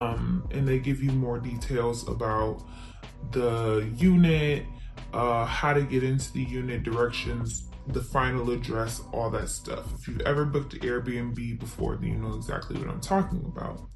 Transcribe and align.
um, 0.00 0.46
and 0.52 0.66
they 0.66 0.78
give 0.78 1.02
you 1.02 1.10
more 1.10 1.38
details 1.38 2.06
about 2.08 2.62
the 3.32 3.90
unit, 3.96 4.64
uh, 5.12 5.44
how 5.44 5.72
to 5.72 5.82
get 5.82 6.04
into 6.04 6.32
the 6.32 6.42
unit, 6.42 6.84
directions, 6.84 7.68
the 7.88 8.00
final 8.00 8.50
address, 8.50 9.02
all 9.12 9.28
that 9.30 9.48
stuff. 9.48 9.92
If 9.98 10.06
you've 10.06 10.20
ever 10.20 10.44
booked 10.44 10.78
Airbnb 10.80 11.58
before, 11.58 11.96
then 11.96 12.10
you 12.10 12.16
know 12.16 12.34
exactly 12.34 12.78
what 12.78 12.88
I'm 12.88 13.00
talking 13.00 13.44
about. 13.44 13.88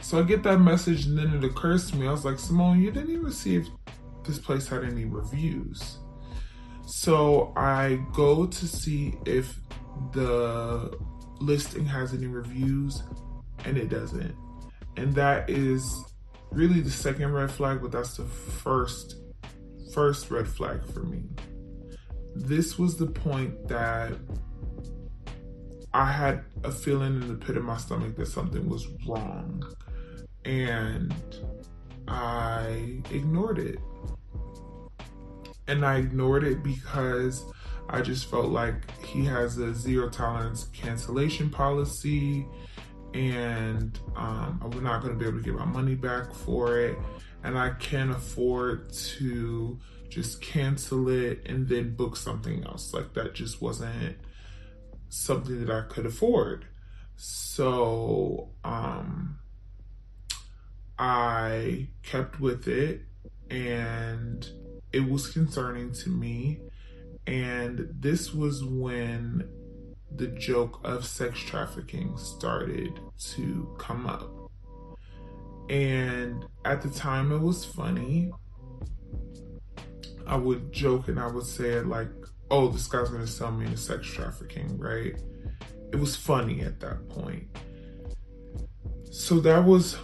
So 0.00 0.20
I 0.20 0.22
get 0.22 0.42
that 0.44 0.58
message, 0.58 1.06
and 1.06 1.18
then 1.18 1.32
it 1.34 1.42
occurs 1.42 1.90
to 1.90 1.96
me, 1.96 2.06
I 2.06 2.12
was 2.12 2.24
like, 2.24 2.38
Simone, 2.38 2.80
you 2.80 2.92
didn't 2.92 3.10
even 3.10 3.32
see 3.32 3.56
if 3.56 3.66
this 4.24 4.38
place 4.38 4.68
had 4.68 4.84
any 4.84 5.06
reviews. 5.06 5.98
So 6.86 7.52
I 7.56 7.98
go 8.12 8.46
to 8.46 8.68
see 8.68 9.14
if 9.24 9.58
the 10.12 10.96
listing 11.40 11.86
has 11.86 12.14
any 12.14 12.26
reviews, 12.26 13.02
and 13.64 13.76
it 13.76 13.88
doesn't. 13.88 14.36
And 14.96 15.14
that 15.14 15.50
is 15.50 16.04
really 16.50 16.80
the 16.80 16.90
second 16.90 17.32
red 17.32 17.50
flag, 17.50 17.80
but 17.82 17.92
that's 17.92 18.16
the 18.16 18.24
first 18.24 19.16
first 19.92 20.30
red 20.30 20.46
flag 20.46 20.84
for 20.92 21.00
me. 21.00 21.22
This 22.34 22.78
was 22.78 22.96
the 22.96 23.06
point 23.06 23.68
that 23.68 24.12
I 25.94 26.12
had 26.12 26.44
a 26.64 26.70
feeling 26.70 27.22
in 27.22 27.28
the 27.28 27.34
pit 27.34 27.56
of 27.56 27.64
my 27.64 27.78
stomach 27.78 28.16
that 28.16 28.26
something 28.26 28.68
was 28.68 28.86
wrong. 29.06 29.62
And 30.44 31.14
I 32.06 33.00
ignored 33.10 33.58
it. 33.58 33.78
And 35.66 35.84
I 35.84 35.96
ignored 35.96 36.44
it 36.44 36.62
because 36.62 37.42
I 37.88 38.02
just 38.02 38.30
felt 38.30 38.46
like 38.46 38.90
he 39.00 39.24
has 39.24 39.56
a 39.58 39.74
zero 39.74 40.10
tolerance 40.10 40.64
cancellation 40.74 41.48
policy 41.48 42.46
and 43.16 43.98
um, 44.14 44.60
I'm 44.62 44.82
not 44.82 45.00
going 45.00 45.14
to 45.14 45.18
be 45.18 45.26
able 45.26 45.38
to 45.38 45.44
get 45.44 45.54
my 45.54 45.64
money 45.64 45.94
back 45.94 46.34
for 46.34 46.78
it. 46.78 46.98
And 47.42 47.58
I 47.58 47.70
can't 47.70 48.10
afford 48.10 48.92
to 48.92 49.78
just 50.10 50.42
cancel 50.42 51.08
it 51.08 51.42
and 51.46 51.66
then 51.66 51.96
book 51.96 52.16
something 52.16 52.64
else. 52.64 52.92
Like 52.92 53.14
that 53.14 53.34
just 53.34 53.62
wasn't 53.62 54.16
something 55.08 55.64
that 55.64 55.74
I 55.74 55.82
could 55.88 56.04
afford. 56.04 56.66
So 57.16 58.50
um, 58.62 59.38
I 60.98 61.88
kept 62.02 62.38
with 62.38 62.68
it 62.68 63.00
and 63.48 64.46
it 64.92 65.08
was 65.08 65.28
concerning 65.28 65.92
to 65.92 66.10
me. 66.10 66.60
And 67.26 67.88
this 67.98 68.34
was 68.34 68.62
when 68.62 69.48
the 70.16 70.28
joke 70.28 70.80
of 70.84 71.04
sex 71.04 71.38
trafficking 71.40 72.16
started 72.16 72.98
to 73.18 73.74
come 73.78 74.06
up. 74.06 74.30
And 75.68 76.44
at 76.64 76.82
the 76.82 76.90
time, 76.90 77.32
it 77.32 77.40
was 77.40 77.64
funny. 77.64 78.32
I 80.26 80.36
would 80.36 80.72
joke 80.72 81.08
and 81.08 81.20
I 81.20 81.26
would 81.26 81.46
say 81.46 81.80
like, 81.80 82.08
oh, 82.50 82.68
this 82.68 82.86
guy's 82.86 83.10
gonna 83.10 83.26
sell 83.26 83.52
me 83.52 83.66
into 83.66 83.76
sex 83.76 84.06
trafficking, 84.06 84.78
right? 84.78 85.20
It 85.92 85.96
was 85.96 86.16
funny 86.16 86.62
at 86.62 86.80
that 86.80 87.08
point. 87.08 87.46
So 89.10 89.40
that 89.40 89.64
was 89.64 89.96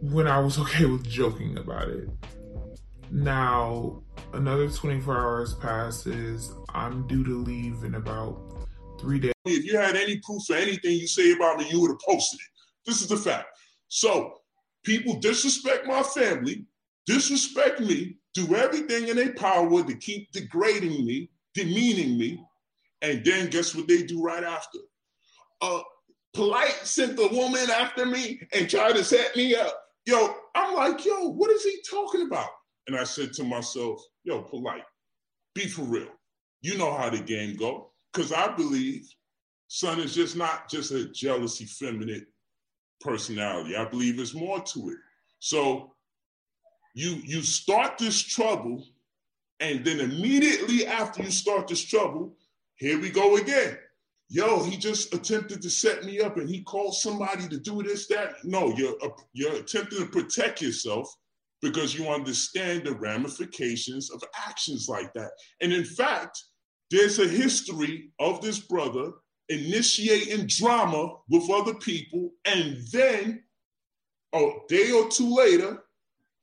when 0.00 0.26
I 0.26 0.38
was 0.38 0.58
okay 0.60 0.84
with 0.84 1.08
joking 1.08 1.58
about 1.58 1.88
it. 1.88 2.08
Now, 3.10 4.02
another 4.32 4.68
24 4.68 5.16
hours 5.16 5.54
passes. 5.54 6.52
I'm 6.72 7.06
due 7.08 7.24
to 7.24 7.42
leave 7.42 7.82
in 7.82 7.96
about 7.96 8.49
three 9.00 9.18
days. 9.18 9.32
If 9.46 9.64
you 9.64 9.76
had 9.76 9.96
any 9.96 10.18
proof 10.18 10.42
for 10.46 10.56
anything 10.56 10.92
you 10.92 11.06
say 11.06 11.32
about 11.32 11.58
me, 11.58 11.68
you 11.70 11.80
would 11.80 11.90
have 11.90 12.00
posted 12.06 12.38
it. 12.38 12.46
This 12.86 13.00
is 13.00 13.08
the 13.08 13.16
fact. 13.16 13.46
So 13.88 14.34
people 14.84 15.18
disrespect 15.18 15.86
my 15.86 16.02
family, 16.02 16.66
disrespect 17.06 17.80
me, 17.80 18.18
do 18.34 18.54
everything 18.54 19.08
in 19.08 19.16
their 19.16 19.34
power 19.34 19.82
to 19.82 19.94
keep 19.96 20.30
degrading 20.32 21.04
me, 21.04 21.30
demeaning 21.54 22.16
me, 22.18 22.44
and 23.02 23.24
then 23.24 23.50
guess 23.50 23.74
what 23.74 23.88
they 23.88 24.02
do 24.02 24.22
right 24.22 24.44
after? 24.44 24.78
Uh, 25.60 25.80
Polight 26.36 26.84
sent 26.84 27.16
the 27.16 27.28
woman 27.28 27.68
after 27.70 28.06
me 28.06 28.40
and 28.52 28.70
tried 28.70 28.94
to 28.94 29.02
set 29.02 29.34
me 29.34 29.54
up. 29.56 29.74
Yo, 30.06 30.34
I'm 30.54 30.74
like, 30.76 31.04
yo, 31.04 31.28
what 31.30 31.50
is 31.50 31.64
he 31.64 31.76
talking 31.88 32.26
about? 32.26 32.48
And 32.86 32.96
I 32.96 33.04
said 33.04 33.32
to 33.34 33.44
myself, 33.44 34.00
yo, 34.22 34.42
Polight, 34.44 34.82
be 35.54 35.66
for 35.66 35.82
real. 35.82 36.08
You 36.62 36.78
know 36.78 36.94
how 36.94 37.10
the 37.10 37.18
game 37.18 37.56
go 37.56 37.89
because 38.12 38.32
I 38.32 38.54
believe 38.54 39.06
Son 39.68 40.00
is 40.00 40.14
just 40.14 40.36
not 40.36 40.68
just 40.68 40.90
a 40.90 41.08
jealousy, 41.08 41.64
feminine 41.64 42.26
personality. 43.00 43.76
I 43.76 43.84
believe 43.84 44.16
there's 44.16 44.34
more 44.34 44.60
to 44.60 44.90
it. 44.90 44.98
So 45.38 45.94
you 46.94 47.20
you 47.24 47.42
start 47.42 47.98
this 47.98 48.20
trouble, 48.20 48.84
and 49.60 49.84
then 49.84 50.00
immediately 50.00 50.86
after 50.86 51.22
you 51.22 51.30
start 51.30 51.68
this 51.68 51.84
trouble, 51.84 52.34
here 52.76 53.00
we 53.00 53.10
go 53.10 53.36
again. 53.36 53.78
Yo, 54.28 54.62
he 54.62 54.76
just 54.76 55.12
attempted 55.14 55.60
to 55.62 55.70
set 55.70 56.04
me 56.04 56.20
up, 56.20 56.36
and 56.36 56.48
he 56.48 56.62
called 56.62 56.94
somebody 56.94 57.48
to 57.48 57.58
do 57.58 57.82
this, 57.82 58.06
that. 58.08 58.44
No, 58.44 58.74
you're 58.76 58.96
uh, 59.02 59.08
you're 59.32 59.56
attempting 59.56 60.00
to 60.00 60.06
protect 60.06 60.60
yourself 60.60 61.14
because 61.62 61.94
you 61.94 62.08
understand 62.08 62.84
the 62.84 62.94
ramifications 62.94 64.10
of 64.10 64.22
actions 64.48 64.88
like 64.88 65.12
that. 65.12 65.30
And 65.60 65.72
in 65.72 65.84
fact, 65.84 66.42
there's 66.90 67.18
a 67.18 67.28
history 67.28 68.10
of 68.18 68.40
this 68.40 68.58
brother 68.58 69.12
initiating 69.48 70.46
drama 70.46 71.16
with 71.28 71.50
other 71.50 71.74
people 71.74 72.30
and 72.44 72.78
then 72.92 73.42
a 74.34 74.50
day 74.68 74.90
or 74.92 75.08
two 75.08 75.34
later 75.34 75.82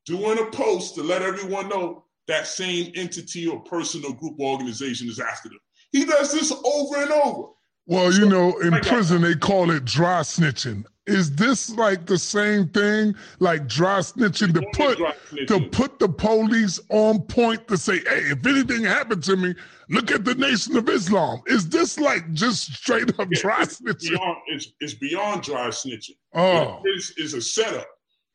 doing 0.05 0.39
a 0.39 0.45
post 0.51 0.95
to 0.95 1.03
let 1.03 1.21
everyone 1.21 1.69
know 1.69 2.03
that 2.27 2.47
same 2.47 2.91
entity 2.95 3.47
or 3.47 3.59
person 3.61 4.03
or 4.05 4.13
group 4.15 4.35
or 4.39 4.51
organization 4.51 5.07
is 5.07 5.19
after 5.19 5.49
them. 5.49 5.59
He 5.91 6.05
does 6.05 6.33
this 6.33 6.51
over 6.51 7.01
and 7.01 7.11
over. 7.11 7.49
Well, 7.85 8.11
you 8.11 8.27
know, 8.27 8.57
in 8.59 8.71
prison 8.81 9.21
they 9.21 9.35
call 9.35 9.71
it 9.71 9.85
dry 9.85 10.21
snitching. 10.21 10.85
Is 11.07 11.33
this 11.35 11.69
like 11.69 12.05
the 12.05 12.17
same 12.17 12.67
thing, 12.67 13.15
like 13.39 13.67
dry 13.67 13.99
snitching 13.99 14.53
to 14.53 14.61
put 14.73 14.97
snitching. 14.97 15.47
to 15.47 15.61
put 15.69 15.99
the 15.99 16.09
police 16.09 16.81
on 16.89 17.21
point 17.21 17.65
to 17.69 17.77
say, 17.77 17.99
hey, 17.99 18.31
if 18.31 18.45
anything 18.45 18.83
happened 18.83 19.23
to 19.23 19.37
me, 19.37 19.55
look 19.89 20.11
at 20.11 20.25
the 20.25 20.35
Nation 20.35 20.75
of 20.75 20.89
Islam. 20.89 21.41
Is 21.47 21.69
this 21.69 21.97
like 21.97 22.33
just 22.33 22.73
straight 22.73 23.09
up 23.19 23.27
yeah, 23.31 23.41
dry 23.41 23.63
it's 23.63 23.79
snitching? 23.79 24.09
Beyond, 24.09 24.37
it's, 24.47 24.73
it's, 24.81 24.93
beyond 24.95 25.43
dry 25.43 25.67
snitching. 25.69 26.17
Oh, 26.35 26.81
it's, 26.83 27.13
it's 27.15 27.33
a 27.33 27.41
setup. 27.41 27.87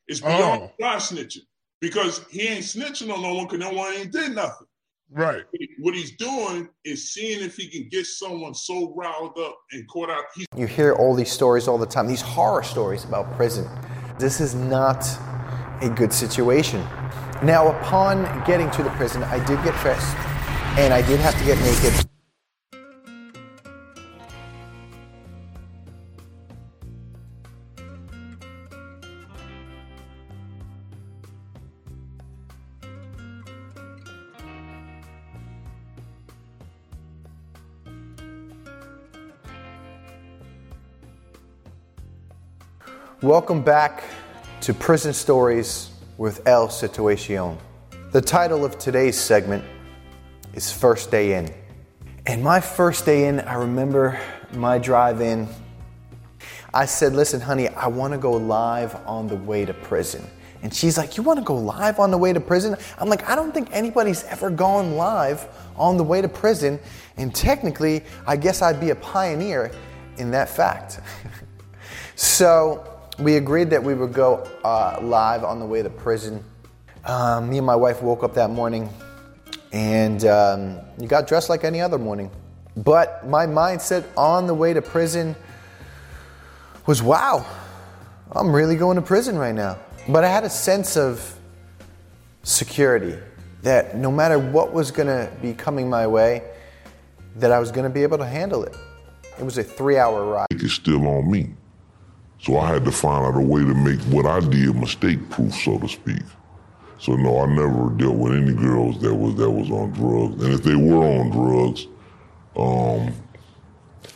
It's 0.07 0.19
beyond 0.19 0.63
oh. 0.63 0.71
dry 0.79 0.95
snitching 0.95 1.45
because 1.79 2.25
he 2.31 2.47
ain't 2.47 2.65
snitching 2.65 3.13
on 3.13 3.21
no 3.21 3.35
one 3.35 3.45
because 3.45 3.59
no 3.59 3.71
one 3.71 3.93
ain't 3.93 4.11
did 4.11 4.33
nothing. 4.33 4.67
Right. 5.11 5.43
What 5.79 5.93
he's 5.93 6.15
doing 6.17 6.69
is 6.83 7.13
seeing 7.13 7.43
if 7.43 7.55
he 7.55 7.67
can 7.67 7.87
get 7.89 8.05
someone 8.05 8.55
so 8.55 8.93
riled 8.95 9.37
up 9.37 9.57
and 9.71 9.87
caught 9.87 10.09
out. 10.09 10.23
He's- 10.35 10.47
you 10.55 10.65
hear 10.65 10.93
all 10.93 11.13
these 11.13 11.31
stories 11.31 11.67
all 11.67 11.77
the 11.77 11.85
time, 11.85 12.07
these 12.07 12.21
horror 12.21 12.63
stories 12.63 13.03
about 13.03 13.31
prison. 13.35 13.67
This 14.17 14.39
is 14.41 14.55
not 14.55 15.05
a 15.81 15.89
good 15.89 16.11
situation. 16.13 16.81
Now, 17.43 17.67
upon 17.67 18.23
getting 18.45 18.71
to 18.71 18.83
the 18.83 18.89
prison, 18.91 19.23
I 19.23 19.37
did 19.45 19.61
get 19.63 19.79
dressed 19.81 20.15
and 20.79 20.93
I 20.93 21.01
did 21.01 21.19
have 21.19 21.37
to 21.37 21.45
get 21.45 21.59
naked. 21.59 22.09
Welcome 43.23 43.61
back 43.61 44.03
to 44.59 44.73
Prison 44.73 45.13
Stories 45.13 45.91
with 46.17 46.45
El 46.45 46.67
Situacion. 46.67 47.57
The 48.11 48.19
title 48.19 48.65
of 48.65 48.77
today's 48.77 49.17
segment 49.17 49.63
is 50.53 50.73
First 50.73 51.09
Day 51.09 51.37
In. 51.37 51.49
And 52.25 52.43
my 52.43 52.59
first 52.59 53.05
day 53.05 53.29
in, 53.29 53.39
I 53.39 53.53
remember 53.53 54.19
my 54.51 54.77
drive 54.77 55.21
in. 55.21 55.47
I 56.73 56.83
said, 56.85 57.13
Listen, 57.13 57.39
honey, 57.39 57.69
I 57.69 57.87
want 57.87 58.11
to 58.11 58.19
go 58.19 58.33
live 58.33 58.93
on 59.07 59.29
the 59.29 59.37
way 59.37 59.63
to 59.63 59.73
prison. 59.73 60.27
And 60.61 60.73
she's 60.73 60.97
like, 60.97 61.15
You 61.15 61.23
want 61.23 61.39
to 61.39 61.45
go 61.45 61.55
live 61.55 61.99
on 61.99 62.11
the 62.11 62.17
way 62.17 62.33
to 62.33 62.41
prison? 62.41 62.75
I'm 62.97 63.07
like, 63.07 63.29
I 63.29 63.37
don't 63.37 63.53
think 63.53 63.69
anybody's 63.71 64.25
ever 64.25 64.49
gone 64.49 64.97
live 64.97 65.47
on 65.77 65.95
the 65.95 66.03
way 66.03 66.21
to 66.21 66.27
prison. 66.27 66.77
And 67.15 67.33
technically, 67.33 68.03
I 68.27 68.35
guess 68.35 68.61
I'd 68.61 68.81
be 68.81 68.89
a 68.89 68.95
pioneer 68.95 69.71
in 70.17 70.29
that 70.31 70.49
fact. 70.49 70.99
so, 72.17 72.89
we 73.19 73.35
agreed 73.35 73.69
that 73.69 73.83
we 73.83 73.93
would 73.93 74.13
go 74.13 74.47
uh, 74.63 74.99
live 75.01 75.43
on 75.43 75.59
the 75.59 75.65
way 75.65 75.83
to 75.83 75.89
prison. 75.89 76.43
Um, 77.05 77.49
me 77.49 77.57
and 77.57 77.67
my 77.67 77.75
wife 77.75 78.01
woke 78.01 78.23
up 78.23 78.33
that 78.35 78.49
morning 78.49 78.89
and 79.71 80.23
um, 80.25 80.79
you 80.99 81.07
got 81.07 81.27
dressed 81.27 81.49
like 81.49 81.63
any 81.63 81.81
other 81.81 81.97
morning. 81.97 82.31
But 82.77 83.27
my 83.27 83.45
mindset 83.45 84.05
on 84.17 84.47
the 84.47 84.53
way 84.53 84.73
to 84.73 84.81
prison 84.81 85.35
was 86.85 87.01
wow, 87.01 87.45
I'm 88.31 88.53
really 88.53 88.75
going 88.75 88.95
to 88.95 89.01
prison 89.01 89.37
right 89.37 89.55
now. 89.55 89.77
But 90.07 90.23
I 90.23 90.29
had 90.29 90.43
a 90.43 90.49
sense 90.49 90.97
of 90.97 91.37
security 92.43 93.17
that 93.61 93.95
no 93.95 94.11
matter 94.11 94.37
what 94.37 94.73
was 94.73 94.91
going 94.91 95.07
to 95.07 95.31
be 95.41 95.53
coming 95.53 95.89
my 95.89 96.05
way, 96.07 96.43
that 97.37 97.51
I 97.51 97.59
was 97.59 97.71
going 97.71 97.85
to 97.85 97.89
be 97.89 98.03
able 98.03 98.17
to 98.17 98.25
handle 98.25 98.63
it. 98.63 98.75
It 99.39 99.43
was 99.43 99.57
a 99.57 99.63
three 99.63 99.97
hour 99.97 100.25
ride. 100.25 100.47
It's 100.51 100.73
still 100.73 101.07
on 101.07 101.31
me. 101.31 101.53
So 102.43 102.57
I 102.57 102.73
had 102.73 102.83
to 102.83 102.91
find 102.91 103.25
out 103.25 103.39
a 103.39 103.41
way 103.41 103.61
to 103.61 103.73
make 103.73 104.01
what 104.01 104.25
I 104.25 104.41
did 104.41 104.75
mistake 104.75 105.29
proof, 105.29 105.53
so 105.55 105.79
to 105.79 105.87
speak. 105.87 106.21
So 106.99 107.15
no, 107.15 107.39
I 107.39 107.45
never 107.47 107.89
dealt 107.95 108.15
with 108.15 108.33
any 108.33 108.53
girls 108.53 108.99
that 109.01 109.15
was 109.15 109.35
that 109.35 109.49
was 109.49 109.71
on 109.71 109.91
drugs. 109.91 110.43
And 110.43 110.53
if 110.53 110.63
they 110.63 110.75
were 110.75 111.05
on 111.05 111.29
drugs, 111.31 111.87
um, 112.57 113.13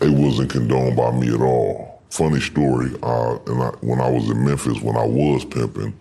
it 0.01 0.09
wasn't 0.09 0.51
condoned 0.51 0.97
by 0.97 1.11
me 1.11 1.33
at 1.33 1.41
all. 1.41 2.01
Funny 2.09 2.41
story, 2.41 2.87
and 2.87 3.03
I, 3.03 3.69
when 3.81 4.01
I 4.01 4.09
was 4.09 4.29
in 4.29 4.45
Memphis, 4.45 4.81
when 4.81 4.97
I 4.97 5.05
was 5.05 5.45
pimping, 5.45 5.97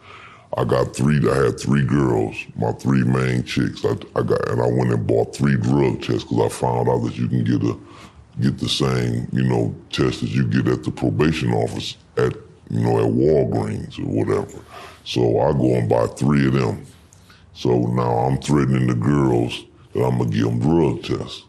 I 0.57 0.65
got 0.65 0.97
three. 0.97 1.19
I 1.31 1.45
had 1.45 1.61
three 1.61 1.85
girls, 1.85 2.37
my 2.57 2.73
three 2.73 3.05
main 3.05 3.45
chicks. 3.45 3.85
I, 3.85 3.93
I 4.17 4.23
got 4.23 4.49
and 4.49 4.61
I 4.61 4.67
went 4.67 4.93
and 4.93 5.07
bought 5.07 5.35
three 5.35 5.57
drug 5.57 6.03
tests 6.03 6.25
because 6.25 6.47
I 6.47 6.49
found 6.49 6.89
out 6.89 7.05
that 7.05 7.17
you 7.17 7.29
can 7.29 7.45
get 7.45 7.63
a 7.63 7.79
get 8.41 8.59
the 8.59 8.69
same 8.69 9.29
you 9.33 9.43
know 9.43 9.75
test 9.91 10.21
that 10.21 10.31
you 10.31 10.47
get 10.47 10.69
at 10.69 10.85
the 10.85 10.91
probation 10.91 11.53
office 11.53 11.97
at 12.17 12.35
you 12.71 12.81
know 12.81 12.99
at 12.99 13.13
Walgreens 13.13 13.99
or 13.99 14.25
whatever. 14.25 14.63
So 15.05 15.41
I 15.41 15.53
go 15.53 15.75
and 15.75 15.89
buy 15.89 16.07
three 16.09 16.47
of 16.49 16.55
them. 16.55 16.85
So 17.55 17.71
now 17.71 18.11
I'm 18.11 18.39
threatening 18.39 18.89
the 18.89 18.95
girls 18.95 19.65
that 19.93 20.05
I'm 20.05 20.19
gonna 20.19 20.31
give 20.31 20.45
them 20.45 20.59
drug 20.59 21.03
tests. 21.03 21.45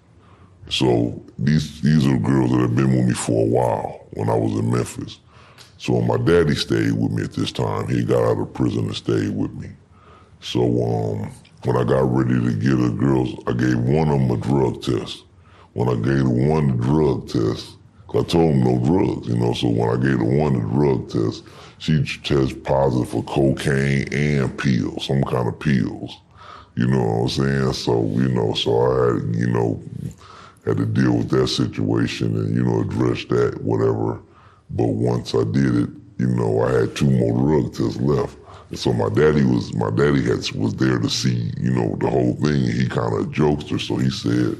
So 0.69 1.21
these 1.39 1.81
these 1.81 2.05
are 2.07 2.17
girls 2.17 2.51
that 2.51 2.59
have 2.59 2.75
been 2.75 2.91
with 2.95 3.07
me 3.07 3.13
for 3.13 3.43
a 3.43 3.49
while 3.49 4.07
when 4.11 4.29
I 4.29 4.35
was 4.35 4.53
in 4.53 4.71
Memphis. 4.71 5.19
So 5.77 6.01
my 6.01 6.17
daddy 6.17 6.55
stayed 6.55 6.93
with 6.93 7.11
me 7.11 7.23
at 7.23 7.33
this 7.33 7.51
time. 7.51 7.87
He 7.87 8.03
got 8.03 8.23
out 8.23 8.39
of 8.39 8.53
prison 8.53 8.85
and 8.85 8.95
stayed 8.95 9.35
with 9.35 9.53
me. 9.53 9.69
So 10.41 10.61
um, 10.61 11.31
when 11.63 11.77
I 11.77 11.83
got 11.83 12.11
ready 12.11 12.33
to 12.33 12.53
get 12.53 12.77
the 12.77 12.89
girls, 12.89 13.29
I 13.47 13.53
gave 13.53 13.77
one 13.77 14.09
of 14.09 14.19
them 14.19 14.31
a 14.31 14.37
drug 14.37 14.81
test. 14.81 15.23
When 15.77 15.89
I 15.89 15.93
gave 15.93 16.23
the 16.23 16.47
one 16.49 16.75
the 16.75 16.83
drug 16.83 17.27
test, 17.29 17.77
I 18.09 18.23
told 18.23 18.55
him 18.55 18.63
no 18.63 18.79
drugs, 18.79 19.27
you 19.27 19.37
know. 19.37 19.53
So 19.53 19.67
when 19.67 19.89
I 19.89 20.01
gave 20.01 20.17
the 20.17 20.25
one 20.25 20.53
the 20.53 20.61
drug 20.73 21.07
test, 21.07 21.43
she 21.77 22.03
tested 22.03 22.63
positive 22.63 23.09
for 23.09 23.21
cocaine 23.25 24.11
and 24.11 24.57
pills, 24.57 25.05
some 25.05 25.23
kind 25.23 25.47
of 25.47 25.59
pills. 25.59 26.17
You 26.75 26.87
know 26.87 27.03
what 27.03 27.21
I'm 27.21 27.29
saying? 27.29 27.73
So 27.73 28.07
you 28.07 28.29
know, 28.29 28.55
so 28.55 28.71
I 28.75 29.13
had 29.13 29.35
you 29.35 29.51
know 29.51 29.79
had 30.65 30.77
to 30.77 30.85
deal 30.87 31.15
with 31.15 31.29
that 31.29 31.47
situation 31.47 32.35
and 32.35 32.55
you 32.55 32.63
know 32.63 32.81
address 32.81 33.25
that 33.25 33.61
whatever. 33.61 34.19
But 34.71 34.87
once 34.87 35.35
I 35.35 35.43
did 35.43 35.75
it, 35.75 35.89
you 36.17 36.27
know, 36.27 36.61
I 36.63 36.71
had 36.71 36.95
two 36.95 37.11
more 37.11 37.37
drug 37.37 37.75
tests 37.75 38.01
left. 38.01 38.35
And 38.71 38.79
so 38.79 38.93
my 38.93 39.09
daddy 39.09 39.45
was 39.45 39.75
my 39.75 39.91
daddy 39.91 40.23
had 40.23 40.49
was 40.53 40.73
there 40.73 40.97
to 40.97 41.07
see, 41.07 41.51
you 41.59 41.71
know, 41.71 41.95
the 41.99 42.09
whole 42.09 42.33
thing. 42.33 42.63
He 42.63 42.87
kind 42.87 43.13
of 43.13 43.27
jokester, 43.27 43.79
so 43.79 43.97
he 43.97 44.09
said, 44.09 44.57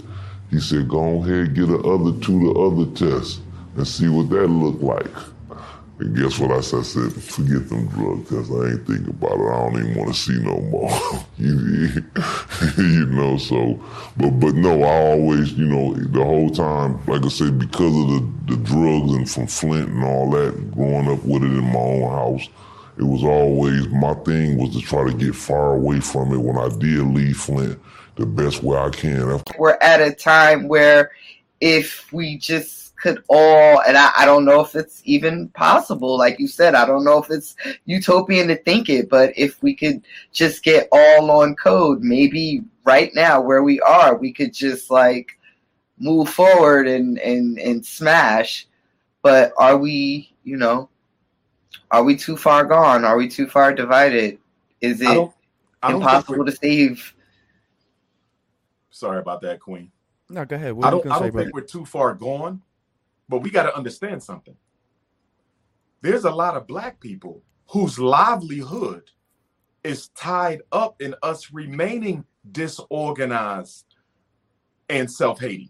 he 0.49 0.59
said, 0.59 0.88
go 0.88 1.23
ahead, 1.23 1.55
get 1.55 1.67
the 1.67 1.79
other 1.79 2.17
two 2.19 2.53
the 2.53 2.59
other 2.59 2.85
tests 2.95 3.41
and 3.75 3.88
see 3.88 4.07
what 4.07 4.29
that 4.29 4.47
looked 4.47 4.81
like. 4.81 5.11
And 5.99 6.15
guess 6.15 6.38
what 6.38 6.51
I 6.51 6.61
said? 6.61 6.79
I 6.79 6.83
said, 6.83 7.11
forget 7.11 7.69
them 7.69 7.88
drug 7.88 8.27
tests. 8.27 8.51
I 8.51 8.69
ain't 8.69 8.85
thinking 8.85 9.09
about 9.09 9.39
it. 9.39 9.49
I 9.49 9.57
don't 9.57 9.79
even 9.79 9.95
want 9.95 10.13
to 10.13 10.19
see 10.19 10.39
no 10.39 10.61
more. 10.61 10.91
you, 11.38 11.89
you 12.77 13.05
know, 13.07 13.38
so, 13.38 13.83
but, 14.15 14.29
but 14.39 14.53
no, 14.53 14.83
I 14.83 15.11
always, 15.11 15.53
you 15.53 15.65
know, 15.65 15.95
the 15.95 16.23
whole 16.23 16.51
time, 16.51 17.03
like 17.07 17.25
I 17.25 17.29
said, 17.29 17.57
because 17.57 17.97
of 17.97 18.09
the, 18.09 18.55
the 18.55 18.63
drugs 18.63 19.13
and 19.13 19.29
from 19.29 19.47
Flint 19.47 19.89
and 19.89 20.03
all 20.03 20.29
that, 20.31 20.71
growing 20.71 21.09
up 21.09 21.23
with 21.23 21.44
it 21.44 21.47
in 21.47 21.63
my 21.63 21.79
own 21.79 22.09
house, 22.09 22.47
it 22.97 23.03
was 23.03 23.23
always, 23.23 23.88
my 23.89 24.13
thing 24.23 24.57
was 24.57 24.75
to 24.75 24.81
try 24.81 25.03
to 25.03 25.17
get 25.17 25.35
far 25.35 25.75
away 25.75 25.99
from 25.99 26.31
it 26.31 26.38
when 26.38 26.57
I 26.57 26.69
did 26.77 27.07
leave 27.07 27.38
Flint 27.38 27.79
the 28.18 28.25
best 28.25 28.64
way 28.64 28.78
I 28.78 28.90
can. 28.90 29.42
We're 29.58 29.78
at 29.81 30.02
a 30.02 30.12
time 30.12 30.68
where 30.68 31.12
if 31.62 32.12
we 32.12 32.38
just 32.38 32.96
could 32.98 33.24
all, 33.28 33.81
and 33.88 33.96
I, 33.96 34.12
I 34.18 34.25
don't 34.25 34.44
know 34.44 34.60
if 34.62 34.75
it's 34.75 35.02
even 35.06 35.50
possible. 35.50 36.18
Like 36.18 36.40
you 36.40 36.48
said, 36.48 36.75
I 36.75 36.86
don't 36.86 37.06
know 37.06 37.22
if 37.22 37.30
it's 37.30 37.56
utopian 37.86 38.48
to 38.48 38.56
think 38.56 38.90
it, 38.90 39.08
but 39.10 39.34
if 39.38 39.62
we 39.62 39.75
could 39.75 40.02
just 40.34 40.64
get 40.64 40.88
all 40.92 41.30
on 41.30 41.56
code, 41.56 42.02
maybe 42.02 42.64
right 42.84 43.14
now 43.14 43.40
where 43.40 43.64
we 43.64 43.80
are, 43.81 44.18
we 44.18 44.34
could 44.34 44.54
just 44.54 44.90
like 44.90 45.40
move 46.00 46.30
forward 46.30 46.88
and, 46.88 47.19
and, 47.19 47.60
and 47.60 47.86
smash. 47.86 48.68
But 49.22 49.54
are 49.58 49.78
we, 49.78 50.34
you 50.44 50.58
know, 50.58 50.90
are 51.92 52.04
we 52.04 52.16
too 52.16 52.36
far 52.36 52.66
gone? 52.66 53.06
Are 53.06 53.18
we 53.18 53.28
too 53.28 53.48
far 53.48 53.74
divided? 53.74 54.40
Is 54.81 55.02
it 55.02 55.08
I 55.08 55.14
don't, 55.14 55.34
I 55.84 55.92
don't 55.92 56.02
impossible 56.02 56.46
to 56.46 56.52
save? 56.52 57.14
Sorry 58.97 59.19
about 59.19 59.41
that, 59.41 59.59
Queen. 59.59 59.91
No, 60.27 60.44
go 60.44 60.55
ahead. 60.55 60.73
What 60.73 60.88
I 60.88 60.89
don't, 60.89 61.05
I 61.11 61.19
don't 61.19 61.31
think 61.31 61.53
we're 61.53 61.61
too 61.61 61.85
far 61.85 62.15
gone. 62.15 62.63
But 63.29 63.39
we 63.39 63.51
got 63.51 63.63
to 63.63 63.75
understand 63.77 64.23
something. 64.23 64.55
There's 66.01 66.23
a 66.23 66.31
lot 66.31 66.55
of 66.55 66.65
black 66.65 66.99
people 66.99 67.44
whose 67.67 67.99
livelihood 67.99 69.03
is 69.83 70.07
tied 70.09 70.61
up 70.71 70.99
in 70.99 71.13
us 71.21 71.51
remaining 71.51 72.25
disorganized 72.51 73.85
and 74.89 75.11
self-hating. 75.11 75.69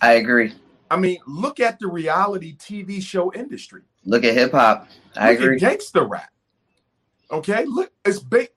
I 0.00 0.12
agree. 0.12 0.54
I 0.92 0.96
mean, 0.96 1.18
look 1.26 1.58
at 1.58 1.80
the 1.80 1.88
reality 1.88 2.56
TV 2.56 3.02
show 3.02 3.32
industry. 3.32 3.82
Look 4.04 4.22
at 4.22 4.34
hip 4.34 4.52
hop. 4.52 4.88
I 5.16 5.32
look 5.32 5.40
agree. 5.40 5.58
gangster 5.58 6.04
rap. 6.04 6.30
Okay, 7.32 7.64
look, 7.64 7.90
it's 8.04 8.20
big. 8.20 8.50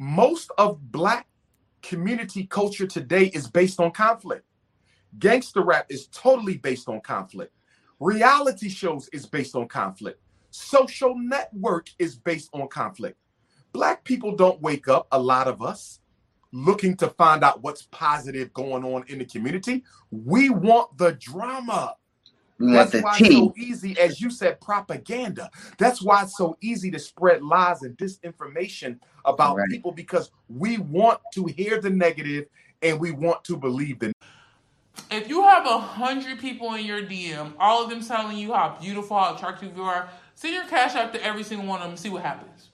most 0.00 0.50
of 0.58 0.90
black 0.90 1.26
community 1.82 2.46
culture 2.46 2.86
today 2.86 3.26
is 3.26 3.48
based 3.48 3.80
on 3.80 3.90
conflict. 3.90 4.44
Gangster 5.18 5.62
rap 5.62 5.86
is 5.90 6.06
totally 6.08 6.56
based 6.56 6.88
on 6.88 7.00
conflict. 7.00 7.52
Reality 8.00 8.68
shows 8.68 9.08
is 9.12 9.26
based 9.26 9.54
on 9.54 9.68
conflict. 9.68 10.20
Social 10.50 11.14
network 11.16 11.88
is 11.98 12.16
based 12.16 12.50
on 12.52 12.68
conflict. 12.68 13.18
Black 13.72 14.04
people 14.04 14.34
don't 14.36 14.60
wake 14.60 14.88
up, 14.88 15.06
a 15.12 15.18
lot 15.18 15.48
of 15.48 15.62
us, 15.62 16.00
looking 16.52 16.96
to 16.98 17.08
find 17.08 17.42
out 17.42 17.62
what's 17.62 17.82
positive 17.90 18.52
going 18.52 18.84
on 18.84 19.04
in 19.08 19.18
the 19.18 19.24
community. 19.24 19.84
We 20.10 20.50
want 20.50 20.96
the 20.98 21.12
drama. 21.12 21.96
That's 22.58 22.94
why 22.94 23.18
it's 23.18 23.34
so 23.34 23.54
easy, 23.56 23.98
as 23.98 24.20
you 24.20 24.30
said, 24.30 24.60
propaganda. 24.60 25.50
That's 25.78 26.02
why 26.02 26.22
it's 26.22 26.36
so 26.36 26.56
easy 26.60 26.90
to 26.90 26.98
spread 26.98 27.42
lies 27.42 27.82
and 27.82 27.96
disinformation 27.96 28.98
about 29.24 29.56
right. 29.56 29.68
people 29.68 29.92
because 29.92 30.30
we 30.48 30.78
want 30.78 31.20
to 31.34 31.46
hear 31.46 31.80
the 31.80 31.90
negative 31.90 32.46
and 32.82 32.98
we 32.98 33.10
want 33.10 33.44
to 33.44 33.56
believe 33.56 33.98
the 33.98 34.12
if 35.10 35.28
you 35.28 35.42
have 35.42 35.66
a 35.66 35.78
hundred 35.78 36.38
people 36.38 36.74
in 36.74 36.84
your 36.84 37.02
DM, 37.02 37.52
all 37.58 37.82
of 37.82 37.90
them 37.90 38.02
telling 38.02 38.36
you 38.36 38.52
how 38.52 38.76
beautiful, 38.80 39.18
how 39.18 39.34
attractive 39.34 39.76
you 39.76 39.82
are, 39.82 40.08
send 40.34 40.54
your 40.54 40.64
cash 40.66 40.94
app 40.94 41.12
to 41.12 41.24
every 41.24 41.42
single 41.42 41.66
one 41.66 41.78
of 41.78 41.84
them 41.84 41.90
and 41.92 41.98
see 41.98 42.10
what 42.10 42.22
happens. 42.22 42.70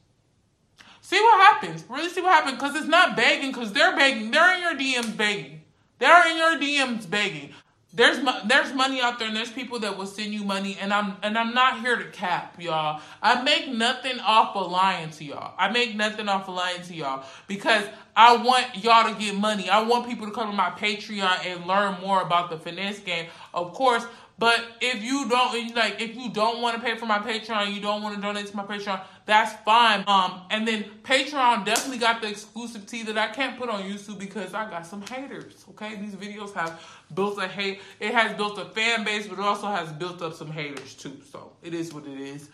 See 1.01 1.21
what 1.21 1.41
happens. 1.41 1.85
Really 1.89 2.09
see 2.09 2.21
what 2.21 2.33
happens. 2.33 2.57
Because 2.57 2.77
it's 2.77 2.87
not 2.87 3.17
begging, 3.17 3.51
because 3.51 3.73
they're 3.73 3.97
begging. 3.97 4.31
They're 4.31 4.55
in 4.57 4.61
your 4.61 4.75
DMs 4.75 5.17
begging. 5.17 5.63
They're 5.99 6.31
in 6.31 6.37
your 6.37 6.59
DMs 6.59 7.09
begging. 7.09 7.51
There's 7.91 8.19
there's 8.47 8.75
money 8.75 9.01
out 9.01 9.19
there, 9.19 9.29
and 9.29 9.37
there's 9.37 9.51
people 9.51 9.79
that 9.81 9.97
will 9.97 10.07
send 10.07 10.35
you 10.35 10.45
money, 10.45 10.77
and 10.79 10.93
I'm 10.93 11.17
and 11.23 11.39
I'm 11.39 11.55
not 11.55 11.81
here 11.81 11.97
to 11.97 12.05
cap 12.11 12.61
y'all. 12.61 13.01
I 13.23 13.43
make 13.43 13.69
nothing 13.69 14.21
off 14.21 14.55
of 14.57 14.71
lying 14.71 15.09
to 15.11 15.25
y'all. 15.25 15.55
I 15.59 15.71
make 15.71 15.97
nothing 15.97 16.29
off 16.29 16.49
of 16.49 16.55
lying 16.55 16.83
to 16.83 16.95
y'all 16.95 17.25
because 17.47 17.85
I 18.15 18.37
want 18.37 18.85
y'all 18.85 19.11
to 19.11 19.19
get 19.19 19.37
money. 19.37 19.71
I 19.71 19.83
want 19.83 20.07
people 20.07 20.27
to 20.27 20.33
come 20.33 20.51
to 20.51 20.57
my 20.57 20.69
Patreon 20.71 21.47
and 21.47 21.67
learn 21.67 21.99
more 22.03 22.21
about 22.21 22.51
the 22.51 22.59
finesse 22.59 22.99
game, 22.99 23.27
of 23.55 23.73
course. 23.73 24.05
But 24.39 24.65
if 24.81 25.03
you 25.03 25.29
don't 25.29 25.75
like, 25.75 26.01
if 26.01 26.15
you 26.15 26.31
don't 26.31 26.63
want 26.63 26.77
to 26.77 26.83
pay 26.83 26.97
for 26.97 27.07
my 27.07 27.19
Patreon, 27.19 27.75
you 27.75 27.81
don't 27.81 28.03
want 28.03 28.15
to 28.15 28.21
donate 28.21 28.47
to 28.47 28.57
my 28.57 28.65
Patreon, 28.65 29.01
that's 29.27 29.53
fine. 29.65 30.05
Um, 30.07 30.43
and 30.51 30.67
then 30.67 30.85
Patreon 31.03 31.65
definitely 31.65 31.99
got 31.99 32.23
the 32.23 32.29
exclusive 32.29 32.87
tea 32.87 33.03
that 33.05 33.19
I 33.19 33.29
can't 33.29 33.59
put 33.59 33.69
on 33.69 33.83
YouTube 33.83 34.19
because 34.19 34.55
I 34.55 34.71
got 34.71 34.87
some 34.87 35.03
haters. 35.03 35.65
Okay, 35.71 35.97
these 35.97 36.15
videos 36.15 36.55
have 36.55 36.81
built 37.15 37.39
a 37.39 37.49
hate. 37.49 37.81
It 38.01 38.13
has 38.13 38.37
built 38.37 38.59
a 38.59 38.67
fan 38.67 39.05
base, 39.05 39.27
but 39.27 39.39
it 39.39 39.45
also 39.45 39.67
has 39.67 39.91
built 39.93 40.23
up 40.23 40.35
some 40.35 40.51
haters 40.51 40.95
too. 40.95 41.17
So 41.31 41.53
it 41.63 41.75
is 41.75 41.93
what 41.93 42.07
it 42.07 42.21
is. 42.21 42.49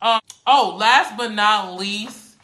Um, 0.00 0.20
oh, 0.46 0.76
last 0.78 1.16
but 1.16 1.32
not 1.32 1.78
least, 1.78 2.36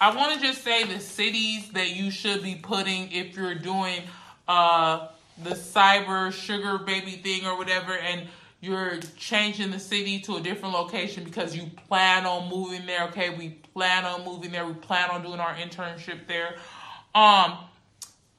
I 0.00 0.14
want 0.14 0.34
to 0.34 0.40
just 0.46 0.62
say 0.62 0.84
the 0.84 1.00
cities 1.00 1.70
that 1.72 1.90
you 1.90 2.10
should 2.10 2.42
be 2.42 2.56
putting 2.56 3.10
if 3.12 3.36
you're 3.36 3.54
doing 3.54 4.02
uh 4.46 5.08
the 5.42 5.50
cyber 5.50 6.32
sugar 6.32 6.78
baby 6.78 7.12
thing 7.12 7.46
or 7.46 7.56
whatever, 7.58 7.96
and 7.96 8.28
you're 8.60 8.98
changing 9.16 9.70
the 9.70 9.78
city 9.78 10.20
to 10.20 10.36
a 10.36 10.40
different 10.40 10.74
location 10.74 11.24
because 11.24 11.56
you 11.56 11.70
plan 11.88 12.24
on 12.24 12.48
moving 12.48 12.86
there. 12.86 13.04
Okay, 13.08 13.30
we 13.30 13.50
plan 13.74 14.04
on 14.04 14.24
moving 14.24 14.52
there. 14.52 14.64
We 14.64 14.74
plan 14.74 15.10
on 15.10 15.22
doing 15.22 15.40
our 15.40 15.54
internship 15.54 16.26
there. 16.26 16.56
Um, 17.14 17.58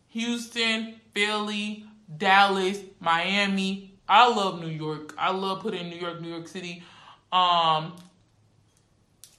Houston, 0.10 0.96
Philly, 1.13 1.86
Dallas, 2.17 2.79
Miami. 3.00 3.93
I 4.07 4.27
love 4.29 4.62
New 4.62 4.67
York. 4.67 5.13
I 5.17 5.31
love 5.31 5.62
putting 5.62 5.89
New 5.89 5.97
York, 5.97 6.21
New 6.21 6.29
York 6.29 6.47
City. 6.47 6.83
Um, 7.31 7.95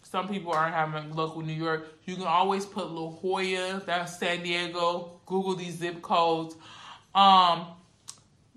some 0.03 0.29
people 0.29 0.53
aren't 0.53 0.75
having 0.75 1.15
luck 1.15 1.37
with 1.37 1.47
New 1.47 1.53
York. 1.53 1.89
You 2.05 2.17
can 2.17 2.27
always 2.27 2.65
put 2.65 2.91
La 2.91 3.11
Jolla, 3.11 3.83
that's 3.85 4.19
San 4.19 4.43
Diego. 4.43 5.21
Google 5.27 5.55
these 5.55 5.79
zip 5.79 6.03
codes. 6.03 6.57
Um, 7.15 7.67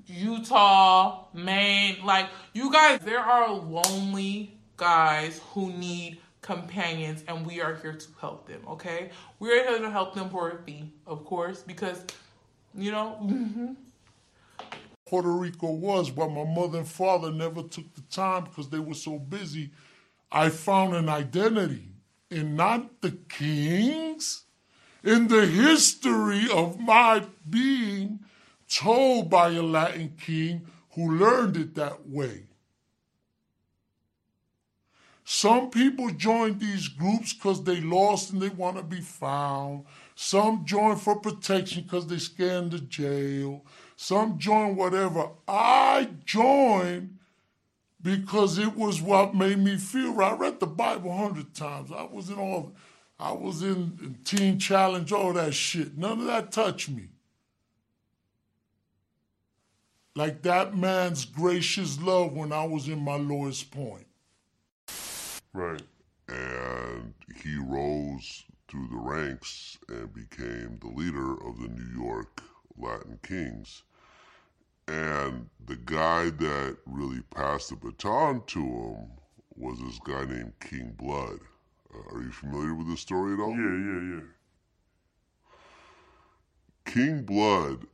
Utah, 0.06 1.26
Maine, 1.34 1.98
like 2.04 2.30
you 2.54 2.72
guys, 2.72 3.00
there 3.02 3.20
are 3.20 3.52
lonely 3.52 4.58
guys 4.78 5.42
who 5.52 5.72
need 5.72 6.20
companions, 6.42 7.24
and 7.28 7.46
we 7.46 7.62
are 7.62 7.76
here 7.76 7.94
to 7.94 8.08
help 8.20 8.48
them. 8.48 8.62
Okay, 8.68 9.12
we 9.40 9.52
are 9.52 9.64
here 9.68 9.80
to 9.80 9.92
help 9.92 10.16
them 10.16 10.30
for 10.30 10.50
a 10.50 10.58
fee, 10.64 10.92
of 11.06 11.26
course, 11.26 11.62
because 11.62 12.04
you 12.76 12.92
know. 12.92 13.76
Puerto 15.10 15.32
Rico 15.32 15.72
was, 15.72 16.12
but 16.12 16.30
my 16.30 16.44
mother 16.44 16.78
and 16.78 16.88
father 16.88 17.32
never 17.32 17.64
took 17.64 17.96
the 17.96 18.02
time 18.12 18.44
because 18.44 18.70
they 18.70 18.78
were 18.78 18.94
so 18.94 19.18
busy. 19.18 19.72
I 20.32 20.50
found 20.50 20.96
an 20.96 21.10
identity 21.10 21.88
in 22.30 22.56
not 22.56 23.02
the 23.02 23.18
kings, 23.28 24.44
in 25.04 25.28
the 25.28 25.48
history 25.48 26.48
of 26.54 26.80
my 26.80 27.24
being 27.50 28.20
told 28.70 29.32
by 29.32 29.50
a 29.50 29.64
Latin 29.64 30.14
king 30.24 30.68
who 30.92 31.18
learned 31.18 31.58
it 31.58 31.74
that 31.74 32.08
way. 32.08 32.44
Some 35.24 35.72
people 35.72 36.12
join 36.12 36.60
these 36.60 36.88
groups 36.88 37.34
because 37.34 37.64
they 37.64 37.82
lost 37.82 38.32
and 38.32 38.40
they 38.40 38.50
want 38.50 38.78
to 38.78 38.84
be 38.84 39.02
found. 39.02 39.86
Some 40.14 40.66
join 40.66 40.98
for 40.98 41.16
protection 41.16 41.82
because 41.82 42.06
they 42.06 42.18
scared 42.20 42.70
the 42.72 42.80
jail. 42.80 43.64
Some 44.02 44.40
join 44.40 44.78
whatever. 44.78 45.28
I 45.46 46.08
joined 46.24 47.18
because 48.02 48.58
it 48.58 48.78
was 48.78 49.02
what 49.02 49.36
made 49.36 49.60
me 49.60 49.76
feel 49.76 50.14
right. 50.14 50.32
I 50.32 50.38
read 50.38 50.62
the 50.62 50.68
Bible 50.68 51.12
a 51.12 51.18
hundred 51.18 51.54
times. 51.54 51.92
I 51.92 52.04
was 52.04 52.30
in 52.30 52.40
all, 52.40 52.72
I 53.20 53.34
was 53.34 53.62
in, 53.62 54.18
Teen 54.24 54.58
Challenge, 54.58 55.12
all 55.12 55.34
that 55.34 55.54
shit. 55.54 55.98
None 55.98 56.22
of 56.22 56.28
that 56.28 56.50
touched 56.54 56.88
me. 56.88 57.10
Like 60.16 60.44
that 60.44 60.78
man's 60.78 61.26
gracious 61.26 62.02
love 62.02 62.32
when 62.32 62.54
I 62.54 62.64
was 62.64 62.88
in 62.88 63.00
my 63.00 63.18
lowest 63.18 63.70
point. 63.70 64.08
Right. 65.52 65.84
And 66.30 67.14
he 67.44 67.58
rose 67.58 68.46
through 68.70 68.88
the 68.88 68.98
ranks 68.98 69.78
and 69.90 70.14
became 70.14 70.80
the 70.80 70.88
leader 70.88 71.34
of 71.46 71.60
the 71.60 71.68
New 71.68 72.02
York 72.02 72.42
Latin 72.78 73.20
Kings. 73.24 73.84
And 74.90 75.48
the 75.68 75.76
guy 75.76 76.32
that 76.32 76.78
really 76.88 77.22
passed 77.30 77.70
the 77.70 77.76
baton 77.76 78.42
to 78.48 78.60
him 78.60 79.12
was 79.56 79.78
this 79.80 80.00
guy 80.00 80.26
named 80.26 80.54
King 80.60 80.96
Blood. 80.98 81.38
Uh, 81.94 82.16
are 82.16 82.24
you 82.24 82.32
familiar 82.32 82.74
with 82.74 82.88
this 82.88 83.02
story 83.02 83.36
at 83.36 83.40
all? 83.40 83.52
Yeah, 83.52 83.58
yeah, 83.60 84.16
yeah. 84.16 84.26
King 86.86 87.22
Blood, 87.22 87.86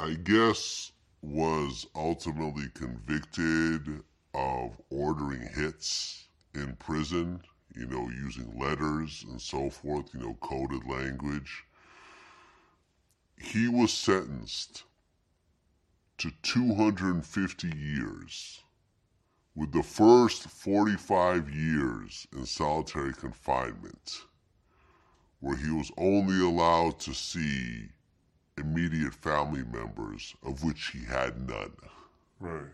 I 0.00 0.14
guess, 0.14 0.92
was 1.20 1.86
ultimately 1.94 2.68
convicted 2.72 4.02
of 4.32 4.80
ordering 4.88 5.46
hits 5.54 6.26
in 6.54 6.74
prison, 6.76 7.42
you 7.76 7.86
know, 7.86 8.08
using 8.08 8.58
letters 8.58 9.26
and 9.28 9.42
so 9.42 9.68
forth, 9.68 10.06
you 10.14 10.20
know, 10.20 10.38
coded 10.40 10.86
language. 10.86 11.64
He 13.36 13.68
was 13.68 13.92
sentenced 13.92 14.84
to 16.18 16.30
250 16.42 17.68
years, 17.76 18.62
with 19.54 19.72
the 19.72 19.82
first 19.82 20.48
45 20.48 21.50
years 21.50 22.26
in 22.32 22.46
solitary 22.46 23.12
confinement, 23.12 24.22
where 25.40 25.56
he 25.56 25.70
was 25.70 25.90
only 25.98 26.40
allowed 26.40 26.98
to 27.00 27.12
see 27.12 27.88
immediate 28.58 29.14
family 29.14 29.64
members, 29.64 30.34
of 30.44 30.62
which 30.62 30.88
he 30.88 31.04
had 31.04 31.48
none. 31.48 31.72
Right. 32.38 32.70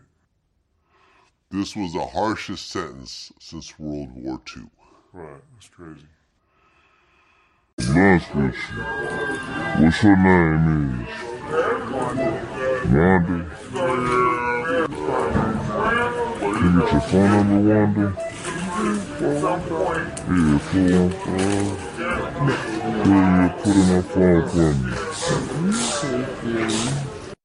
This 1.49 1.75
was 1.75 1.93
the 1.93 2.05
harshest 2.05 2.69
sentence 2.69 3.31
since 3.39 3.79
World 3.79 4.11
War 4.13 4.39
II. 4.55 4.69
Right, 5.13 5.41
that's 5.53 5.69
crazy. 5.69 6.05
Nice 7.87 8.27
with 8.35 8.53
you. 8.53 8.83
What's 9.79 10.03
your 10.03 10.17
name 10.17 10.99
is? 10.99 11.09
Wanda. 12.91 13.37
Can 16.41 16.61
you 16.65 16.81
get 16.81 16.91
your 16.91 17.01
phone 17.01 17.29
number, 17.31 17.59
Wanda? 17.73 18.07
Yeah, 18.79 18.97
four 19.09 19.35
one 19.39 19.61
five. 19.61 21.47
Yeah, 23.07 23.47
put 23.63 23.75
it 23.75 23.87
on 23.89 24.01
phone 24.03 24.43
for 24.49 24.71
me. 24.75 24.91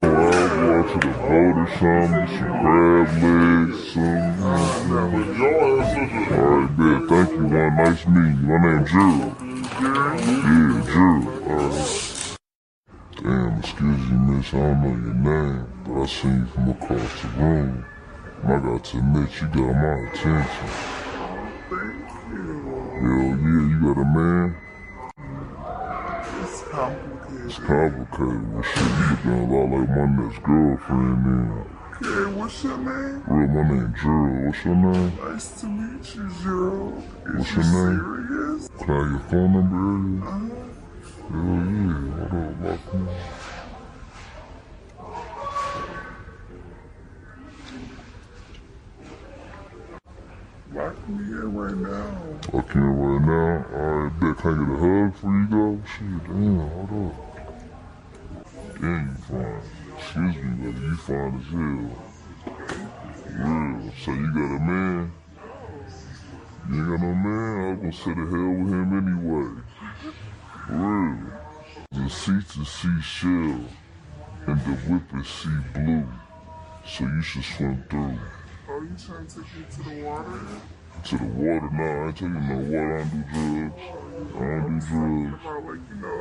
I'll 0.02 0.48
go 0.50 0.64
out 0.74 0.86
to 0.90 0.96
the 0.98 1.12
boat 1.14 1.56
or 1.56 1.68
something, 1.78 2.26
some 2.36 2.54
crab 2.60 3.08
legs, 3.22 3.78
some. 3.92 4.34
Alright, 6.32 6.70
bet. 6.76 7.00
Thank 7.08 7.28
you, 7.30 7.44
one. 7.48 7.70
Nice 7.76 8.02
meeting 8.06 8.38
you. 8.42 8.46
My 8.48 8.56
name's 8.74 8.90
Gerald. 8.90 9.53
Yeah, 9.80 10.82
Gerald. 10.86 11.26
Alright. 11.48 12.36
Damn, 13.16 13.58
excuse 13.58 14.02
me, 14.08 14.16
miss. 14.36 14.54
I 14.54 14.56
don't 14.58 14.80
know 14.82 14.94
your 15.04 15.14
name, 15.14 15.66
but 15.84 15.94
I 16.00 16.06
seen 16.06 16.36
you 16.38 16.46
from 16.46 16.70
across 16.70 17.22
the 17.22 17.28
room. 17.28 17.84
And 18.42 18.52
I 18.52 18.54
got 18.60 18.84
to 18.84 18.98
admit, 18.98 19.30
you 19.40 19.46
got 19.48 19.74
my 19.74 19.94
attention. 20.10 20.68
Hell 23.00 23.34
yeah, 23.42 23.62
you 23.66 23.76
got 23.82 23.98
a 24.00 24.04
man? 24.04 24.48
It's 27.44 27.58
complicated. 27.58 28.42
Well, 28.54 28.62
shit, 28.62 28.78
you 28.78 29.04
looking 29.10 29.32
a 29.32 29.34
lot 29.50 29.66
like 29.76 29.90
my 29.90 30.06
next 30.22 30.40
girlfriend 30.44 31.20
then. 31.26 31.66
Okay, 32.02 32.32
what's 32.34 32.64
your 32.64 32.76
name? 32.78 33.22
Real, 33.26 33.48
my 33.48 33.62
name 33.68 33.94
Gerald. 34.00 34.46
What's 34.46 34.64
your 34.64 34.74
name? 34.74 35.12
Nice 35.16 35.60
to 35.60 35.66
meet 35.66 36.14
you, 36.14 36.30
Gerald. 36.42 37.02
Is 37.26 37.34
What's 37.38 37.50
you 37.50 37.62
your 37.62 37.90
name? 37.92 38.28
serious? 38.28 38.68
Can 38.78 38.90
I 38.90 38.92
have 38.98 39.10
your 39.10 39.20
phone 39.30 39.52
number? 39.54 40.26
Uh-huh. 40.26 40.38
Hell 41.30 41.64
yeah. 41.70 41.94
Hold 42.28 42.44
up, 42.44 42.62
lock 42.64 42.94
me. 42.94 43.14
Lock 50.74 51.08
me 51.08 51.24
in 51.24 51.54
right 51.54 51.76
now. 51.76 52.08
Lock 52.52 52.74
you 52.74 52.80
in 52.82 52.86
right 52.96 53.26
now. 53.26 53.76
Alright, 53.76 54.20
bet. 54.20 54.36
Can 54.38 54.50
I 54.50 54.56
get 54.58 54.74
a 54.74 54.76
hug 54.80 55.12
before 55.12 55.34
you 55.36 55.46
go? 55.46 55.82
Shit, 55.86 56.24
damn, 56.26 56.58
hold 56.58 56.92
up. 57.06 57.14
Damn, 58.80 59.08
you 59.08 59.14
fine. 59.28 59.83
Excuse 60.14 60.36
me, 60.44 60.70
baby. 60.70 60.78
You 60.78 60.96
fine 60.96 61.34
as 61.40 61.46
hell. 61.50 61.90
Real. 63.34 63.92
So 63.98 64.12
you 64.12 64.28
got 64.32 64.46
a 64.46 64.60
man? 64.60 65.12
You 66.70 66.76
ain't 66.76 66.88
got 66.88 67.00
no 67.00 67.14
man? 67.14 67.54
I 67.58 67.66
was 67.70 67.78
gonna 67.80 67.92
say 67.92 68.14
the 68.14 68.24
hell 68.30 68.52
with 68.62 68.70
him 68.70 68.90
anyway. 68.94 69.50
Real. 70.70 71.18
The 71.90 72.08
seats 72.08 72.56
are 72.58 72.64
seashell 72.64 73.66
and 74.46 74.60
the 74.60 74.74
whip 74.86 75.02
is 75.20 75.26
sea 75.26 75.58
blue. 75.74 76.06
So 76.86 77.04
you 77.06 77.22
should 77.22 77.42
swim 77.42 77.82
through. 77.90 78.18
Are 78.68 78.84
you 78.84 78.94
trying 78.96 79.26
to 79.26 79.34
take 79.34 79.50
me 79.56 79.64
to 79.68 79.82
the 79.82 79.94
water? 80.04 80.38
To 81.02 81.18
the 81.18 81.24
water? 81.24 81.70
Nah, 81.72 81.82
I 81.82 82.06
ain't 82.06 82.14
taking 82.14 82.48
no 82.48 82.54
water. 82.54 82.98
I 82.98 83.02
don't 83.02 83.10
do 83.10 83.20
drugs. 83.32 83.74
I 84.32 84.38
don't 84.38 84.78
do 84.78 84.86
drugs. 84.86 85.42
About 85.42 85.64
like, 85.64 85.80
you 85.90 85.96
know. 86.00 86.20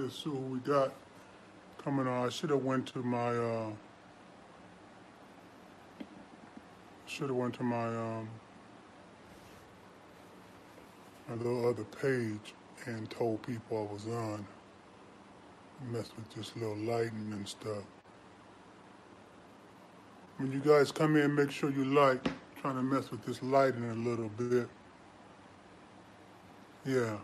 Let's 0.00 0.24
see 0.24 0.30
what 0.30 0.50
we 0.50 0.58
got 0.60 0.94
coming 1.84 2.06
on. 2.06 2.26
I 2.26 2.30
should 2.30 2.48
have 2.48 2.62
went 2.64 2.86
to 2.88 3.02
my 3.02 3.36
uh 3.36 3.70
should 7.04 7.28
have 7.28 7.36
went 7.36 7.54
to 7.54 7.62
my 7.62 7.86
um 7.86 8.28
my 11.28 11.34
little 11.34 11.68
other 11.68 11.84
page 11.84 12.54
and 12.86 13.10
told 13.10 13.42
people 13.42 13.88
I 13.90 13.92
was 13.92 14.06
on. 14.06 14.46
Messed 15.90 16.16
with 16.16 16.30
this 16.34 16.56
little 16.56 16.76
lighting 16.76 17.32
and 17.32 17.46
stuff. 17.46 17.84
When 20.38 20.50
you 20.50 20.60
guys 20.60 20.90
come 20.90 21.16
in, 21.16 21.34
make 21.34 21.50
sure 21.50 21.70
you 21.70 21.84
like. 21.84 22.26
Trying 22.62 22.76
to 22.76 22.82
mess 22.82 23.10
with 23.10 23.24
this 23.26 23.42
lighting 23.42 23.84
a 23.90 23.94
little 23.94 24.30
bit. 24.30 24.68
Yeah. 26.86 27.18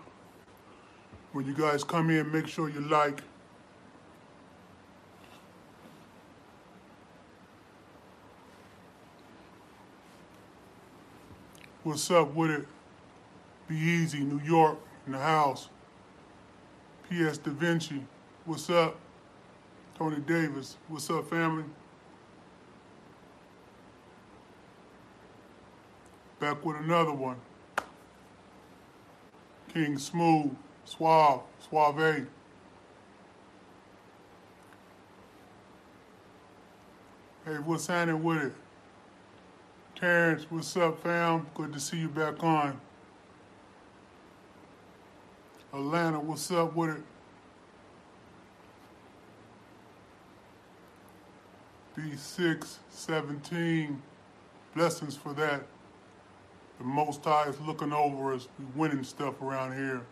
When 1.37 1.45
you 1.45 1.53
guys 1.53 1.85
come 1.85 2.09
in, 2.09 2.33
make 2.33 2.47
sure 2.47 2.71
you 2.71 2.81
like. 2.81 3.21
What's 11.83 12.11
up 12.11 12.35
with 12.35 12.53
it? 12.53 12.67
Be 13.69 13.77
easy, 13.77 14.21
New 14.21 14.41
York, 14.47 14.79
in 15.05 15.13
the 15.13 15.19
house. 15.19 15.69
P.S. 17.11 17.37
Da 17.37 17.51
Vinci, 17.51 18.03
what's 18.47 18.71
up? 18.71 18.97
Tony 19.99 20.21
Davis, 20.21 20.79
what's 20.89 21.11
up, 21.11 21.29
family? 21.29 21.65
Back 26.41 26.65
with 26.65 26.79
another 26.79 27.13
one. 27.13 27.37
King 29.69 29.99
Smooth, 29.99 30.57
Suave, 30.87 31.43
Suave. 31.69 32.27
Hey, 37.45 37.59
what's 37.65 37.89
happening 37.89 38.23
with 38.23 38.43
it? 38.45 38.53
Terrence, 39.97 40.47
what's 40.49 40.77
up, 40.77 41.03
fam? 41.03 41.47
Good 41.55 41.73
to 41.73 41.81
see 41.81 41.99
you 41.99 42.09
back 42.09 42.43
on. 42.43 42.81
Atlanta, 45.73 46.21
what's 46.21 46.51
up 46.53 46.75
with 46.77 46.91
it? 46.91 47.03
B617, 51.99 53.97
blessings 54.75 55.17
for 55.17 55.33
that. 55.33 55.63
The 56.79 56.85
Most 56.85 57.25
High 57.25 57.49
is 57.49 57.61
looking 57.61 57.93
over 57.93 58.35
us. 58.35 58.47
We 58.59 58.67
winning 58.77 59.03
stuff 59.03 59.41
around 59.41 59.75
here. 59.77 60.03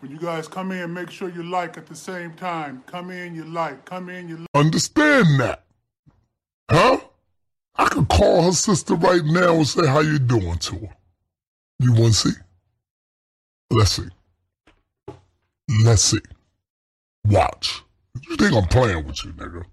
When 0.00 0.12
you 0.12 0.18
guys 0.18 0.46
come 0.46 0.70
in, 0.70 0.94
make 0.94 1.10
sure 1.10 1.28
you 1.28 1.42
like 1.42 1.76
at 1.76 1.86
the 1.86 1.96
same 1.96 2.32
time. 2.34 2.84
Come 2.86 3.10
in, 3.10 3.34
you 3.34 3.44
like. 3.44 3.84
Come 3.84 4.08
in, 4.08 4.28
you 4.28 4.36
like. 4.36 4.46
Understand 4.54 5.40
that. 5.40 5.64
Huh? 6.70 7.00
I 7.74 7.88
could 7.88 8.08
call 8.08 8.42
her 8.42 8.52
sister 8.52 8.94
right 8.94 9.24
now 9.24 9.54
and 9.54 9.66
say 9.66 9.86
how 9.86 10.00
you 10.00 10.20
doing 10.20 10.58
to 10.58 10.76
her. 10.76 10.96
You 11.80 11.92
want 11.92 12.14
to 12.14 12.30
see? 12.30 12.36
Let's 13.70 13.90
see. 13.92 14.08
Let's 15.84 16.02
see. 16.02 16.20
Watch. 17.24 17.82
You 18.28 18.36
think 18.36 18.54
I'm 18.54 18.68
playing 18.68 19.04
with 19.04 19.24
you, 19.24 19.32
nigga? 19.32 19.64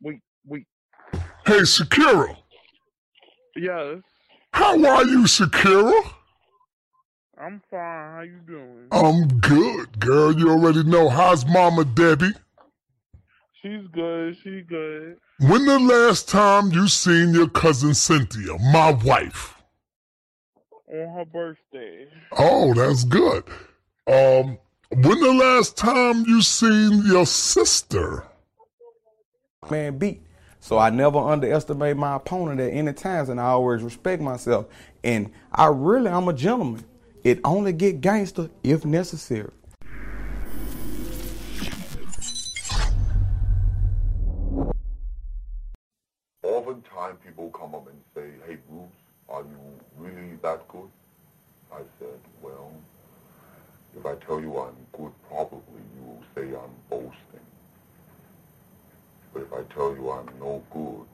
wait, 0.00 0.20
wait. 0.44 0.66
Hey, 1.46 1.60
Shakira. 1.60 2.36
Yes. 3.54 4.02
How 4.52 4.72
are 4.84 5.04
you, 5.04 5.20
Shakira? 5.22 5.92
I'm 7.40 7.62
fine. 7.70 7.80
How 7.80 8.22
you 8.22 8.40
doing? 8.44 8.88
I'm 8.90 9.28
good, 9.38 10.00
girl. 10.00 10.32
You 10.36 10.50
already 10.50 10.82
know. 10.82 11.08
How's 11.08 11.46
Mama 11.46 11.84
Debbie? 11.84 12.32
She's 13.62 13.86
good. 13.92 14.36
She's 14.42 14.64
good. 14.68 15.18
When 15.38 15.66
the 15.66 15.78
last 15.78 16.28
time 16.28 16.72
you 16.72 16.88
seen 16.88 17.32
your 17.32 17.48
cousin 17.48 17.94
Cynthia, 17.94 18.58
my 18.72 18.90
wife? 19.04 19.54
On 20.92 21.14
her 21.14 21.24
birthday. 21.24 22.06
Oh, 22.36 22.74
that's 22.74 23.04
good. 23.04 23.44
Um, 24.08 24.58
when 24.90 25.20
the 25.20 25.32
last 25.32 25.76
time 25.76 26.24
you 26.26 26.42
seen 26.42 27.04
your 27.06 27.26
sister? 27.26 28.24
Man, 29.70 29.98
beat. 29.98 30.25
So 30.66 30.78
I 30.78 30.90
never 30.90 31.18
underestimate 31.18 31.96
my 31.96 32.16
opponent 32.16 32.58
at 32.58 32.72
any 32.72 32.92
times, 32.92 33.28
and 33.28 33.40
I 33.40 33.50
always 33.50 33.84
respect 33.84 34.20
myself. 34.20 34.66
And 35.04 35.30
I 35.52 35.66
really, 35.66 36.10
I'm 36.10 36.26
a 36.26 36.32
gentleman. 36.32 36.84
It 37.22 37.38
only 37.44 37.72
get 37.72 38.00
gangster 38.00 38.50
if 38.64 38.84
necessary. 38.84 39.52
Oftentimes 46.42 47.18
people 47.24 47.48
come 47.50 47.76
up 47.76 47.86
and 47.86 48.00
say, 48.12 48.28
hey 48.48 48.56
Bruce, 48.68 48.88
are 49.28 49.42
you 49.42 49.58
really 49.96 50.36
that 50.42 50.66
good? 50.66 50.90
I 51.72 51.82
said, 52.00 52.18
well, 52.42 52.72
if 53.96 54.04
I 54.04 54.16
tell 54.16 54.40
you 54.40 54.58
I'm 54.58 54.74
good, 54.98 55.12
probably 55.28 55.60
you 55.96 56.06
will 56.06 56.24
say 56.34 56.48
I'm 56.58 56.74
boasting. 56.90 57.25
But 59.36 59.42
if 59.42 59.52
I 59.52 59.74
tell 59.74 59.94
you 59.94 60.10
I'm 60.10 60.26
no 60.40 60.62
good, 60.70 61.04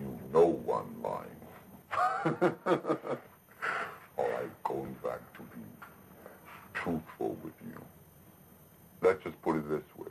you 0.00 0.18
know 0.32 0.58
I'm 0.68 1.00
lying. 1.00 1.42
All 4.18 4.28
right, 4.28 4.64
going 4.64 4.96
back 5.04 5.20
to 5.36 5.42
be 5.42 5.62
truthful 6.74 7.36
with 7.44 7.52
you. 7.64 7.80
Let's 9.00 9.22
just 9.22 9.40
put 9.42 9.54
it 9.54 9.68
this 9.70 9.84
way. 9.96 10.10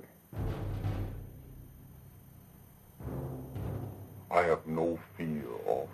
I 4.31 4.43
have 4.43 4.65
no 4.65 4.97
fear 5.17 5.43
of 5.67 5.89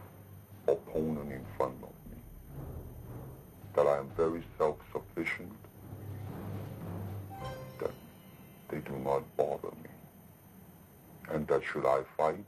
opponent 0.67 1.32
in 1.32 1.43
front 1.58 1.78
of 1.82 1.89
me. 2.12 2.17
That 3.74 3.88
I 3.88 3.98
am 3.98 4.12
very 4.15 4.43
self-sufficient. 4.60 5.52
That 7.80 7.91
they 8.70 8.78
do 8.78 8.96
not 9.04 9.24
bother 9.38 9.76
me. 9.84 9.96
And 11.32 11.48
that 11.48 11.62
should 11.63 11.86
I 11.86 12.02
fight, 12.16 12.46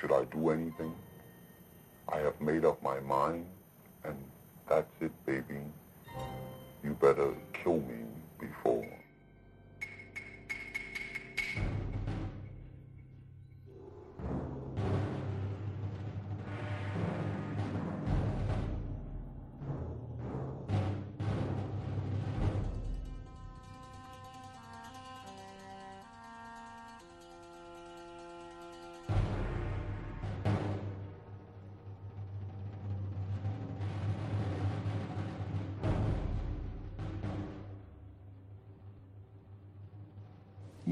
should 0.00 0.12
I 0.12 0.24
do 0.24 0.50
anything, 0.50 0.94
I 2.08 2.18
have 2.18 2.40
made 2.40 2.64
up 2.64 2.82
my 2.82 3.00
mind 3.00 3.46
and 4.04 4.16
that's 4.68 4.90
it, 5.00 5.12
baby. 5.26 5.60
You 6.82 6.94
better 7.00 7.32
kill 7.52 7.80
me 7.80 8.04
before. 8.38 8.86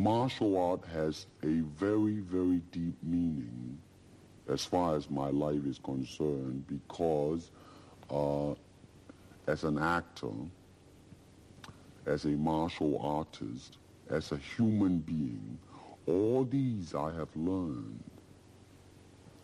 Martial 0.03 0.59
art 0.59 0.85
has 0.93 1.27
a 1.45 1.61
very, 1.79 2.19
very 2.19 2.61
deep 2.73 2.97
meaning 3.05 3.79
as 4.49 4.65
far 4.65 4.97
as 4.97 5.09
my 5.09 5.29
life 5.31 5.65
is 5.65 5.79
concerned 5.79 6.65
because 6.67 7.53
uh, 8.11 8.51
as 9.47 9.63
an 9.63 9.79
actor, 9.79 10.33
as 12.07 12.25
a 12.25 12.31
martial 12.31 12.99
artist, 13.01 13.79
as 14.11 14.33
a 14.33 14.37
human 14.37 14.99
being, 14.99 15.57
all 16.07 16.45
these 16.51 16.97
I 16.97 17.13
have 17.13 17.29
learned 17.37 18.03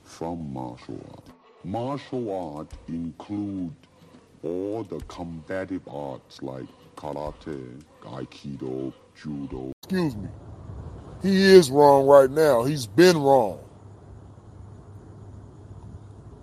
from 0.03 0.53
martial 0.53 1.01
art. 1.11 1.37
Martial 1.63 2.59
art 2.59 2.69
include 2.89 3.77
all 4.43 4.83
the 4.83 4.99
combative 5.07 5.87
arts 5.87 6.43
like 6.43 6.67
karate, 6.97 7.81
aikido, 8.03 8.93
judo. 9.15 9.71
Excuse 9.85 10.17
me. 10.17 10.29
He 11.23 11.43
is 11.43 11.71
wrong 11.71 12.07
right 12.07 12.31
now. 12.31 12.65
He's 12.65 12.87
been 12.87 13.17
wrong. 13.17 13.61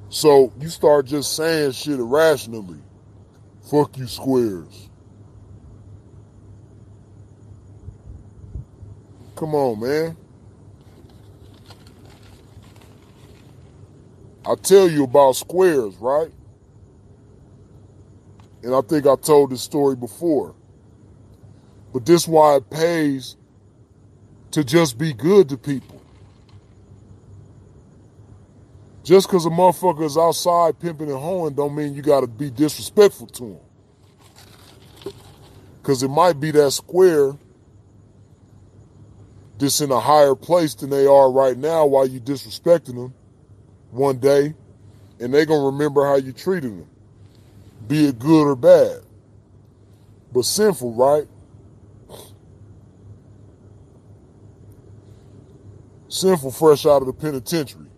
So 0.09 0.51
you 0.59 0.69
start 0.69 1.05
just 1.05 1.35
saying 1.35 1.71
shit 1.73 1.99
irrationally. 1.99 2.79
Fuck 3.69 3.97
you, 3.97 4.07
squares. 4.07 4.89
Come 9.35 9.55
on, 9.55 9.79
man. 9.79 10.17
I 14.45 14.55
tell 14.55 14.89
you 14.89 15.03
about 15.03 15.35
squares, 15.35 15.95
right? 15.97 16.31
And 18.63 18.73
I 18.75 18.81
think 18.81 19.07
I 19.07 19.15
told 19.15 19.51
this 19.51 19.61
story 19.61 19.95
before. 19.95 20.55
But 21.93 22.05
this 22.05 22.27
why 22.27 22.57
it 22.57 22.69
pays 22.69 23.35
to 24.55 24.63
just 24.63 24.97
be 24.97 25.11
good 25.11 25.49
to 25.49 25.57
people. 25.57 26.01
Just 29.03 29.27
because 29.27 29.45
a 29.45 29.49
motherfucker 29.49 30.05
is 30.05 30.17
outside 30.17 30.79
pimping 30.79 31.11
and 31.11 31.19
hoeing 31.19 31.53
don't 31.53 31.75
mean 31.75 31.93
you 31.93 32.01
got 32.01 32.21
to 32.21 32.27
be 32.27 32.49
disrespectful 32.49 33.27
to 33.27 33.43
him. 33.43 33.59
Because 35.81 36.03
it 36.03 36.07
might 36.07 36.39
be 36.39 36.51
that 36.51 36.71
square 36.71 37.33
that's 39.57 39.81
in 39.81 39.91
a 39.91 39.99
higher 39.99 40.35
place 40.35 40.73
than 40.73 40.89
they 40.89 41.05
are 41.05 41.29
right 41.29 41.57
now 41.57 41.85
while 41.85 42.07
you 42.07 42.21
disrespecting 42.21 42.95
them 42.95 43.13
one 43.91 44.19
day, 44.19 44.53
and 45.19 45.33
they 45.33 45.45
going 45.45 45.59
to 45.59 45.65
remember 45.65 46.05
how 46.05 46.15
you 46.15 46.31
treated 46.31 46.71
them, 46.71 46.87
be 47.89 48.05
it 48.05 48.19
good 48.19 48.47
or 48.47 48.55
bad. 48.55 49.01
But 50.31 50.45
sinful, 50.45 50.93
right? 50.93 51.27
Sinful 56.15 56.51
fresh 56.51 56.86
out 56.86 57.01
of 57.01 57.08
the 57.08 57.13
penitentiary. 57.13 57.89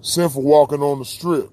Sinful 0.00 0.42
walking 0.42 0.82
on 0.82 0.98
the 0.98 1.04
strip. 1.04 1.50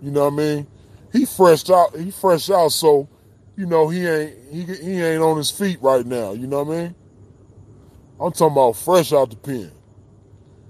You 0.00 0.10
know 0.10 0.24
what 0.24 0.32
I 0.32 0.36
mean? 0.36 0.66
He 1.12 1.26
fresh 1.26 1.68
out. 1.68 1.94
He 1.94 2.10
fresh 2.10 2.48
out. 2.48 2.72
So, 2.72 3.06
you 3.54 3.66
know, 3.66 3.90
he 3.90 4.06
ain't 4.06 4.34
he 4.50 4.62
he 4.62 5.02
ain't 5.02 5.22
on 5.22 5.36
his 5.36 5.50
feet 5.50 5.76
right 5.82 6.06
now. 6.06 6.32
You 6.32 6.46
know 6.46 6.62
what 6.62 6.74
I 6.74 6.80
mean? 6.84 6.94
I'm 8.18 8.32
talking 8.32 8.52
about 8.52 8.76
fresh 8.76 9.12
out 9.12 9.28
the 9.28 9.36
pen. 9.36 9.72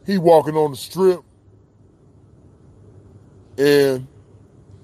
He 0.04 0.18
walking 0.18 0.56
on 0.56 0.72
the 0.72 0.76
strip, 0.76 1.20
and 3.56 4.08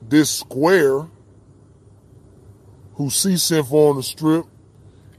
this 0.08 0.30
square 0.30 1.08
who 2.94 3.10
sees 3.10 3.42
sinful 3.42 3.88
on 3.88 3.96
the 3.96 4.04
strip, 4.04 4.46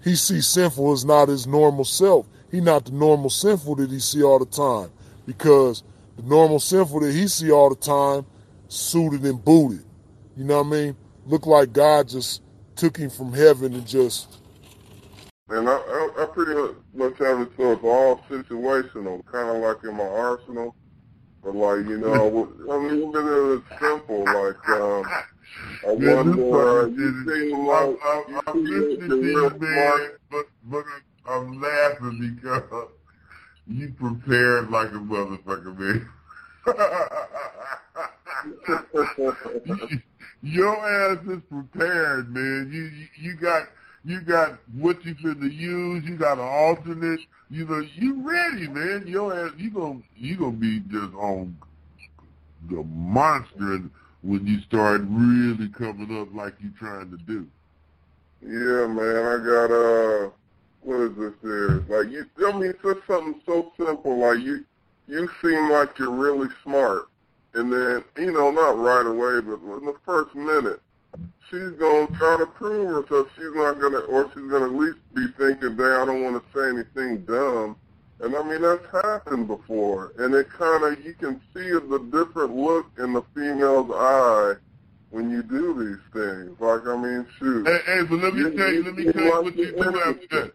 he 0.04 0.16
sees 0.16 0.48
sinful 0.48 0.92
as 0.92 1.06
not 1.06 1.30
his 1.30 1.48
normal 1.48 1.86
self. 1.86 2.28
He 2.52 2.62
not 2.62 2.86
the 2.86 2.92
normal 2.92 3.30
sinful 3.30 3.76
that 3.76 3.90
he 3.90 4.00
see 4.00 4.22
all 4.22 4.38
the 4.38 4.46
time 4.46 4.92
because 5.26 5.84
the 6.18 6.24
normal 6.24 6.60
sinful 6.60 7.00
that 7.00 7.14
he 7.14 7.28
see 7.28 7.52
all 7.52 7.70
the 7.70 7.76
time 7.76 8.26
suited 8.68 9.24
and 9.24 9.44
booted. 9.44 9.86
You 10.36 10.44
know 10.44 10.62
what 10.62 10.68
I 10.68 10.82
mean? 10.82 10.96
Look 11.26 11.46
like 11.46 11.74
God 11.74 12.10
just 12.10 12.42
took 12.76 12.98
him 12.98 13.10
from 13.10 13.34
heaven 13.34 13.74
and 13.74 13.88
just. 13.88 14.40
And 15.50 15.70
I, 15.70 15.74
I, 15.74 16.10
I 16.20 16.26
pretty 16.26 16.76
much 16.94 17.18
have 17.20 17.42
it 17.42 17.52
so 17.56 17.72
it's 17.72 17.84
all 17.84 18.18
situational, 18.30 19.26
kind 19.26 19.50
of 19.50 19.58
like 19.64 19.84
in 19.84 19.96
my 19.96 20.04
arsenal. 20.04 20.76
But 21.44 21.56
like 21.56 21.86
you 21.88 21.98
know, 21.98 22.50
I 22.72 22.78
mean, 22.80 23.10
even 23.10 23.64
it's 23.70 23.80
simple, 23.80 24.24
like 24.26 24.70
um, 24.70 25.06
I 25.88 25.92
wonder, 25.92 26.36
you 26.36 26.83
like 34.28 34.90
a 34.90 34.94
motherfucker, 34.94 35.78
man. 35.78 36.10
Your 40.42 40.76
ass 40.76 41.20
is 41.28 41.42
prepared, 41.50 42.34
man. 42.34 42.70
You, 42.72 42.84
you 42.84 43.08
you 43.18 43.36
got 43.36 43.68
you 44.04 44.22
got 44.22 44.60
what 44.74 45.04
you 45.06 45.16
finna 45.16 45.54
use. 45.54 46.04
You 46.06 46.18
got 46.18 46.38
an 46.38 46.44
alternate. 46.44 47.22
You 47.50 47.66
know 47.66 47.80
you 47.96 48.22
ready, 48.22 48.68
man. 48.68 49.06
Your 49.08 49.34
ass 49.34 49.54
you 49.58 49.72
gonna 49.72 50.02
you 50.16 50.36
gonna 50.38 50.52
be 50.52 50.82
just 50.82 51.14
on 51.16 51.58
the 52.70 52.84
monster 52.84 53.82
when 54.22 54.46
you 54.48 54.62
start 54.62 55.02
really 55.08 55.70
coming 55.70 56.16
up 56.20 56.34
like 56.34 56.56
you 56.62 56.72
trying 56.78 57.10
to 57.12 57.18
do. 57.18 57.48
Yeah, 58.42 58.88
man. 58.88 59.26
I 59.26 59.38
got 59.46 59.72
uh, 59.72 60.30
what 60.86 61.00
is 61.02 61.16
this? 61.18 61.34
Here? 61.42 61.84
Like 61.88 62.12
you, 62.12 62.26
I 62.46 62.52
mean, 62.52 62.72
it's 62.72 62.82
just 62.82 63.06
something 63.08 63.42
so 63.46 63.72
simple. 63.78 64.18
Like 64.18 64.40
you, 64.40 64.64
you 65.08 65.30
seem 65.42 65.70
like 65.70 65.98
you're 65.98 66.12
really 66.12 66.50
smart, 66.64 67.10
and 67.54 67.72
then 67.72 68.04
you 68.18 68.32
know, 68.32 68.52
not 68.52 68.78
right 68.78 69.06
away, 69.06 69.42
but 69.42 69.60
in 69.78 69.86
the 69.86 69.96
first 70.06 70.36
minute, 70.36 70.82
she's 71.50 71.72
gonna 71.80 72.08
try 72.18 72.38
to 72.38 72.46
prove 72.46 73.04
herself. 73.04 73.28
She's 73.36 73.54
not 73.54 73.80
gonna, 73.80 74.00
or 74.00 74.30
she's 74.34 74.50
gonna 74.50 74.66
at 74.66 74.74
least 74.74 75.00
be 75.14 75.28
thinking, 75.38 75.76
"Dang, 75.76 76.02
I 76.02 76.06
don't 76.06 76.24
want 76.24 76.44
to 76.44 76.60
say 76.60 76.70
anything 76.70 77.26
dumb." 77.26 77.76
And 78.20 78.36
I 78.36 78.44
mean, 78.44 78.62
that's 78.62 78.86
happened 79.04 79.48
before, 79.48 80.14
and 80.18 80.34
it 80.34 80.50
kind 80.50 80.84
of 80.84 81.04
you 81.04 81.14
can 81.14 81.42
see 81.54 81.72
the 81.72 82.00
different 82.12 82.56
look 82.56 82.86
in 82.98 83.14
the 83.14 83.22
female's 83.36 83.92
eye 83.94 84.54
when 85.14 85.30
you 85.30 85.44
do 85.44 85.74
these 85.78 86.02
things. 86.12 86.60
Like, 86.60 86.88
I 86.88 86.96
mean, 86.96 87.28
shoot. 87.38 87.68
Hey, 87.68 87.80
hey 87.86 88.04
but 88.04 88.20
let 88.20 88.34
me 88.34 88.42
you, 88.42 88.58
tell 88.58 88.74
you, 88.74 88.84
let 88.84 88.96
me 88.96 89.12
tell 89.12 89.24
you 89.24 89.44
what 89.44 89.56
you 89.56 89.72
do 89.72 90.02
after 90.02 90.28
that. 90.32 90.54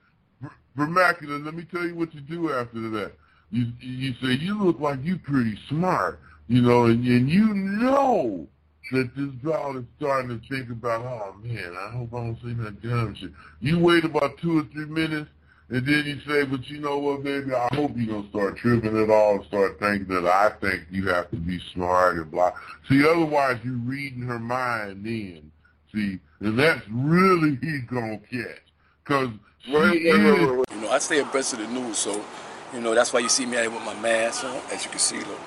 Vernacular, 0.79 1.41
let 1.41 1.55
me 1.55 1.65
tell 1.65 1.85
you 1.85 1.97
what 1.97 2.15
you 2.15 2.21
do 2.21 2.53
after 2.53 2.89
that. 2.91 3.13
You 3.51 3.67
you 3.81 4.15
say 4.23 4.35
you 4.41 4.63
look 4.63 4.79
like 4.79 5.03
you 5.03 5.19
pretty 5.19 5.59
smart, 5.69 6.21
you 6.47 6.63
know, 6.63 6.85
and, 6.85 7.05
and 7.05 7.29
you 7.29 7.53
know 7.53 8.47
that 8.93 9.11
this 9.17 9.31
dog 9.45 9.77
is 9.77 9.85
starting 9.97 10.29
to 10.29 10.49
think 10.49 10.71
about, 10.71 11.05
oh 11.05 11.35
man, 11.43 11.75
I 11.77 11.91
hope 11.91 12.15
I 12.15 12.19
don't 12.19 12.39
say 12.43 12.53
that 12.63 12.81
dumb 12.81 13.17
shit. 13.19 13.33
You 13.61 13.81
wait 13.81 14.05
about 14.05 14.39
two 14.39 14.61
or 14.61 14.63
three 14.73 14.87
minutes, 14.87 15.29
and 15.69 15.85
then 15.85 16.05
you 16.07 16.21
say, 16.27 16.45
but 16.45 16.69
you 16.69 16.79
know 16.79 16.99
what, 16.99 17.25
baby, 17.25 17.53
I 17.53 17.69
hope 17.75 17.97
you 17.97 18.07
don't 18.07 18.31
start 18.31 18.57
tripping 18.59 19.03
at 19.03 19.11
all 19.11 19.37
and 19.37 19.45
start 19.47 19.81
thinking 19.81 20.15
that 20.15 20.27
I 20.27 20.51
think 20.61 20.85
you 20.93 21.09
have 21.09 21.29
to 21.31 21.37
be 21.37 21.61
smart 21.75 22.19
and 22.19 22.31
blah. 22.31 22.53
See, 22.89 23.05
otherwise 23.05 23.59
you're 23.65 23.75
reading 23.75 24.23
her 24.23 24.39
mind 24.39 25.05
then. 25.05 25.51
See, 25.93 26.21
and 26.39 26.57
that's 26.57 26.87
really 26.89 27.59
he's 27.61 27.83
going 27.91 28.21
to 28.21 29.33
catch. 29.65 29.73
Because 29.73 29.93
she 29.93 29.99
is... 30.09 30.65
You 30.75 30.81
know, 30.81 30.91
I 30.91 30.99
stay 30.99 31.21
abreast 31.21 31.53
of 31.55 31.59
the 31.61 31.67
news, 31.69 31.99
so, 31.99 32.25
you 32.73 32.81
know, 32.81 32.95
that's 32.95 33.13
why 33.13 33.21
you 33.21 33.29
see 33.29 33.47
me 33.47 33.57
out 33.59 33.73
with 33.73 33.85
my 33.85 33.95
mask 34.01 34.45
on, 34.45 34.61
as 34.73 34.85
you 34.85 34.91
can 34.91 34.99
see, 34.99 35.19
look. 35.19 35.41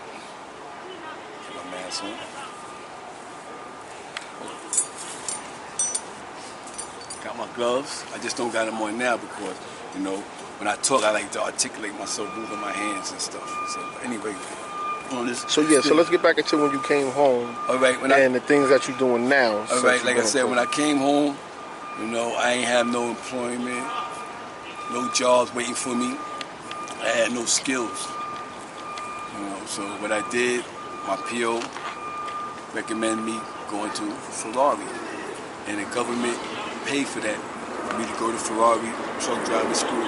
My 1.56 1.72
mask 1.72 2.04
on. 2.04 2.14
Got 7.24 7.38
my 7.38 7.48
gloves. 7.56 8.04
I 8.16 8.18
just 8.18 8.36
don't 8.36 8.52
got 8.52 8.66
them 8.66 8.82
on 8.82 8.98
now 8.98 9.16
because 9.16 9.56
you 9.96 10.02
know, 10.02 10.18
when 10.58 10.68
I 10.68 10.76
talk, 10.78 11.04
I 11.04 11.12
like 11.12 11.32
to 11.34 11.42
articulate 11.42 11.94
myself, 12.00 12.36
moving 12.36 12.60
my 12.60 12.72
hands 12.72 13.12
and 13.12 13.22
stuff. 13.22 13.48
So 13.70 13.82
anyway, 14.04 14.36
on 15.12 15.28
this. 15.28 15.42
So 15.48 15.62
yeah, 15.62 15.82
so 15.82 15.94
let's 15.94 16.10
get 16.10 16.24
back 16.24 16.38
into 16.38 16.58
when 16.58 16.72
you 16.72 16.82
came 16.82 17.12
home. 17.12 17.56
All 17.68 17.78
right, 17.78 18.00
when 18.02 18.12
and 18.12 18.36
I, 18.36 18.40
the 18.40 18.40
things 18.40 18.70
that 18.70 18.88
you're 18.88 18.98
doing 18.98 19.30
now. 19.30 19.68
All 19.72 19.84
right, 19.84 20.04
like 20.04 20.18
I 20.18 20.24
said, 20.24 20.46
when 20.46 20.58
I 20.60 20.66
came 20.66 20.98
home, 20.98 21.38
you 22.02 22.08
know, 22.08 22.34
I 22.34 22.54
ain't 22.54 22.66
have 22.66 22.88
no 22.88 23.10
employment, 23.10 23.86
no 24.92 25.12
jobs 25.14 25.54
waiting 25.54 25.76
for 25.76 25.94
me. 25.94 26.18
I 27.00 27.10
had 27.14 27.32
no 27.32 27.46
skills. 27.46 28.08
You 29.38 29.46
know, 29.46 29.62
so 29.68 29.84
what 30.02 30.12
I 30.12 30.28
did, 30.32 30.66
my 31.06 31.16
PO 31.16 31.62
recommended 32.74 33.24
me 33.24 33.40
going 33.70 33.92
to 33.94 34.10
Ferrari, 34.34 34.84
and 35.68 35.78
the 35.78 35.86
government 35.94 36.38
paid 36.86 37.06
for 37.06 37.20
that 37.20 37.38
for 37.38 38.00
me 38.00 38.06
to 38.06 38.20
go 38.20 38.32
to 38.32 38.38
Ferrari 38.38 38.90
truck 39.22 39.46
driving 39.46 39.76
school 39.76 40.08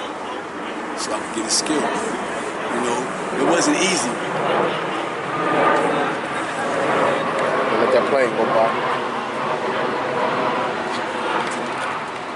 so 0.98 1.14
I 1.14 1.20
could 1.22 1.36
get 1.36 1.46
a 1.46 1.50
skill. 1.50 1.78
You 1.78 2.80
know, 2.90 3.00
it 3.38 3.46
wasn't 3.50 3.76
easy. 3.78 4.10
Let 7.78 7.92
that 7.94 8.10
plane 8.10 8.30
go 8.30 8.44
by. 8.46 8.93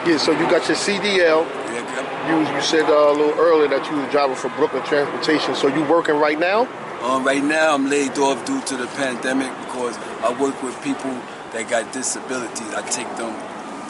Yeah, 0.07 0.17
so 0.17 0.33
you 0.33 0.47
got 0.51 0.67
your 0.69 0.77
CDL. 0.77 1.45
Yeah, 1.45 2.29
You 2.29 2.55
you 2.55 2.63
said 2.63 2.85
uh, 2.89 3.11
a 3.11 3.13
little 3.13 3.39
earlier 3.39 3.69
that 3.69 3.91
you 3.91 3.97
was 3.97 4.11
driving 4.11 4.37
for 4.37 4.49
Brooklyn 4.51 4.83
Transportation. 4.85 5.55
So 5.55 5.67
you 5.69 5.83
working 5.85 6.15
right 6.17 6.39
now? 6.39 6.69
Um, 7.03 7.25
right 7.25 7.43
now, 7.43 7.75
I'm 7.75 7.91
laid 7.91 8.17
off 8.19 8.45
due 8.47 8.61
to 8.61 8.77
the 8.77 8.87
pandemic 8.89 9.51
because 9.67 9.99
I 10.23 10.35
work 10.41 10.63
with 10.63 10.81
people 10.83 11.11
that 11.53 11.69
got 11.69 11.93
disabilities. 11.93 12.75
I 12.75 12.83
take 12.89 13.09
them 13.17 13.35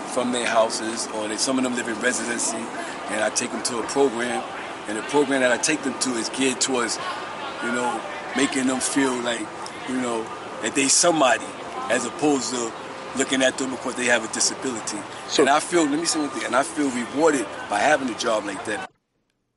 from 0.08 0.32
their 0.32 0.46
houses, 0.46 1.08
or 1.14 1.28
they, 1.28 1.36
some 1.36 1.58
of 1.58 1.64
them 1.64 1.76
live 1.76 1.88
in 1.88 2.00
residency, 2.00 2.56
and 3.10 3.22
I 3.22 3.30
take 3.30 3.52
them 3.52 3.62
to 3.64 3.78
a 3.78 3.82
program, 3.84 4.42
and 4.88 4.98
the 4.98 5.02
program 5.02 5.40
that 5.42 5.52
I 5.52 5.58
take 5.58 5.82
them 5.82 5.98
to 6.00 6.10
is 6.10 6.28
geared 6.30 6.60
towards, 6.60 6.98
you 7.62 7.72
know, 7.72 8.00
making 8.36 8.66
them 8.66 8.80
feel 8.80 9.14
like, 9.22 9.46
you 9.88 10.00
know, 10.00 10.26
that 10.62 10.74
they 10.74 10.88
somebody, 10.88 11.46
as 11.90 12.04
opposed 12.04 12.50
to 12.54 12.72
looking 13.18 13.42
at 13.42 13.58
them 13.58 13.70
because 13.70 13.96
they 13.96 14.06
have 14.06 14.24
a 14.24 14.32
disability. 14.32 14.98
So, 15.28 15.42
and 15.42 15.50
I 15.50 15.60
feel, 15.60 15.84
let 15.84 15.98
me 15.98 16.06
say 16.06 16.20
one 16.20 16.30
thing, 16.30 16.44
and 16.44 16.56
I 16.56 16.62
feel 16.62 16.88
rewarded 16.90 17.46
by 17.68 17.80
having 17.80 18.08
a 18.08 18.18
job 18.18 18.44
like 18.46 18.64
that. 18.66 18.90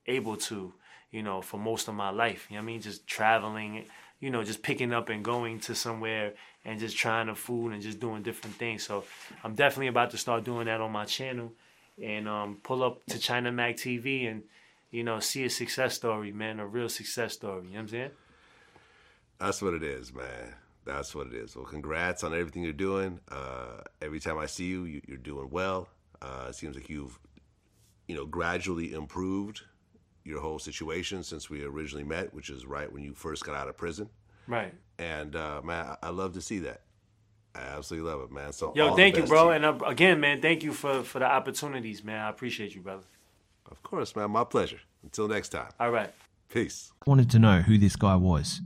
Able 0.07 0.35
to, 0.37 0.73
you 1.11 1.23
know, 1.23 1.41
for 1.41 1.57
most 1.57 1.87
of 1.87 1.93
my 1.93 2.09
life, 2.09 2.47
you 2.49 2.55
know 2.55 2.61
what 2.61 2.63
I 2.63 2.73
mean? 2.73 2.81
Just 2.81 3.07
traveling, 3.07 3.85
you 4.19 4.31
know, 4.31 4.43
just 4.43 4.63
picking 4.63 4.91
up 4.91 5.09
and 5.09 5.23
going 5.23 5.59
to 5.61 5.75
somewhere 5.75 6.33
and 6.65 6.79
just 6.79 6.97
trying 6.97 7.27
the 7.27 7.35
food 7.35 7.71
and 7.71 7.81
just 7.81 7.99
doing 7.99 8.23
different 8.23 8.55
things. 8.55 8.83
So 8.83 9.03
I'm 9.43 9.55
definitely 9.55 9.87
about 9.87 10.11
to 10.11 10.17
start 10.17 10.43
doing 10.43 10.65
that 10.65 10.81
on 10.81 10.91
my 10.91 11.05
channel 11.05 11.53
and 12.01 12.27
um, 12.27 12.57
pull 12.63 12.83
up 12.83 13.05
to 13.07 13.19
China 13.19 13.51
Mag 13.51 13.75
TV 13.75 14.29
and 14.29 14.43
you 14.89 15.03
know 15.03 15.19
see 15.19 15.43
a 15.45 15.49
success 15.49 15.95
story, 15.95 16.31
man, 16.31 16.59
a 16.59 16.65
real 16.65 16.89
success 16.89 17.33
story. 17.33 17.65
You 17.65 17.69
know 17.69 17.75
what 17.75 17.81
I'm 17.81 17.87
saying? 17.89 18.11
That's 19.39 19.61
what 19.61 19.73
it 19.73 19.83
is, 19.83 20.13
man. 20.13 20.55
That's 20.85 21.13
what 21.13 21.27
it 21.27 21.33
is. 21.33 21.55
Well, 21.55 21.65
congrats 21.65 22.23
on 22.23 22.33
everything 22.33 22.63
you're 22.63 22.73
doing. 22.73 23.19
Uh, 23.29 23.81
every 24.01 24.19
time 24.19 24.37
I 24.37 24.47
see 24.47 24.65
you, 24.65 24.85
you 24.85 25.01
are 25.11 25.17
doing 25.17 25.49
well. 25.51 25.87
Uh, 26.21 26.47
it 26.49 26.55
seems 26.55 26.75
like 26.75 26.89
you've, 26.89 27.19
you 28.07 28.15
know, 28.15 28.25
gradually 28.25 28.93
improved 28.93 29.61
your 30.23 30.41
whole 30.41 30.59
situation 30.59 31.23
since 31.23 31.49
we 31.49 31.63
originally 31.63 32.03
met, 32.03 32.33
which 32.33 32.49
is 32.49 32.65
right 32.65 32.91
when 32.91 33.03
you 33.03 33.13
first 33.13 33.45
got 33.45 33.55
out 33.55 33.67
of 33.67 33.77
prison. 33.77 34.09
Right. 34.47 34.73
And 34.99 35.35
uh, 35.35 35.61
man, 35.63 35.97
I 36.01 36.09
love 36.09 36.33
to 36.33 36.41
see 36.41 36.59
that. 36.59 36.81
I 37.53 37.59
absolutely 37.59 38.09
love 38.09 38.21
it, 38.21 38.31
man. 38.31 38.53
So 38.53 38.71
yo, 38.75 38.95
thank 38.95 39.17
you, 39.17 39.23
bro. 39.23 39.51
And 39.51 39.65
uh, 39.65 39.77
again, 39.85 40.19
man, 40.19 40.41
thank 40.41 40.63
you 40.63 40.73
for 40.73 41.03
for 41.03 41.19
the 41.19 41.25
opportunities, 41.25 42.03
man. 42.03 42.19
I 42.19 42.29
appreciate 42.29 42.73
you, 42.73 42.81
brother. 42.81 43.03
Of 43.69 43.83
course, 43.83 44.15
man. 44.15 44.31
My 44.31 44.43
pleasure. 44.43 44.79
Until 45.03 45.27
next 45.27 45.49
time. 45.49 45.69
All 45.79 45.91
right. 45.91 46.13
Peace. 46.49 46.91
Wanted 47.05 47.29
to 47.31 47.39
know 47.39 47.61
who 47.61 47.77
this 47.77 47.95
guy 47.95 48.15
was. 48.15 48.61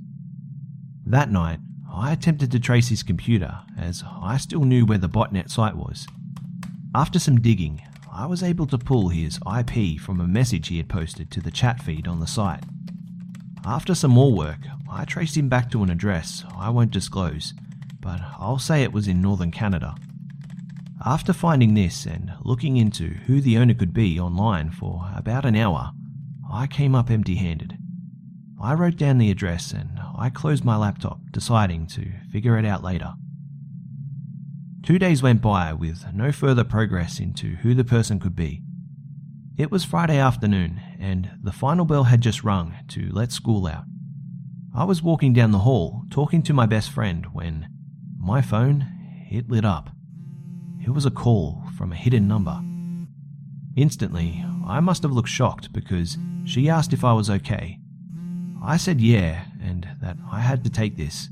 That 1.05 1.31
night, 1.31 1.59
I 1.95 2.11
attempted 2.11 2.51
to 2.51 2.59
trace 2.59 2.89
his 2.89 3.03
computer, 3.03 3.59
as 3.77 4.03
I 4.21 4.35
still 4.35 4.65
knew 4.65 4.85
where 4.85 4.97
the 4.97 5.07
botnet 5.07 5.49
site 5.49 5.77
was. 5.77 6.05
After 6.93 7.19
some 7.19 7.39
digging, 7.39 7.81
I 8.11 8.25
was 8.25 8.43
able 8.43 8.67
to 8.67 8.77
pull 8.77 9.09
his 9.09 9.39
IP 9.57 9.99
from 9.99 10.19
a 10.19 10.27
message 10.27 10.67
he 10.67 10.77
had 10.77 10.89
posted 10.89 11.31
to 11.31 11.41
the 11.41 11.51
chat 11.51 11.81
feed 11.81 12.05
on 12.05 12.19
the 12.19 12.27
site. 12.27 12.63
after 13.63 13.95
some 13.95 14.11
more 14.11 14.33
work, 14.33 14.59
I 14.91 15.05
traced 15.05 15.37
him 15.37 15.47
back 15.47 15.71
to 15.71 15.83
an 15.83 15.89
address 15.89 16.43
I 16.55 16.69
won't 16.69 16.91
disclose, 16.91 17.53
but 18.01 18.19
I'll 18.37 18.59
say 18.59 18.83
it 18.83 18.93
was 18.93 19.07
in 19.07 19.21
northern 19.21 19.51
Canada. 19.51 19.95
After 21.05 21.31
finding 21.31 21.75
this 21.75 22.05
and 22.05 22.33
looking 22.43 22.75
into 22.75 23.15
who 23.25 23.39
the 23.39 23.57
owner 23.57 23.73
could 23.73 23.93
be 23.93 24.19
online 24.19 24.69
for 24.69 25.09
about 25.15 25.45
an 25.45 25.55
hour, 25.55 25.91
I 26.51 26.67
came 26.67 26.93
up 26.93 27.09
empty 27.09 27.35
handed. 27.35 27.77
I 28.61 28.73
wrote 28.73 28.97
down 28.97 29.17
the 29.17 29.31
address 29.31 29.71
and 29.71 29.94
I 30.17 30.29
closed 30.29 30.63
my 30.63 30.77
laptop, 30.77 31.19
deciding 31.31 31.87
to 31.87 32.11
figure 32.31 32.57
it 32.57 32.65
out 32.65 32.83
later. 32.83 33.13
Two 34.83 34.99
days 34.99 35.23
went 35.23 35.41
by 35.41 35.73
with 35.73 36.05
no 36.13 36.31
further 36.31 36.63
progress 36.63 37.19
into 37.19 37.55
who 37.55 37.73
the 37.73 37.83
person 37.83 38.19
could 38.19 38.35
be. 38.35 38.61
It 39.57 39.71
was 39.71 39.83
Friday 39.85 40.17
afternoon, 40.17 40.81
and 40.99 41.31
the 41.41 41.51
final 41.51 41.85
bell 41.85 42.03
had 42.03 42.21
just 42.21 42.43
rung 42.43 42.75
to 42.89 43.09
let 43.11 43.31
school 43.31 43.67
out. 43.67 43.85
I 44.75 44.83
was 44.83 45.01
walking 45.01 45.33
down 45.33 45.51
the 45.51 45.59
hall 45.59 46.03
talking 46.09 46.43
to 46.43 46.53
my 46.53 46.65
best 46.65 46.91
friend 46.91 47.25
when 47.33 47.67
my 48.19 48.41
phone 48.41 48.85
it 49.31 49.49
lit 49.49 49.65
up. 49.65 49.89
It 50.85 50.89
was 50.89 51.05
a 51.05 51.11
call 51.11 51.63
from 51.77 51.91
a 51.91 51.95
hidden 51.95 52.27
number. 52.27 52.61
Instantly, 53.75 54.45
I 54.67 54.79
must 54.81 55.03
have 55.03 55.11
looked 55.11 55.29
shocked 55.29 55.73
because 55.73 56.17
she 56.43 56.69
asked 56.69 56.93
if 56.93 57.03
I 57.03 57.13
was 57.13 57.29
okay. 57.29 57.79
I 58.63 58.77
said 58.77 59.01
yeah, 59.01 59.45
and 59.65 59.87
that 60.01 60.17
I 60.31 60.41
had 60.41 60.63
to 60.63 60.69
take 60.69 60.95
this. 60.95 61.29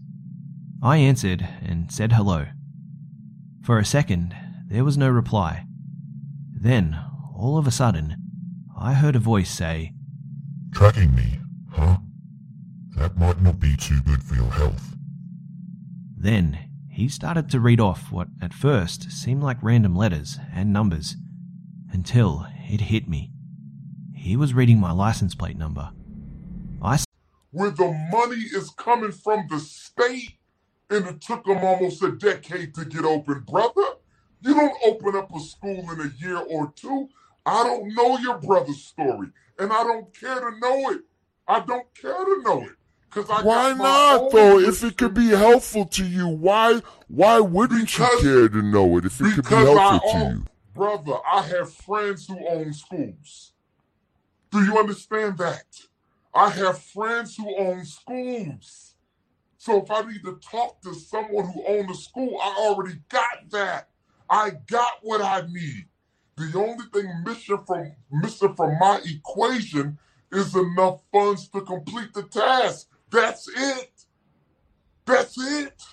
I 0.81 0.97
answered 0.97 1.47
and 1.61 1.91
said 1.91 2.13
hello. 2.13 2.47
For 3.61 3.79
a 3.79 3.85
second, 3.85 4.35
there 4.67 4.83
was 4.83 4.97
no 4.97 5.09
reply. 5.09 5.65
Then, 6.51 6.99
all 7.35 7.57
of 7.57 7.67
a 7.67 7.71
sudden, 7.71 8.17
I 8.77 8.93
heard 8.93 9.15
a 9.15 9.19
voice 9.19 9.49
say, 9.49 9.93
Tracking 10.73 11.15
me, 11.15 11.39
huh? 11.71 11.97
That 12.97 13.17
might 13.17 13.41
not 13.41 13.59
be 13.59 13.75
too 13.77 14.01
good 14.01 14.23
for 14.23 14.35
your 14.35 14.51
health. 14.51 14.95
Then, 16.17 16.57
he 16.89 17.07
started 17.09 17.49
to 17.49 17.59
read 17.59 17.79
off 17.79 18.11
what 18.11 18.27
at 18.41 18.53
first 18.53 19.11
seemed 19.11 19.43
like 19.43 19.57
random 19.61 19.95
letters 19.95 20.39
and 20.53 20.73
numbers, 20.73 21.15
until 21.91 22.47
it 22.69 22.81
hit 22.81 23.07
me. 23.07 23.31
He 24.15 24.35
was 24.35 24.53
reading 24.53 24.79
my 24.79 24.91
license 24.91 25.35
plate 25.35 25.57
number. 25.57 25.91
Where 27.53 27.69
the 27.69 27.91
money 28.11 28.41
is 28.41 28.71
coming 28.71 29.11
from 29.11 29.45
the 29.49 29.59
state 29.59 30.33
and 30.89 31.05
it 31.07 31.21
took 31.21 31.45
them 31.45 31.59
almost 31.59 32.03
a 32.03 32.11
decade 32.11 32.73
to 32.75 32.83
get 32.83 33.05
open, 33.05 33.41
brother. 33.41 33.83
You 34.41 34.53
don't 34.55 34.75
open 34.83 35.15
up 35.15 35.33
a 35.33 35.39
school 35.39 35.89
in 35.91 36.01
a 36.01 36.11
year 36.17 36.37
or 36.37 36.73
two. 36.75 37.07
I 37.45 37.63
don't 37.63 37.93
know 37.95 38.17
your 38.17 38.39
brother's 38.39 38.83
story, 38.83 39.27
and 39.59 39.71
I 39.71 39.83
don't 39.83 40.13
care 40.19 40.39
to 40.39 40.59
know 40.59 40.89
it. 40.91 41.01
I 41.47 41.59
don't 41.61 41.85
care 41.93 42.25
to 42.25 42.41
know 42.43 42.63
it. 42.63 42.71
Cause 43.11 43.29
I 43.29 43.43
why 43.43 43.73
not 43.73 44.31
though? 44.31 44.57
If 44.59 44.83
it 44.83 44.97
could 44.97 45.13
be 45.13 45.27
helpful 45.27 45.85
to 45.85 46.05
you, 46.05 46.27
why 46.27 46.81
why 47.07 47.39
wouldn't 47.39 47.85
Because- 47.87 48.23
you 48.23 48.29
care 48.29 48.49
to 48.49 48.61
know 48.63 48.97
it 48.97 49.05
if 49.05 49.21
it 49.21 49.35
could 49.35 49.47
be 49.47 49.55
I 49.55 49.61
helpful 49.65 50.09
to 50.11 50.17
own, 50.17 50.31
you? 50.37 50.45
brother, 50.73 51.17
I 51.31 51.43
have 51.43 51.71
friends 51.71 52.25
who 52.27 52.39
own 52.47 52.73
schools. 52.73 53.53
Do 54.49 54.63
you 54.65 54.77
understand 54.79 55.37
that? 55.37 55.65
I 56.35 56.49
have 56.49 56.79
friends 56.79 57.35
who 57.35 57.55
own 57.57 57.85
schools. 57.85 58.95
So 59.57 59.83
if 59.83 59.91
I 59.91 60.01
need 60.01 60.23
to 60.25 60.39
talk 60.41 60.81
to 60.81 60.93
someone 60.93 61.47
who 61.47 61.63
owns 61.65 61.91
a 61.91 62.01
school, 62.01 62.37
I 62.41 62.55
already 62.67 62.99
got 63.09 63.49
that. 63.51 63.89
I 64.29 64.51
got 64.67 64.93
what 65.01 65.21
I 65.21 65.41
need. 65.47 65.85
The 66.35 66.57
only 66.57 66.85
thing 66.91 67.23
missing 67.23 67.63
from 67.65 67.93
missing 68.11 68.55
from 68.55 68.77
my 68.79 68.99
equation 69.05 69.99
is 70.31 70.55
enough 70.55 71.01
funds 71.11 71.47
to 71.49 71.61
complete 71.61 72.13
the 72.13 72.23
task. 72.23 72.89
That's 73.11 73.47
it. 73.55 73.91
That's 75.05 75.37
it. 75.37 75.83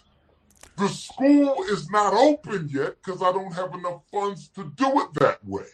The 0.78 0.88
school 0.88 1.62
is 1.68 1.90
not 1.90 2.14
open 2.14 2.70
yet 2.72 2.96
because 3.04 3.22
I 3.22 3.32
don't 3.32 3.52
have 3.52 3.74
enough 3.74 4.02
funds 4.10 4.48
to 4.54 4.72
do 4.74 5.00
it 5.00 5.14
that 5.14 5.44
way. 5.46 5.66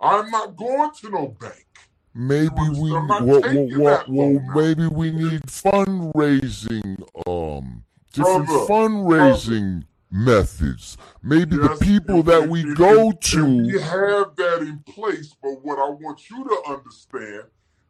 I'm 0.00 0.30
not 0.30 0.56
going 0.56 0.90
to 1.02 1.10
no 1.10 1.28
bank. 1.28 1.66
Maybe 2.20 2.50
we 2.76 2.90
well, 2.90 3.16
well, 3.20 4.04
well, 4.08 4.40
maybe 4.56 4.88
we 4.88 5.12
need 5.12 5.42
fundraising 5.42 7.00
um 7.28 7.84
different 8.12 8.46
Brother, 8.46 8.66
fundraising 8.66 9.84
methods. 10.10 10.96
Maybe 11.22 11.54
Yes, 11.54 11.78
the 11.78 11.84
people 11.84 12.24
that 12.24 12.48
we 12.48 12.74
go 12.74 13.12
to 13.12 13.44
We 13.44 13.80
have 13.80 14.34
that 14.34 14.62
in 14.62 14.80
place, 14.80 15.36
but 15.40 15.64
what 15.64 15.78
I 15.78 15.90
want 15.90 16.28
you 16.28 16.42
to 16.42 16.72
understand, 16.72 17.44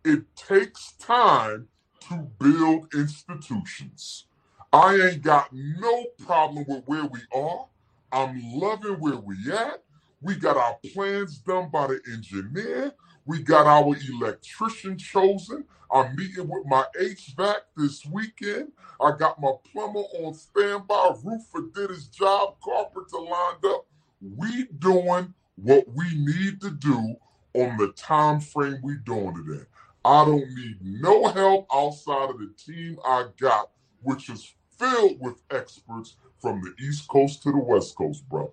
it 0.04 0.24
takes 0.36 0.92
time 0.98 1.68
to 2.10 2.28
build 2.38 2.92
institutions. 2.92 4.26
I 4.74 4.94
ain't 4.96 5.22
got 5.22 5.48
no 5.54 6.04
problem 6.18 6.66
with 6.68 6.84
where 6.84 7.06
we 7.06 7.20
are. 7.34 7.64
I'm 8.12 8.42
loving 8.52 9.00
where 9.00 9.16
we 9.16 9.36
at. 9.50 9.82
We 10.20 10.34
got 10.34 10.58
our 10.58 10.76
plans 10.92 11.38
done 11.38 11.70
by 11.72 11.86
the 11.86 12.00
engineer. 12.12 12.92
We 13.28 13.42
got 13.42 13.66
our 13.66 13.94
electrician 14.10 14.96
chosen. 14.96 15.66
I'm 15.92 16.16
meeting 16.16 16.48
with 16.48 16.64
my 16.64 16.86
HVAC 16.98 17.56
this 17.76 18.06
weekend. 18.06 18.72
I 18.98 19.12
got 19.18 19.38
my 19.38 19.52
plumber 19.70 20.00
on 20.00 20.32
standby. 20.32 21.14
Roofer 21.22 21.68
did 21.74 21.90
his 21.90 22.06
job. 22.06 22.54
Carpenter 22.64 23.18
lined 23.18 23.66
up. 23.66 23.84
We 24.22 24.68
doing 24.78 25.34
what 25.56 25.84
we 25.94 26.06
need 26.14 26.62
to 26.62 26.70
do 26.70 27.16
on 27.52 27.76
the 27.76 27.92
time 27.94 28.40
frame 28.40 28.80
we 28.82 28.94
doing 29.04 29.44
it 29.46 29.52
in. 29.52 29.66
I 30.06 30.24
don't 30.24 30.48
need 30.54 30.78
no 30.80 31.28
help 31.28 31.66
outside 31.70 32.30
of 32.30 32.38
the 32.38 32.50
team 32.56 32.98
I 33.04 33.26
got, 33.38 33.68
which 34.00 34.30
is 34.30 34.54
filled 34.78 35.20
with 35.20 35.42
experts 35.50 36.16
from 36.40 36.62
the 36.62 36.72
East 36.82 37.06
Coast 37.08 37.42
to 37.42 37.52
the 37.52 37.58
West 37.58 37.94
Coast, 37.94 38.26
brother. 38.26 38.52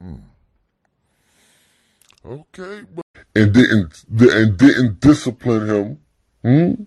Hmm. 0.00 0.14
Okay, 2.24 2.86
but 2.94 3.05
and 3.36 3.52
didn't 3.52 4.04
and 4.08 4.56
didn't 4.56 5.00
discipline 5.00 5.68
him. 5.68 5.98
Hmm? 6.42 6.84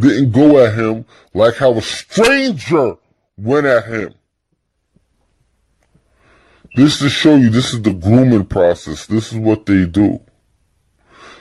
Didn't 0.00 0.32
go 0.32 0.64
at 0.64 0.74
him 0.74 1.06
like 1.32 1.56
how 1.56 1.72
a 1.72 1.82
stranger 1.82 2.96
went 3.36 3.66
at 3.66 3.86
him. 3.86 4.14
This 6.74 6.98
to 7.00 7.08
show 7.08 7.36
you 7.36 7.50
this 7.50 7.72
is 7.72 7.82
the 7.82 7.92
grooming 7.92 8.46
process. 8.46 9.06
This 9.06 9.32
is 9.32 9.38
what 9.38 9.66
they 9.66 9.86
do. 9.86 10.20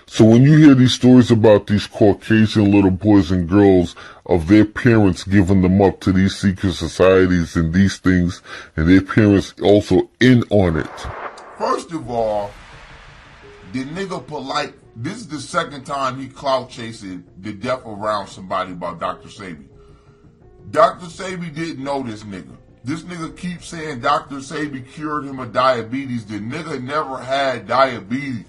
So 0.05 0.25
when 0.25 0.43
you 0.43 0.57
hear 0.57 0.75
these 0.75 0.93
stories 0.93 1.31
about 1.31 1.67
these 1.67 1.87
Caucasian 1.87 2.69
little 2.69 2.91
boys 2.91 3.31
and 3.31 3.47
girls 3.47 3.95
of 4.25 4.49
their 4.49 4.65
parents 4.65 5.23
giving 5.23 5.61
them 5.61 5.81
up 5.81 6.01
to 6.01 6.11
these 6.11 6.35
secret 6.35 6.73
societies 6.73 7.55
and 7.55 7.73
these 7.73 7.97
things, 7.97 8.41
and 8.75 8.89
their 8.89 9.01
parents 9.01 9.53
also 9.63 10.09
in 10.19 10.43
on 10.49 10.75
it. 10.75 11.07
First 11.57 11.93
of 11.93 12.09
all, 12.09 12.51
the 13.73 13.85
nigga 13.85 14.23
Polight. 14.25 14.73
This 14.95 15.17
is 15.17 15.27
the 15.27 15.39
second 15.39 15.85
time 15.85 16.19
he 16.19 16.27
clout 16.27 16.69
chasing 16.69 17.23
the 17.39 17.53
death 17.53 17.81
around 17.85 18.27
somebody 18.27 18.73
about 18.73 18.99
Dr. 18.99 19.29
Sebi. 19.29 19.67
Dr. 20.69 21.05
Sebi 21.05 21.53
didn't 21.53 21.83
know 21.83 22.03
this 22.03 22.23
nigga. 22.23 22.57
This 22.83 23.03
nigga 23.03 23.35
keeps 23.37 23.67
saying 23.67 24.01
Dr. 24.01 24.37
Sebi 24.37 24.85
cured 24.91 25.25
him 25.25 25.39
of 25.39 25.53
diabetes. 25.53 26.25
The 26.25 26.39
nigga 26.39 26.81
never 26.83 27.17
had 27.17 27.67
diabetes. 27.67 28.45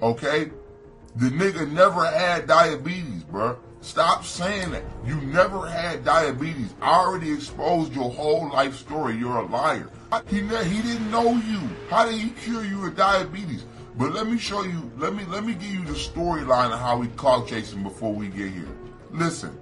Okay? 0.00 0.50
The 1.16 1.28
nigga 1.28 1.70
never 1.70 2.04
had 2.04 2.46
diabetes, 2.46 3.22
bruh. 3.24 3.58
Stop 3.82 4.24
saying 4.24 4.70
that. 4.70 4.84
You 5.04 5.16
never 5.22 5.66
had 5.66 6.04
diabetes. 6.04 6.72
I 6.80 6.92
already 7.00 7.32
exposed 7.32 7.94
your 7.94 8.10
whole 8.10 8.48
life 8.48 8.76
story. 8.76 9.16
You're 9.16 9.38
a 9.38 9.46
liar. 9.46 9.90
He, 10.28 10.36
he 10.36 10.82
didn't 10.82 11.10
know 11.10 11.32
you. 11.32 11.60
How 11.90 12.06
did 12.06 12.14
he 12.14 12.30
cure 12.30 12.64
you 12.64 12.86
of 12.86 12.96
diabetes? 12.96 13.64
But 13.96 14.12
let 14.12 14.26
me 14.26 14.38
show 14.38 14.62
you, 14.62 14.90
let 14.96 15.14
me 15.14 15.24
let 15.28 15.44
me 15.44 15.52
give 15.52 15.70
you 15.70 15.84
the 15.84 15.92
storyline 15.92 16.72
of 16.72 16.78
how 16.78 16.98
we 16.98 17.08
clout 17.08 17.48
chasing 17.48 17.82
before 17.82 18.12
we 18.12 18.28
get 18.28 18.50
here. 18.50 18.68
Listen. 19.10 19.58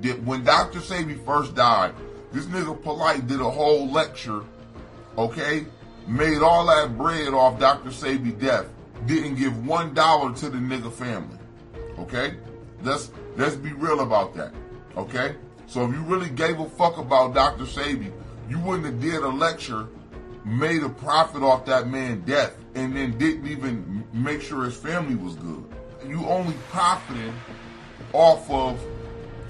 Did, 0.00 0.26
when 0.26 0.44
Dr. 0.44 0.80
Sebi 0.80 1.24
first 1.24 1.54
died, 1.54 1.94
this 2.32 2.46
nigga 2.46 2.76
Polight 2.82 3.26
did 3.26 3.40
a 3.40 3.48
whole 3.48 3.88
lecture, 3.90 4.42
okay? 5.16 5.66
Made 6.06 6.42
all 6.42 6.66
that 6.66 6.98
bread 6.98 7.32
off 7.32 7.58
Dr. 7.58 7.90
Sebi 7.90 8.38
death. 8.38 8.66
Didn't 9.06 9.36
give 9.36 9.66
one 9.66 9.94
dollar 9.94 10.34
to 10.36 10.50
the 10.50 10.58
nigga 10.58 10.92
family. 10.92 11.38
Okay? 11.98 12.34
Let's 12.82 13.10
let's 13.36 13.56
be 13.56 13.72
real 13.72 14.00
about 14.00 14.34
that. 14.34 14.52
Okay? 14.96 15.36
So 15.66 15.84
if 15.84 15.92
you 15.92 16.02
really 16.02 16.28
gave 16.28 16.60
a 16.60 16.68
fuck 16.68 16.98
about 16.98 17.34
Dr. 17.34 17.64
Sebi, 17.64 18.12
you 18.48 18.58
wouldn't 18.60 18.84
have 18.86 19.00
did 19.00 19.22
a 19.22 19.28
lecture, 19.28 19.88
made 20.44 20.82
a 20.82 20.88
profit 20.88 21.42
off 21.42 21.64
that 21.66 21.88
man's 21.88 22.26
death, 22.26 22.54
and 22.74 22.96
then 22.96 23.16
didn't 23.18 23.46
even 23.46 24.04
make 24.12 24.42
sure 24.42 24.64
his 24.64 24.76
family 24.76 25.14
was 25.14 25.34
good. 25.36 25.64
You 26.06 26.24
only 26.26 26.54
profiting 26.68 27.34
off 28.12 28.50
of 28.50 28.78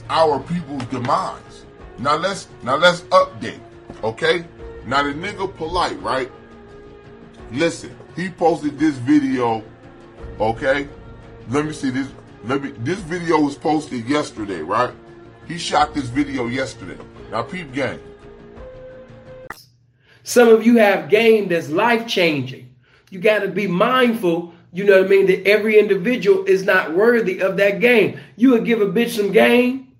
our 0.08 0.40
people's 0.40 0.84
demise. 0.86 1.64
Now 1.98 2.16
let's 2.16 2.48
now 2.62 2.76
let's 2.76 3.00
update. 3.02 3.60
Okay? 4.02 4.44
Now 4.86 5.02
the 5.02 5.14
nigga 5.14 5.52
Polight, 5.52 6.00
right? 6.02 6.30
Listen, 7.50 7.96
he 8.16 8.28
posted 8.28 8.78
this 8.78 8.94
video, 8.96 9.62
okay? 10.40 10.88
Let 11.48 11.66
me 11.66 11.72
see 11.72 11.90
this. 11.90 12.08
Let 12.44 12.62
me. 12.62 12.70
This 12.78 12.98
video 13.00 13.40
was 13.40 13.56
posted 13.56 14.08
yesterday, 14.08 14.60
right? 14.60 14.92
He 15.46 15.58
shot 15.58 15.94
this 15.94 16.06
video 16.06 16.46
yesterday. 16.46 16.98
Now, 17.30 17.42
peep 17.42 17.72
game. 17.72 18.00
Some 20.24 20.48
of 20.48 20.66
you 20.66 20.78
have 20.78 21.10
game 21.10 21.48
that's 21.48 21.68
life 21.68 22.08
changing. 22.08 22.74
You 23.10 23.20
got 23.20 23.40
to 23.40 23.48
be 23.48 23.66
mindful, 23.68 24.52
you 24.72 24.82
know 24.82 25.02
what 25.02 25.06
I 25.06 25.08
mean, 25.08 25.26
that 25.26 25.46
every 25.46 25.78
individual 25.78 26.44
is 26.46 26.64
not 26.64 26.94
worthy 26.96 27.40
of 27.40 27.58
that 27.58 27.78
game. 27.80 28.18
You 28.34 28.50
would 28.50 28.64
give 28.64 28.80
a 28.80 28.86
bitch 28.86 29.10
some 29.10 29.30
game, 29.30 29.92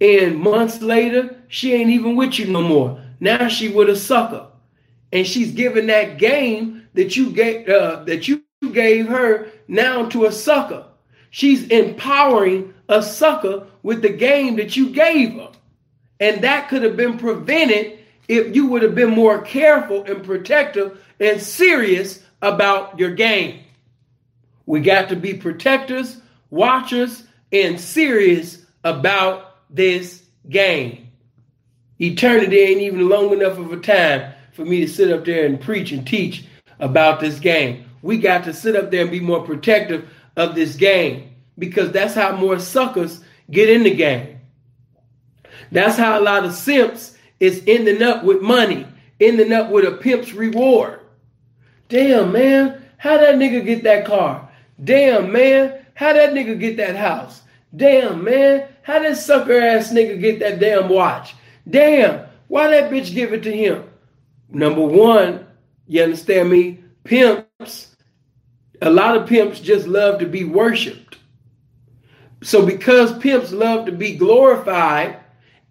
and 0.00 0.38
months 0.38 0.80
later, 0.82 1.36
she 1.48 1.72
ain't 1.72 1.90
even 1.90 2.16
with 2.16 2.38
you 2.38 2.46
no 2.46 2.60
more. 2.62 3.02
Now 3.18 3.48
she 3.48 3.68
with 3.68 3.88
a 3.88 3.96
sucker. 3.96 4.46
And 5.10 5.26
she's 5.26 5.52
giving 5.52 5.86
that 5.86 6.18
game 6.18 6.86
that 6.94 7.16
you 7.16 7.30
gave 7.30 7.68
uh, 7.68 8.04
that 8.04 8.28
you 8.28 8.42
gave 8.72 9.08
her 9.08 9.50
now 9.68 10.06
to 10.10 10.26
a 10.26 10.32
sucker. 10.32 10.86
She's 11.30 11.66
empowering 11.68 12.74
a 12.88 13.02
sucker 13.02 13.66
with 13.82 14.02
the 14.02 14.10
game 14.10 14.56
that 14.56 14.76
you 14.76 14.90
gave 14.90 15.34
her. 15.34 15.50
And 16.20 16.42
that 16.42 16.68
could 16.68 16.82
have 16.82 16.96
been 16.96 17.18
prevented 17.18 17.98
if 18.28 18.54
you 18.54 18.66
would 18.66 18.82
have 18.82 18.94
been 18.94 19.10
more 19.10 19.42
careful 19.42 20.04
and 20.04 20.24
protective 20.24 21.04
and 21.20 21.40
serious 21.40 22.22
about 22.40 22.98
your 22.98 23.10
game. 23.10 23.60
We 24.66 24.80
got 24.80 25.08
to 25.08 25.16
be 25.16 25.34
protectors, 25.34 26.20
watchers, 26.50 27.24
and 27.52 27.80
serious 27.80 28.64
about 28.84 29.56
this 29.70 30.22
game. 30.48 31.08
Eternity 32.00 32.58
ain't 32.58 32.80
even 32.80 33.08
long 33.08 33.32
enough 33.32 33.58
of 33.58 33.72
a 33.72 33.76
time 33.78 34.32
for 34.52 34.64
me 34.64 34.80
to 34.80 34.88
sit 34.88 35.12
up 35.12 35.24
there 35.24 35.46
and 35.46 35.60
preach 35.60 35.92
and 35.92 36.06
teach 36.06 36.44
about 36.80 37.20
this 37.20 37.38
game. 37.38 37.84
We 38.02 38.18
got 38.18 38.44
to 38.44 38.52
sit 38.52 38.74
up 38.74 38.90
there 38.90 39.02
and 39.02 39.10
be 39.10 39.20
more 39.20 39.42
protective 39.42 40.08
of 40.36 40.54
this 40.54 40.74
game 40.74 41.30
because 41.58 41.92
that's 41.92 42.14
how 42.14 42.36
more 42.36 42.58
suckers 42.58 43.22
get 43.50 43.68
in 43.68 43.84
the 43.84 43.94
game. 43.94 44.40
That's 45.70 45.96
how 45.96 46.18
a 46.18 46.22
lot 46.22 46.44
of 46.44 46.52
simps 46.52 47.16
is 47.42 47.62
ending 47.66 48.02
up 48.02 48.22
with 48.22 48.40
money, 48.40 48.86
ending 49.20 49.52
up 49.52 49.70
with 49.70 49.84
a 49.84 49.96
pimp's 49.96 50.32
reward. 50.32 51.00
Damn, 51.88 52.32
man, 52.32 52.82
how 52.96 53.18
that 53.18 53.34
nigga 53.34 53.64
get 53.64 53.82
that 53.82 54.06
car? 54.06 54.48
Damn, 54.82 55.32
man, 55.32 55.84
how 55.94 56.12
that 56.12 56.32
nigga 56.32 56.58
get 56.58 56.76
that 56.76 56.96
house? 56.96 57.42
Damn, 57.74 58.22
man, 58.22 58.68
how 58.82 59.00
that 59.00 59.16
sucker 59.16 59.58
ass 59.58 59.92
nigga 59.92 60.20
get 60.20 60.38
that 60.38 60.60
damn 60.60 60.88
watch? 60.88 61.34
Damn, 61.68 62.26
why 62.48 62.68
that 62.68 62.90
bitch 62.90 63.12
give 63.12 63.32
it 63.32 63.42
to 63.42 63.52
him? 63.52 63.84
Number 64.48 64.82
one, 64.82 65.46
you 65.88 66.02
understand 66.02 66.50
me? 66.50 66.78
Pimps 67.04 67.92
a 68.82 68.90
lot 68.90 69.16
of 69.16 69.28
pimps 69.28 69.60
just 69.60 69.86
love 69.86 70.18
to 70.18 70.26
be 70.26 70.44
worshiped. 70.44 71.16
So 72.42 72.66
because 72.66 73.16
pimps 73.18 73.52
love 73.52 73.86
to 73.86 73.92
be 73.92 74.16
glorified 74.16 75.20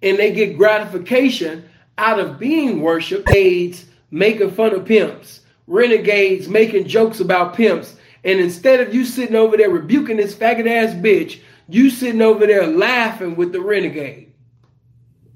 and 0.02 0.18
they 0.18 0.32
get 0.32 0.58
gratification 0.58 1.68
out 1.98 2.20
of 2.20 2.40
being 2.40 2.82
worshiped, 2.82 3.30
aids 3.32 3.86
making 4.10 4.52
fun 4.52 4.74
of 4.74 4.86
pimps, 4.86 5.42
renegades 5.68 6.48
making 6.48 6.88
jokes 6.88 7.20
about 7.20 7.56
pimps, 7.56 7.96
and 8.24 8.40
instead 8.40 8.80
of 8.80 8.94
you 8.94 9.06
sitting 9.06 9.36
over 9.36 9.58
there 9.58 9.70
rebuking 9.70 10.18
this 10.18 10.36
faggot 10.36 10.70
ass 10.70 10.94
bitch, 10.94 11.40
you 11.68 11.90
sitting 11.90 12.22
over 12.22 12.46
there 12.46 12.68
laughing 12.68 13.36
with 13.36 13.52
the 13.52 13.62
renegade. 13.62 14.32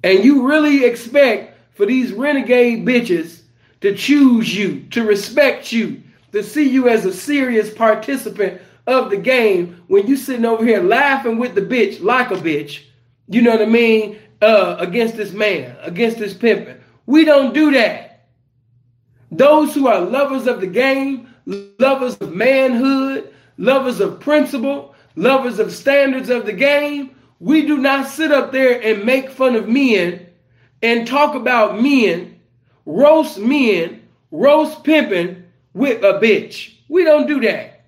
And 0.04 0.23
you 0.23 0.47
really 0.47 0.86
expect 0.86 1.58
for 1.75 1.86
these 1.86 2.12
renegade 2.12 2.86
bitches 2.86 3.41
to 3.82 3.95
choose 3.95 4.56
you, 4.56 4.82
to 4.91 5.04
respect 5.04 5.71
you, 5.71 6.04
to 6.32 6.43
see 6.43 6.69
you 6.69 6.89
as 6.89 7.06
a 7.06 7.13
serious 7.13 7.73
participant 7.73 8.62
of 8.88 9.10
the 9.10 9.17
game 9.17 9.82
when 9.88 10.06
you 10.06 10.15
sitting 10.15 10.45
over 10.45 10.63
here 10.63 10.82
laughing 10.82 11.39
with 11.39 11.56
the 11.56 11.62
bitch 11.62 12.01
like 12.01 12.30
a 12.32 12.36
bitch, 12.36 12.84
you 13.28 13.41
know 13.41 13.51
what 13.51 13.62
I 13.62 13.65
mean, 13.65 14.19
uh, 14.45 14.77
against 14.79 15.17
this 15.17 15.34
man, 15.34 15.75
against 15.81 16.19
this 16.19 16.34
pimping. 16.34 16.77
We 17.08 17.25
don't 17.25 17.53
do 17.53 17.71
that. 17.71 18.27
Those 19.31 19.73
who 19.73 19.88
are 19.88 19.99
lovers 19.99 20.45
of 20.45 20.62
the 20.62 20.67
game, 20.67 21.34
lovers 21.79 22.15
of 22.17 22.34
manhood, 22.34 23.34
lovers 23.58 23.99
of 23.99 24.19
principle, 24.19 24.93
lovers 25.15 25.58
of 25.58 25.73
standards 25.73 26.29
of 26.29 26.45
the 26.45 26.53
game, 26.53 27.15
we 27.39 27.65
do 27.65 27.77
not 27.77 28.08
sit 28.08 28.31
up 28.31 28.51
there 28.51 28.79
and 28.81 29.03
make 29.03 29.29
fun 29.29 29.55
of 29.55 29.67
men 29.67 30.27
and 30.81 31.08
talk 31.08 31.36
about 31.36 31.81
men, 31.81 32.39
roast 32.86 33.39
men, 33.39 34.08
roast 34.29 34.84
pimping 34.84 35.43
with 35.73 36.03
a 36.03 36.19
bitch. 36.19 36.75
We 36.88 37.03
don't 37.03 37.27
do 37.27 37.41
that. 37.41 37.86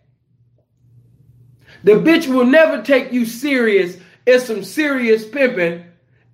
The 1.84 1.94
bitch 1.94 2.28
will 2.28 2.46
never 2.46 2.82
take 2.82 3.14
you 3.14 3.26
serious 3.26 3.98
as 4.26 4.46
some 4.46 4.64
serious 4.64 5.26
pimping, 5.26 5.86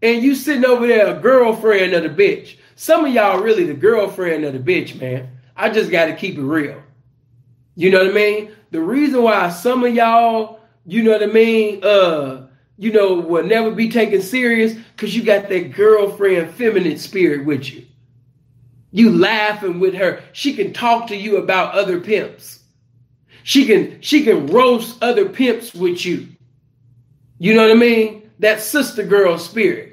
and 0.04 0.22
you 0.22 0.36
sitting 0.36 0.66
over 0.66 0.86
there 0.86 1.08
a 1.08 1.20
girlfriend 1.20 1.94
of 1.94 2.04
the 2.04 2.10
bitch. 2.10 2.58
Some 2.76 3.06
of 3.06 3.14
y'all 3.14 3.42
really 3.42 3.66
the 3.66 3.74
girlfriend 3.74 4.44
of 4.44 4.54
the 4.54 4.60
bitch, 4.60 5.00
man. 5.00 5.30
I 5.56 5.70
just 5.70 5.90
got 5.90 6.06
to 6.08 6.16
keep 6.16 6.38
it 6.38 6.42
real. 6.44 6.84
You 7.76 7.90
know 7.90 8.00
what 8.00 8.12
I 8.12 8.14
mean? 8.14 8.52
The 8.72 8.82
reason 8.82 9.24
why 9.24 9.50
some 9.50 9.84
of 9.84 9.96
y'all, 9.96 10.60
you 10.86 11.04
know 11.04 11.12
what 11.12 11.24
I 11.24 11.28
mean, 11.28 11.84
uh, 11.84 12.48
you 12.78 12.92
know, 12.92 13.14
will 13.16 13.46
never 13.46 13.72
be 13.72 13.90
taken 13.90 14.22
serious 14.22 14.74
because 14.74 15.16
you 15.16 15.24
got 15.24 15.48
that 15.48 15.72
girlfriend 15.74 16.54
feminine 16.54 16.98
spirit 16.98 17.46
with 17.46 17.72
you. 17.72 17.86
You 18.92 19.12
laughing 19.12 19.80
with 19.80 19.94
her. 19.94 20.22
She 20.34 20.54
can 20.54 20.74
talk 20.74 21.08
to 21.08 21.16
you 21.16 21.38
about 21.38 21.74
other 21.74 22.00
pimps. 22.00 22.60
She 23.44 23.66
can 23.66 24.02
she 24.02 24.24
can 24.24 24.48
roast 24.48 25.02
other 25.02 25.30
pimps 25.30 25.74
with 25.74 26.06
you. 26.06 26.28
You 27.40 27.54
know 27.54 27.62
what 27.62 27.72
I 27.72 27.80
mean? 27.80 28.32
That 28.40 28.62
sister 28.62 29.04
girl 29.04 29.38
spirit. 29.38 29.93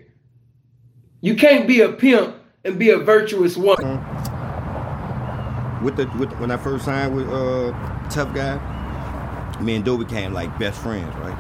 You 1.23 1.35
can't 1.35 1.69
be 1.69 1.83
a 1.83 1.93
pimp 1.93 2.35
and 2.65 2.79
be 2.79 2.89
a 2.89 2.99
virtuous 2.99 3.57
woman. 3.57 3.99
With 5.85 5.97
the 5.97 6.07
with 6.19 6.33
when 6.41 6.51
I 6.51 6.57
first 6.57 6.87
signed 6.87 7.15
with 7.15 7.29
uh 7.29 7.73
Tough 8.09 8.35
Guy, 8.35 8.57
me 9.61 9.77
and 9.77 9.85
Doe 9.85 9.99
became 9.99 10.33
like 10.33 10.59
best 10.59 10.81
friends, 10.81 11.15
right? 11.17 11.37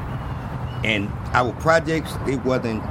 And 0.84 1.08
our 1.32 1.52
projects, 1.60 2.12
it 2.26 2.44
wasn't 2.44 2.82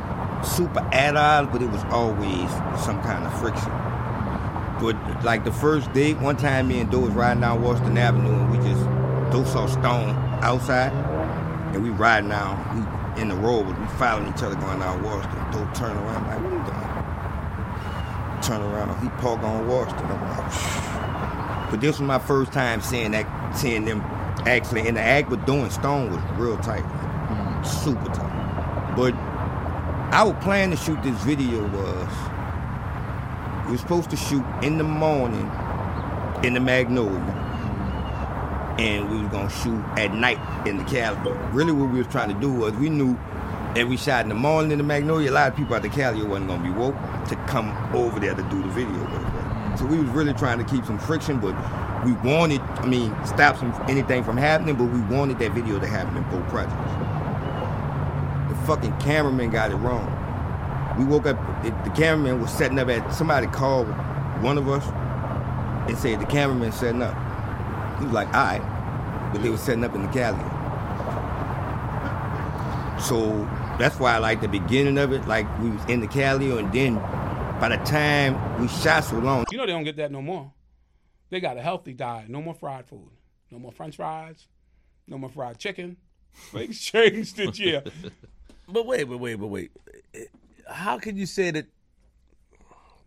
super 0.43 0.80
odds, 0.80 1.49
but 1.52 1.62
it 1.62 1.69
was 1.69 1.84
always 1.91 2.49
some 2.84 3.02
kind 3.04 3.23
of 3.23 3.39
friction. 3.39 3.71
But 4.82 5.23
like 5.23 5.43
the 5.43 5.52
first 5.52 5.91
day, 5.93 6.13
one 6.15 6.38
time 6.38 6.69
me 6.69 6.80
and 6.80 6.89
Doe 6.89 7.02
was 7.02 7.12
riding 7.12 7.41
down 7.41 7.62
Washington 7.62 7.99
Avenue 7.99 8.32
and 8.32 8.52
we 8.52 8.58
just 8.58 8.84
Doe 9.32 9.43
saw 9.45 9.67
Stone 9.67 10.15
outside 10.41 10.91
and 11.73 11.84
we 11.84 11.91
riding 11.91 12.30
down 12.30 12.58
in 13.19 13.27
the 13.27 13.36
road, 13.36 13.67
we 13.67 13.73
following 13.97 14.32
each 14.34 14.41
other 14.41 14.55
going 14.55 14.79
down 14.79 15.03
Washington. 15.03 15.51
Doe 15.51 15.69
turn 15.73 15.95
around 15.97 16.27
like, 16.27 16.39
what 16.41 16.51
are 16.51 16.58
you 16.58 16.63
doing? 16.65 18.41
Turn 18.41 18.62
around, 18.62 19.01
he 19.03 19.10
parked 19.21 19.43
on 19.43 19.67
Washington. 19.67 20.05
I'm 20.05 20.21
like, 20.29 21.71
but 21.71 21.82
this 21.82 21.99
was 21.99 22.08
my 22.08 22.19
first 22.19 22.51
time 22.51 22.82
seeing 22.82 23.12
that, 23.12 23.27
seeing 23.55 23.86
them 23.86 24.01
actually 24.47 24.82
in 24.82 24.88
interact 24.88 25.29
with 25.29 25.45
Doe 25.45 25.62
and 25.63 25.71
Stone 25.71 26.12
was 26.12 26.21
real 26.39 26.58
tight, 26.58 26.84
like, 26.84 27.65
super 27.65 28.05
tight. 28.13 28.95
But 28.95 29.13
our 30.13 30.34
plan 30.41 30.71
to 30.71 30.77
shoot 30.77 31.01
this 31.03 31.21
video 31.23 31.67
was 31.67 32.10
we 33.65 33.71
were 33.73 33.77
supposed 33.77 34.10
to 34.10 34.17
shoot 34.17 34.43
in 34.63 34.77
the 34.77 34.84
morning 34.84 35.51
in 36.43 36.53
the 36.53 36.60
Magnolia. 36.60 37.38
And 38.79 39.11
we 39.11 39.21
were 39.21 39.27
gonna 39.27 39.49
shoot 39.49 39.83
at 39.97 40.13
night 40.13 40.39
in 40.65 40.77
the 40.77 40.85
Cali. 40.85 41.17
Really 41.51 41.73
what 41.73 41.91
we 41.91 41.97
was 41.97 42.07
trying 42.07 42.29
to 42.33 42.39
do 42.39 42.49
was 42.49 42.71
we 42.75 42.87
knew 42.87 43.13
that 43.75 43.85
we 43.85 43.97
shot 43.97 44.23
in 44.23 44.29
the 44.29 44.35
morning 44.35 44.71
in 44.71 44.77
the 44.77 44.85
Magnolia, 44.85 45.29
a 45.29 45.33
lot 45.33 45.51
of 45.51 45.57
people 45.57 45.75
at 45.75 45.81
the 45.81 45.89
Cali 45.89 46.23
wasn't 46.23 46.47
gonna 46.47 46.63
be 46.63 46.69
woke 46.69 46.95
to 47.27 47.35
come 47.47 47.75
over 47.93 48.21
there 48.21 48.33
to 48.33 48.43
do 48.43 48.61
the 48.61 48.69
video. 48.69 49.75
So 49.77 49.85
we 49.85 49.99
was 49.99 50.07
really 50.11 50.33
trying 50.33 50.59
to 50.59 50.63
keep 50.63 50.85
some 50.85 50.97
friction, 50.97 51.41
but 51.41 51.53
we 52.05 52.13
wanted, 52.13 52.61
I 52.61 52.85
mean, 52.85 53.13
stop 53.25 53.58
some 53.58 53.73
anything 53.89 54.23
from 54.23 54.37
happening, 54.37 54.75
but 54.75 54.85
we 54.85 55.01
wanted 55.13 55.39
that 55.39 55.51
video 55.51 55.77
to 55.77 55.85
happen 55.85 56.15
in 56.15 56.23
both 56.29 56.47
projects. 56.47 56.73
The 58.47 58.65
fucking 58.65 58.97
cameraman 58.99 59.49
got 59.49 59.71
it 59.71 59.75
wrong. 59.75 60.08
We 60.97 61.04
woke 61.04 61.25
up, 61.25 61.37
it, 61.65 61.73
the 61.83 61.91
cameraman 61.91 62.41
was 62.41 62.49
setting 62.49 62.79
up 62.79 62.87
at, 62.87 63.13
somebody 63.13 63.47
called 63.47 63.89
one 64.41 64.58
of 64.58 64.69
us 64.69 64.85
and 65.89 65.97
said 65.97 66.21
the 66.21 66.25
cameraman 66.25 66.71
setting 66.71 67.01
up. 67.01 67.29
He 68.00 68.06
was 68.06 68.13
like, 68.13 68.27
all 68.27 68.33
right, 68.33 69.31
but 69.33 69.41
they 69.43 69.50
were 69.50 69.58
setting 69.58 69.83
up 69.83 69.93
in 69.95 70.02
the 70.02 70.08
Cali. 70.08 70.37
So 73.02 73.47
that's 73.77 74.00
why 74.00 74.15
I 74.15 74.17
like 74.17 74.41
the 74.41 74.47
beginning 74.47 74.97
of 74.97 75.13
it, 75.13 75.27
like 75.27 75.45
we 75.60 75.69
was 75.69 75.83
in 75.85 76.02
the 76.02 76.08
Cali, 76.08 76.52
and 76.58 76.71
then 76.73 76.95
by 77.60 77.69
the 77.69 77.83
time 77.83 78.62
we 78.62 78.67
shot 78.67 79.04
so 79.04 79.19
long. 79.19 79.45
You 79.52 79.58
know 79.58 79.65
they 79.65 79.71
don't 79.71 79.83
get 79.83 79.97
that 79.97 80.12
no 80.12 80.21
more. 80.21 80.52
They 81.29 81.39
got 81.39 81.58
a 81.58 81.62
healthy 81.62 81.93
diet. 81.93 82.29
No 82.29 82.41
more 82.41 82.56
fried 82.56 82.87
food. 82.87 83.12
No 83.52 83.60
more 83.60 83.71
French 83.71 83.95
fries. 83.95 84.47
No 85.08 85.17
more 85.17 85.29
fried 85.29 85.60
chicken. 85.60 85.97
Things 86.33 86.79
changed 86.79 87.39
it, 87.39 87.58
yeah. 87.60 87.81
But 88.67 88.85
wait, 88.85 89.04
but 89.06 89.17
wait, 89.17 89.35
but 89.35 89.47
wait 89.47 89.71
how 90.71 90.97
can 90.97 91.17
you 91.17 91.25
say 91.25 91.52
that? 91.52 91.65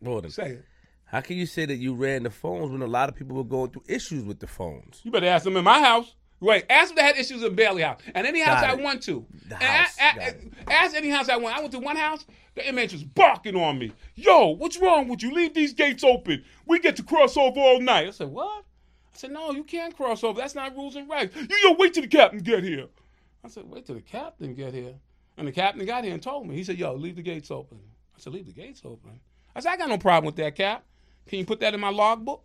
Hold 0.04 0.30
Say 0.32 0.50
it. 0.50 0.64
How 1.12 1.20
can 1.20 1.36
you 1.36 1.44
say 1.44 1.66
that 1.66 1.76
you 1.76 1.92
ran 1.92 2.22
the 2.22 2.30
phones 2.30 2.70
when 2.70 2.80
a 2.80 2.86
lot 2.86 3.10
of 3.10 3.14
people 3.14 3.36
were 3.36 3.44
going 3.44 3.70
through 3.70 3.82
issues 3.86 4.24
with 4.24 4.40
the 4.40 4.46
phones? 4.46 5.02
You 5.02 5.10
better 5.10 5.26
ask 5.26 5.44
them 5.44 5.58
in 5.58 5.64
my 5.64 5.78
house. 5.78 6.14
Right. 6.40 6.64
Ask 6.70 6.88
them 6.88 6.96
if 6.96 7.02
they 7.02 7.06
had 7.06 7.16
issues 7.18 7.42
in 7.42 7.54
Bailey 7.54 7.82
House. 7.82 8.00
And 8.14 8.26
any 8.26 8.40
house 8.40 8.64
I 8.64 8.74
went 8.74 9.02
to. 9.02 9.26
House. 9.50 9.94
ask 10.00 10.96
any 10.96 11.10
house 11.10 11.28
I 11.28 11.36
went. 11.36 11.54
I 11.54 11.60
went 11.60 11.72
to 11.72 11.80
one 11.80 11.96
house, 11.96 12.24
the 12.54 12.66
inmates 12.66 12.94
was 12.94 13.04
barking 13.04 13.56
on 13.56 13.78
me. 13.78 13.92
Yo, 14.14 14.48
what's 14.48 14.78
wrong 14.78 15.06
with 15.06 15.22
you? 15.22 15.32
Leave 15.34 15.52
these 15.52 15.74
gates 15.74 16.02
open. 16.02 16.42
We 16.64 16.78
get 16.80 16.96
to 16.96 17.02
cross 17.02 17.36
over 17.36 17.60
all 17.60 17.78
night. 17.78 18.08
I 18.08 18.10
said, 18.10 18.28
what? 18.28 18.64
I 19.14 19.18
said, 19.18 19.32
no, 19.32 19.52
you 19.52 19.64
can't 19.64 19.94
cross 19.94 20.24
over. 20.24 20.40
That's 20.40 20.54
not 20.54 20.74
rules 20.74 20.96
and 20.96 21.10
regs. 21.10 21.36
You 21.36 21.56
yo, 21.62 21.76
wait 21.78 21.92
till 21.92 22.04
the 22.04 22.08
captain 22.08 22.38
get 22.38 22.64
here. 22.64 22.86
I 23.44 23.48
said, 23.48 23.68
wait 23.68 23.84
till 23.84 23.96
the 23.96 24.00
captain 24.00 24.54
get 24.54 24.72
here. 24.72 24.94
And 25.36 25.46
the 25.46 25.52
captain 25.52 25.84
got 25.84 26.04
here 26.04 26.14
and 26.14 26.22
told 26.22 26.48
me. 26.48 26.54
He 26.54 26.64
said, 26.64 26.78
yo, 26.78 26.94
leave 26.94 27.16
the 27.16 27.22
gates 27.22 27.50
open. 27.50 27.78
I 28.16 28.18
said, 28.18 28.32
leave 28.32 28.46
the 28.46 28.52
gates 28.52 28.80
open. 28.82 29.20
I 29.54 29.60
said, 29.60 29.72
I 29.72 29.76
got 29.76 29.90
no 29.90 29.98
problem 29.98 30.24
with 30.24 30.36
that, 30.36 30.56
Cap. 30.56 30.84
Can 31.26 31.38
you 31.38 31.44
put 31.44 31.60
that 31.60 31.74
in 31.74 31.80
my 31.80 31.90
logbook? 31.90 32.42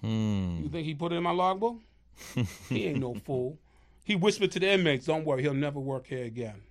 Hmm. 0.00 0.60
You 0.62 0.68
think 0.68 0.86
he 0.86 0.94
put 0.94 1.12
it 1.12 1.16
in 1.16 1.22
my 1.22 1.30
logbook? 1.30 1.78
he 2.68 2.86
ain't 2.86 3.00
no 3.00 3.14
fool. 3.14 3.58
He 4.04 4.16
whispered 4.16 4.52
to 4.52 4.60
the 4.60 4.70
inmates, 4.70 5.06
don't 5.06 5.24
worry, 5.24 5.42
he'll 5.42 5.54
never 5.54 5.78
work 5.78 6.06
here 6.06 6.24
again. 6.24 6.62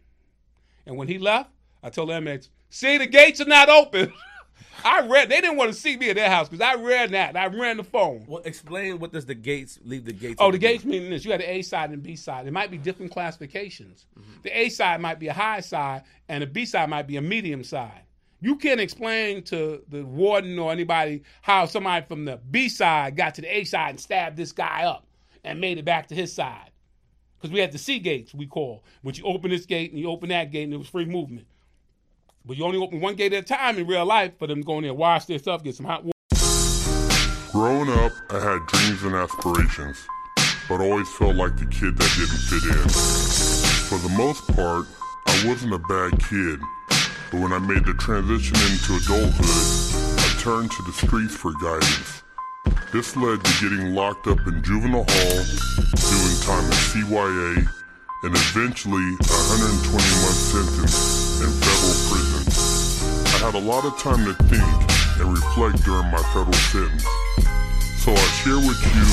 And 0.85 0.97
when 0.97 1.07
he 1.07 1.19
left, 1.19 1.51
I 1.83 1.89
told 1.89 2.09
the 2.09 2.17
inmates, 2.17 2.49
see, 2.69 2.97
the 2.97 3.05
gates 3.05 3.39
are 3.41 3.45
not 3.45 3.69
open. 3.69 4.11
I 4.83 5.05
read, 5.05 5.29
they 5.29 5.41
didn't 5.41 5.57
want 5.57 5.73
to 5.73 5.79
see 5.79 5.97
me 5.97 6.09
at 6.09 6.15
their 6.15 6.29
house 6.29 6.49
because 6.49 6.61
I 6.61 6.75
read 6.75 7.11
that. 7.11 7.29
and 7.29 7.37
I 7.37 7.47
ran 7.47 7.77
the 7.77 7.83
phone. 7.83 8.25
Well, 8.27 8.41
explain 8.45 8.99
what 8.99 9.11
does 9.11 9.25
the 9.25 9.35
gates 9.35 9.79
leave 9.83 10.05
the 10.05 10.13
gates? 10.13 10.35
Oh, 10.39 10.45
the 10.45 10.57
open 10.57 10.59
gates 10.59 10.85
mean 10.85 11.09
this. 11.09 11.25
You 11.25 11.31
had 11.31 11.41
the 11.41 11.49
A 11.49 11.61
side 11.61 11.91
and 11.91 12.01
B 12.01 12.15
side. 12.15 12.47
It 12.47 12.51
might 12.51 12.71
be 12.71 12.77
different 12.77 13.11
classifications. 13.11 14.05
The 14.43 14.57
A 14.57 14.69
side 14.69 15.01
might 15.01 15.19
be 15.19 15.27
a 15.27 15.33
high 15.33 15.61
side, 15.61 16.03
and 16.29 16.41
the 16.41 16.47
B 16.47 16.65
side 16.65 16.89
might 16.89 17.07
be 17.07 17.17
a 17.17 17.21
medium 17.21 17.63
side. 17.63 18.01
You 18.39 18.55
can't 18.55 18.79
explain 18.79 19.41
to 19.43 19.81
the 19.89 20.05
warden 20.05 20.59
or 20.59 20.71
anybody 20.71 21.23
how 21.41 21.65
somebody 21.65 22.05
from 22.05 22.25
the 22.25 22.39
B 22.51 22.69
side 22.69 23.15
got 23.15 23.33
to 23.35 23.41
the 23.41 23.57
A 23.57 23.63
side 23.63 23.91
and 23.91 23.99
stabbed 23.99 24.37
this 24.37 24.51
guy 24.51 24.83
up 24.83 25.07
and 25.43 25.59
made 25.59 25.79
it 25.79 25.85
back 25.85 26.07
to 26.09 26.15
his 26.15 26.33
side. 26.33 26.69
Because 27.37 27.51
we 27.51 27.59
had 27.59 27.71
the 27.71 27.79
C 27.79 27.97
gates, 27.97 28.35
we 28.35 28.45
call, 28.45 28.83
which 29.01 29.17
you 29.19 29.25
open 29.25 29.49
this 29.49 29.65
gate 29.65 29.91
and 29.91 29.99
you 29.99 30.09
open 30.09 30.29
that 30.29 30.51
gate 30.51 30.65
and 30.65 30.73
it 30.73 30.77
was 30.77 30.87
free 30.87 31.05
movement. 31.05 31.47
But 32.45 32.57
you 32.57 32.63
only 32.63 32.77
open 32.77 33.01
one 33.01 33.15
gate 33.15 33.33
at 33.33 33.43
a 33.43 33.47
time 33.47 33.77
in 33.79 33.87
real 33.87 34.05
life 34.05 34.37
for 34.37 34.45
them 34.45 34.61
to 34.61 34.65
go 34.65 34.77
in 34.77 34.83
there, 34.83 34.93
wash 34.93 35.25
their 35.25 35.39
stuff, 35.39 35.63
get 35.63 35.75
some 35.75 35.85
hot 35.85 36.03
water. 36.03 36.13
Growing 37.51 37.89
up, 37.89 38.11
I 38.29 38.39
had 38.39 38.67
dreams 38.67 39.03
and 39.03 39.15
aspirations, 39.15 39.97
but 40.69 40.79
always 40.79 41.09
felt 41.15 41.35
like 41.35 41.57
the 41.57 41.65
kid 41.65 41.97
that 41.97 42.11
didn't 42.15 42.37
fit 42.37 42.63
in. 42.69 42.89
For 43.89 43.97
the 44.07 44.13
most 44.15 44.47
part, 44.55 44.85
I 45.25 45.47
wasn't 45.47 45.73
a 45.73 45.79
bad 45.79 46.19
kid, 46.29 46.59
but 47.31 47.41
when 47.41 47.51
I 47.51 47.59
made 47.59 47.83
the 47.83 47.93
transition 47.93 48.55
into 48.71 48.95
adulthood, 49.03 49.67
I 50.15 50.27
turned 50.39 50.71
to 50.71 50.83
the 50.83 50.93
streets 50.93 51.35
for 51.35 51.51
guidance. 51.59 52.23
This 52.93 53.17
led 53.17 53.43
to 53.43 53.51
getting 53.59 53.93
locked 53.93 54.27
up 54.27 54.39
in 54.47 54.63
juvenile 54.63 55.03
hall, 55.03 55.39
doing 55.91 56.35
time 56.47 56.63
in 56.63 56.79
CYA, 56.87 57.67
and 58.23 58.31
eventually 58.31 59.03
a 59.03 59.39
120 59.59 59.91
month 59.91 60.39
sentence 60.55 61.43
in 61.43 61.51
federal 61.51 61.97
prison. 62.07 62.43
I 63.27 63.37
had 63.43 63.55
a 63.55 63.63
lot 63.63 63.83
of 63.83 63.99
time 63.99 64.23
to 64.23 64.33
think 64.47 64.71
and 65.19 65.27
reflect 65.35 65.83
during 65.83 66.07
my 66.07 66.23
federal 66.31 66.53
sentence. 66.71 67.03
So 68.03 68.15
I 68.15 68.27
share 68.39 68.63
with 68.63 68.79
you 68.87 69.07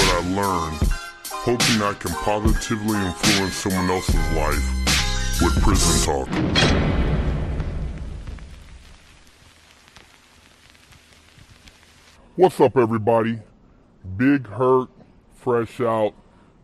what 0.00 0.08
I 0.16 0.20
learned, 0.32 0.80
hoping 1.28 1.82
I 1.84 1.92
can 1.92 2.12
positively 2.24 2.96
influence 2.96 3.54
someone 3.54 3.90
else's 3.90 4.14
life 4.32 4.64
with 5.42 5.60
Prison 5.60 5.94
Talk. 6.08 6.28
What's 12.36 12.60
up, 12.60 12.76
everybody? 12.76 13.38
Big 14.16 14.48
Herc, 14.48 14.90
fresh 15.36 15.80
out. 15.80 16.14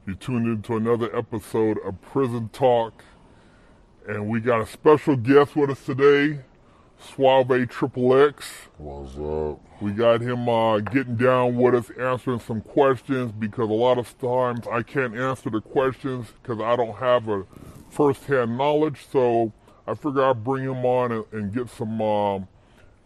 You 0.05 0.17
tuned 0.17 0.49
into 0.49 0.75
another 0.77 1.17
episode 1.17 1.79
of 1.85 2.03
Prison 2.03 2.51
Talk, 2.53 3.05
and 4.09 4.29
we 4.29 4.41
got 4.41 4.63
a 4.63 4.67
special 4.67 5.15
guest 5.15 5.55
with 5.55 5.71
us 5.71 5.85
today, 5.85 6.41
Suave 6.99 7.69
Triple 7.69 8.17
X. 8.17 8.51
What's 8.79 9.17
up? 9.17 9.61
We 9.81 9.93
got 9.93 10.23
him 10.23 10.49
uh, 10.49 10.81
getting 10.81 11.15
down 11.15 11.55
with 11.55 11.77
us, 11.77 11.91
answering 11.97 12.41
some 12.41 12.63
questions 12.63 13.31
because 13.31 13.71
a 13.71 13.73
lot 13.73 13.97
of 13.97 14.19
times 14.19 14.67
I 14.67 14.83
can't 14.83 15.17
answer 15.17 15.51
the 15.51 15.61
questions 15.61 16.33
because 16.43 16.61
I 16.61 16.75
don't 16.75 16.97
have 16.97 17.29
a 17.29 17.45
first-hand 17.91 18.59
knowledge. 18.59 19.07
So 19.13 19.53
I 19.87 19.95
figure 19.95 20.25
I'd 20.25 20.43
bring 20.43 20.65
him 20.65 20.85
on 20.85 21.13
and, 21.13 21.25
and 21.31 21.55
get 21.55 21.71
some 21.71 22.03
um, 22.03 22.49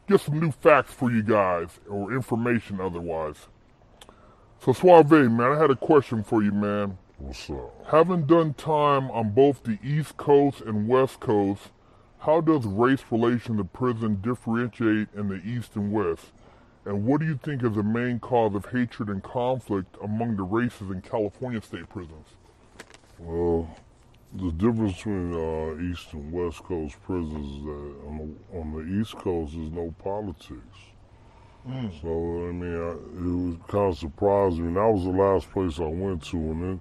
get 0.08 0.20
some 0.20 0.38
new 0.38 0.50
facts 0.50 0.92
for 0.92 1.10
you 1.10 1.22
guys 1.22 1.80
or 1.88 2.12
information 2.12 2.80
otherwise. 2.80 3.48
So 4.60 4.72
Suave, 4.72 5.10
man, 5.10 5.40
I 5.40 5.58
had 5.58 5.70
a 5.70 5.76
question 5.76 6.22
for 6.22 6.42
you, 6.42 6.52
man. 6.52 6.98
What's 7.18 7.48
up? 7.50 7.86
Having 7.90 8.26
done 8.26 8.54
time 8.54 9.10
on 9.10 9.30
both 9.30 9.62
the 9.62 9.78
East 9.82 10.16
Coast 10.16 10.60
and 10.62 10.88
West 10.88 11.20
Coast, 11.20 11.70
how 12.20 12.40
does 12.40 12.64
race 12.64 13.02
relation 13.10 13.58
to 13.58 13.64
prison 13.64 14.20
differentiate 14.22 15.08
in 15.14 15.28
the 15.28 15.40
East 15.44 15.76
and 15.76 15.92
West? 15.92 16.32
And 16.86 17.04
what 17.04 17.20
do 17.20 17.26
you 17.26 17.38
think 17.42 17.62
is 17.62 17.74
the 17.74 17.82
main 17.82 18.18
cause 18.18 18.54
of 18.54 18.66
hatred 18.66 19.08
and 19.08 19.22
conflict 19.22 19.96
among 20.02 20.36
the 20.36 20.42
races 20.42 20.90
in 20.90 21.02
California 21.02 21.62
state 21.62 21.88
prisons? 21.88 22.28
Well, 23.18 23.74
the 24.34 24.50
difference 24.52 24.96
between 24.96 25.32
uh, 25.34 25.76
East 25.92 26.12
and 26.12 26.32
West 26.32 26.62
Coast 26.64 26.96
prisons 27.02 27.58
is 27.58 27.64
that 27.64 27.94
on 28.06 28.18
the, 28.18 28.28
on 28.58 28.72
the 28.72 29.00
East 29.00 29.16
Coast 29.16 29.52
there's 29.54 29.70
no 29.70 29.94
politics. 30.02 30.78
So 32.02 32.08
I 32.48 32.52
mean, 32.52 32.76
I, 32.76 32.90
it 32.90 33.24
was 33.24 33.56
kind 33.68 33.90
of 33.92 33.98
surprising. 33.98 34.66
And 34.66 34.76
that 34.76 34.90
was 34.90 35.04
the 35.04 35.10
last 35.10 35.50
place 35.50 35.78
I 35.80 35.86
went 35.86 36.22
to, 36.24 36.36
and 36.36 36.62
then 36.62 36.80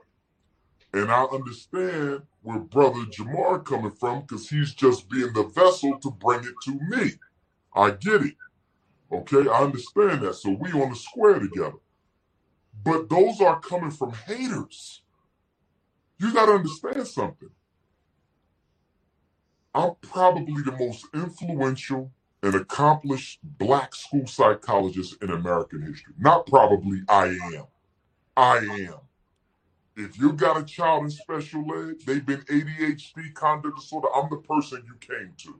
And 0.93 1.11
I 1.11 1.23
understand 1.23 2.23
where 2.41 2.59
Brother 2.59 3.01
Jamar 3.01 3.63
coming 3.63 3.91
from 3.91 4.21
because 4.21 4.49
he's 4.49 4.73
just 4.73 5.09
being 5.09 5.33
the 5.33 5.43
vessel 5.43 5.97
to 5.99 6.11
bring 6.11 6.41
it 6.41 6.55
to 6.63 6.79
me. 6.89 7.13
I 7.73 7.91
get 7.91 8.23
it. 8.23 8.35
Okay, 9.11 9.49
I 9.49 9.63
understand 9.63 10.21
that. 10.21 10.35
So 10.35 10.51
we 10.51 10.71
on 10.71 10.89
the 10.89 10.95
square 10.95 11.39
together. 11.39 11.77
But 12.83 13.09
those 13.09 13.41
are 13.41 13.59
coming 13.59 13.91
from 13.91 14.13
haters. 14.25 15.01
You 16.17 16.33
got 16.33 16.47
to 16.47 16.53
understand 16.53 17.07
something. 17.07 17.49
I'm 19.73 19.91
probably 20.01 20.61
the 20.63 20.71
most 20.73 21.05
influential 21.13 22.11
and 22.43 22.55
accomplished 22.55 23.39
black 23.43 23.93
school 23.93 24.25
psychologist 24.25 25.21
in 25.21 25.29
American 25.29 25.81
history. 25.81 26.13
Not 26.17 26.47
probably, 26.47 27.01
I 27.07 27.37
am. 27.55 27.65
I 28.35 28.57
am. 28.57 28.95
If 29.95 30.17
you 30.17 30.33
got 30.33 30.59
a 30.59 30.63
child 30.63 31.03
in 31.03 31.11
special 31.11 31.65
ed, 31.75 31.97
they've 32.05 32.25
been 32.25 32.41
ADHD, 32.41 33.33
conduct 33.33 33.77
disorder, 33.77 34.07
I'm 34.15 34.29
the 34.29 34.37
person 34.37 34.83
you 34.85 34.95
came 34.99 35.33
to. 35.37 35.59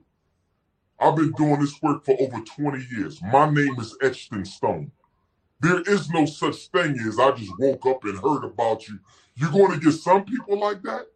I've 0.98 1.16
been 1.16 1.32
doing 1.32 1.60
this 1.60 1.80
work 1.82 2.04
for 2.04 2.16
over 2.20 2.40
20 2.40 2.86
years. 2.90 3.20
My 3.22 3.48
name 3.50 3.78
is 3.78 3.96
etched 4.02 4.32
in 4.32 4.44
stone. 4.44 4.90
There 5.60 5.80
is 5.82 6.10
no 6.10 6.26
such 6.26 6.68
thing 6.68 6.98
as 7.00 7.18
I 7.18 7.32
just 7.32 7.52
woke 7.58 7.86
up 7.86 8.04
and 8.04 8.18
heard 8.18 8.44
about 8.44 8.88
you. 8.88 8.98
You're 9.36 9.50
going 9.50 9.72
to 9.72 9.84
get 9.84 9.92
some 9.92 10.24
people 10.24 10.58
like 10.58 10.82
that, 10.82 11.06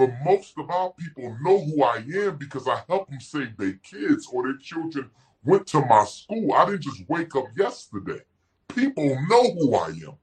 but 0.00 0.12
most 0.24 0.54
of 0.56 0.70
our 0.70 0.94
people 0.94 1.36
know 1.42 1.62
who 1.62 1.82
I 1.82 1.96
am 1.96 2.36
because 2.38 2.66
I 2.66 2.80
help 2.88 3.10
them 3.10 3.20
save 3.20 3.54
their 3.58 3.74
kids 3.82 4.26
or 4.32 4.44
their 4.44 4.56
children 4.56 5.10
went 5.44 5.66
to 5.68 5.84
my 5.84 6.06
school. 6.06 6.54
I 6.54 6.64
didn't 6.64 6.84
just 6.84 7.06
wake 7.06 7.36
up 7.36 7.44
yesterday. 7.54 8.22
People 8.68 9.04
know 9.28 9.52
who 9.52 9.74
I 9.74 9.88
am. 9.88 10.16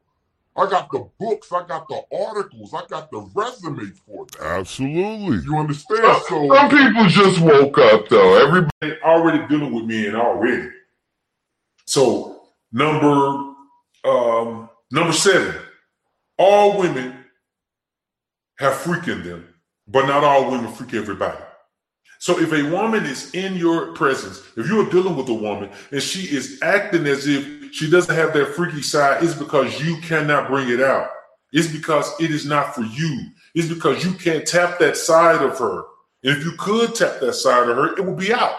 I 0.56 0.68
got 0.68 0.90
the 0.90 1.08
books, 1.20 1.52
I 1.52 1.68
got 1.68 1.88
the 1.88 2.02
articles, 2.12 2.74
I 2.74 2.88
got 2.88 3.12
the 3.12 3.20
resume 3.36 3.92
for 4.04 4.26
that. 4.32 4.42
Absolutely. 4.42 5.46
You 5.46 5.58
understand? 5.58 6.24
So 6.28 6.48
Some 6.48 6.70
people 6.70 7.06
just 7.06 7.40
woke 7.40 7.78
up 7.78 8.10
though. 8.10 8.48
Everybody 8.48 9.00
already 9.04 9.48
dealing 9.48 9.74
with 9.74 9.86
men 9.86 10.16
already. 10.16 10.70
So 11.86 12.48
number 12.72 13.54
um, 14.04 14.70
number 14.92 15.14
seven, 15.14 15.54
all 16.40 16.80
women 16.80 17.26
have 18.58 18.74
freak 18.74 19.08
in 19.08 19.24
them, 19.24 19.54
but 19.88 20.06
not 20.06 20.24
all 20.24 20.52
women 20.52 20.72
freak 20.72 20.94
everybody. 20.94 21.38
So 22.20 22.40
if 22.40 22.52
a 22.52 22.64
woman 22.72 23.06
is 23.06 23.34
in 23.34 23.56
your 23.56 23.94
presence, 23.94 24.42
if 24.58 24.68
you're 24.68 24.90
dealing 24.90 25.16
with 25.16 25.30
a 25.30 25.34
woman 25.34 25.70
and 25.92 26.02
she 26.02 26.22
is 26.36 26.60
acting 26.64 27.06
as 27.06 27.28
if 27.28 27.74
she 27.74 27.90
doesn't 27.90 28.16
have 28.16 28.34
that 28.34 28.56
freaky 28.56 28.82
side, 28.82 29.24
it's 29.24 29.36
because 29.36 29.80
you 29.84 29.98
cannot 30.02 30.48
bring 30.48 30.70
it 30.70 30.82
out. 30.82 31.10
It's 31.54 31.72
because 31.72 32.12
it 32.20 32.32
is 32.32 32.46
not 32.46 32.74
for 32.74 32.82
you. 32.82 33.30
It's 33.54 33.70
because 33.70 34.04
you 34.04 34.14
can't 34.14 34.48
tap 34.48 34.80
that 34.80 34.98
side 34.98 35.42
of 35.42 35.58
her. 35.60 35.84
And 36.24 36.36
if 36.36 36.44
you 36.44 36.54
could 36.58 36.96
tap 36.96 37.20
that 37.22 37.34
side 37.34 37.70
of 37.70 37.78
her, 37.78 37.98
it 37.98 38.06
will 38.06 38.16
be 38.16 38.34
out. 38.34 38.56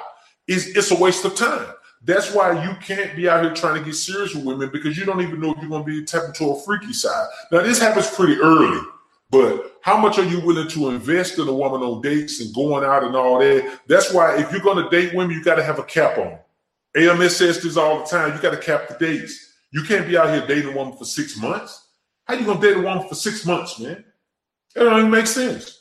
It's, 0.46 0.66
it's 0.68 0.90
a 0.90 0.96
waste 0.96 1.24
of 1.24 1.34
time. 1.34 1.66
That's 2.02 2.32
why 2.32 2.64
you 2.64 2.76
can't 2.76 3.16
be 3.16 3.28
out 3.28 3.42
here 3.42 3.54
trying 3.54 3.78
to 3.78 3.84
get 3.84 3.94
serious 3.94 4.34
with 4.34 4.44
women 4.44 4.70
because 4.72 4.96
you 4.96 5.04
don't 5.04 5.20
even 5.20 5.40
know 5.40 5.52
if 5.52 5.58
you're 5.60 5.68
going 5.68 5.84
to 5.84 6.00
be 6.00 6.04
tapping 6.04 6.32
to 6.34 6.50
a 6.50 6.62
freaky 6.62 6.92
side. 6.92 7.26
Now, 7.50 7.62
this 7.62 7.80
happens 7.80 8.08
pretty 8.08 8.36
early, 8.40 8.80
but 9.30 9.78
how 9.82 9.96
much 9.96 10.18
are 10.18 10.24
you 10.24 10.40
willing 10.40 10.68
to 10.68 10.90
invest 10.90 11.38
in 11.38 11.48
a 11.48 11.52
woman 11.52 11.82
on 11.82 12.00
dates 12.00 12.40
and 12.40 12.54
going 12.54 12.84
out 12.84 13.04
and 13.04 13.14
all 13.14 13.38
that? 13.38 13.80
That's 13.86 14.12
why 14.12 14.38
if 14.38 14.50
you're 14.50 14.60
going 14.60 14.82
to 14.82 14.90
date 14.90 15.14
women, 15.14 15.36
you 15.36 15.44
got 15.44 15.56
to 15.56 15.62
have 15.62 15.78
a 15.78 15.84
cap 15.84 16.18
on. 16.18 16.38
AMS 16.96 17.36
says 17.36 17.62
this 17.62 17.76
all 17.76 18.00
the 18.00 18.06
time. 18.06 18.34
You 18.34 18.42
got 18.42 18.50
to 18.50 18.56
cap 18.56 18.88
the 18.88 18.96
dates. 18.98 19.56
You 19.70 19.82
can't 19.82 20.06
be 20.06 20.16
out 20.16 20.30
here 20.30 20.46
dating 20.46 20.72
a 20.72 20.76
woman 20.76 20.96
for 20.96 21.04
six 21.04 21.36
months. 21.36 21.88
How 22.26 22.34
you 22.34 22.44
going 22.44 22.60
to 22.60 22.66
date 22.66 22.76
a 22.78 22.82
woman 22.82 23.06
for 23.06 23.14
six 23.14 23.44
months, 23.44 23.78
man? 23.78 24.04
That 24.74 24.84
don't 24.84 24.98
even 24.98 25.10
make 25.10 25.26
sense. 25.26 25.78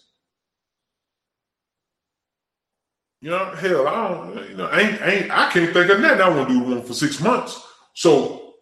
You 3.21 3.31
know, 3.31 3.55
hell, 3.55 3.87
I 3.87 4.07
don't, 4.09 4.49
you 4.49 4.57
know, 4.57 4.67
I 4.67 4.79
ain't, 4.79 5.01
I 5.01 5.09
ain't, 5.11 5.31
I 5.31 5.51
can't 5.51 5.73
think 5.73 5.89
of 5.89 5.99
nothing 5.99 6.21
I 6.21 6.29
want 6.29 6.47
to 6.47 6.53
do 6.53 6.59
one 6.63 6.83
for 6.83 6.93
six 6.93 7.19
months. 7.19 7.61
So 7.93 8.53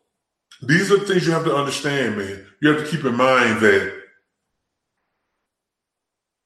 these 0.62 0.92
are 0.92 0.98
the 0.98 1.06
things 1.06 1.26
you 1.26 1.34
have 1.34 1.44
to 1.44 1.56
understand, 1.56 2.18
man. 2.18 2.46
You 2.62 2.70
have 2.70 2.84
to 2.84 2.90
keep 2.90 3.04
in 3.06 3.16
mind 3.16 3.60
that 3.60 4.05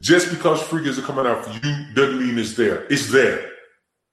just 0.01 0.29
because 0.29 0.61
freakers 0.61 0.97
are 0.97 1.03
coming 1.03 1.25
out 1.25 1.43
for 1.43 1.51
you 1.51 1.93
doesn't 1.93 2.19
mean 2.19 2.37
it's 2.37 2.55
there. 2.55 2.85
It's 2.85 3.11
there. 3.11 3.51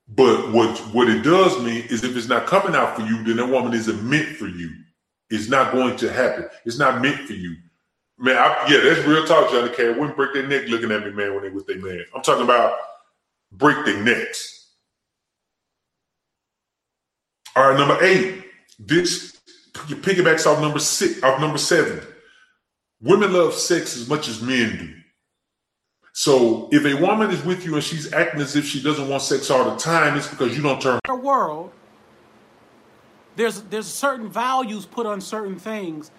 But 0.08 0.52
what 0.52 0.78
what 0.94 1.08
it 1.08 1.22
does 1.22 1.60
mean 1.62 1.84
is 1.88 2.04
if 2.04 2.16
it's 2.16 2.28
not 2.28 2.46
coming 2.46 2.76
out 2.76 2.96
for 2.96 3.02
you, 3.02 3.22
then 3.24 3.36
that 3.36 3.48
woman 3.48 3.74
isn't 3.74 4.02
meant 4.02 4.36
for 4.36 4.46
you. 4.46 4.70
It's 5.30 5.48
not 5.48 5.72
going 5.72 5.96
to 5.96 6.12
happen. 6.12 6.46
It's 6.64 6.78
not 6.78 7.00
meant 7.00 7.26
for 7.26 7.32
you. 7.32 7.56
Man, 8.18 8.36
I, 8.36 8.66
yeah, 8.68 8.80
that's 8.82 9.06
real 9.06 9.26
talk, 9.26 9.50
Johnny 9.50 9.74
K. 9.74 9.88
Wouldn't 9.88 10.16
break 10.16 10.32
their 10.32 10.46
neck 10.46 10.68
looking 10.68 10.90
at 10.92 11.04
me, 11.04 11.10
man, 11.10 11.34
when 11.34 11.42
they 11.42 11.50
with 11.50 11.66
their 11.66 11.80
man. 11.80 12.04
I'm 12.14 12.22
talking 12.22 12.44
about 12.44 12.78
break 13.52 13.84
their 13.84 14.02
necks. 14.02 14.70
All 17.56 17.70
right, 17.70 17.78
number 17.78 18.02
eight. 18.04 18.44
This 18.78 19.38
piggybacks 19.72 20.46
off 20.46 20.60
number 20.60 20.78
six, 20.78 21.22
off 21.22 21.40
number 21.40 21.58
seven. 21.58 22.00
Women 23.00 23.32
love 23.32 23.54
sex 23.54 23.96
as 23.96 24.08
much 24.08 24.28
as 24.28 24.40
men 24.40 24.76
do. 24.78 24.94
So 26.18 26.70
if 26.72 26.86
a 26.86 26.94
woman 26.94 27.30
is 27.30 27.44
with 27.44 27.66
you 27.66 27.74
and 27.74 27.84
she's 27.84 28.10
acting 28.10 28.40
as 28.40 28.56
if 28.56 28.64
she 28.64 28.82
doesn't 28.82 29.06
want 29.06 29.22
sex 29.22 29.50
all 29.50 29.70
the 29.70 29.76
time, 29.76 30.16
it's 30.16 30.26
because 30.26 30.56
you 30.56 30.62
don't 30.62 30.80
turn 30.80 30.98
our 31.06 31.14
world, 31.14 31.72
there's 33.36 33.60
there's 33.60 33.86
certain 33.86 34.30
values 34.30 34.86
put 34.86 35.04
on 35.04 35.20
certain 35.20 35.58
things 35.58 36.10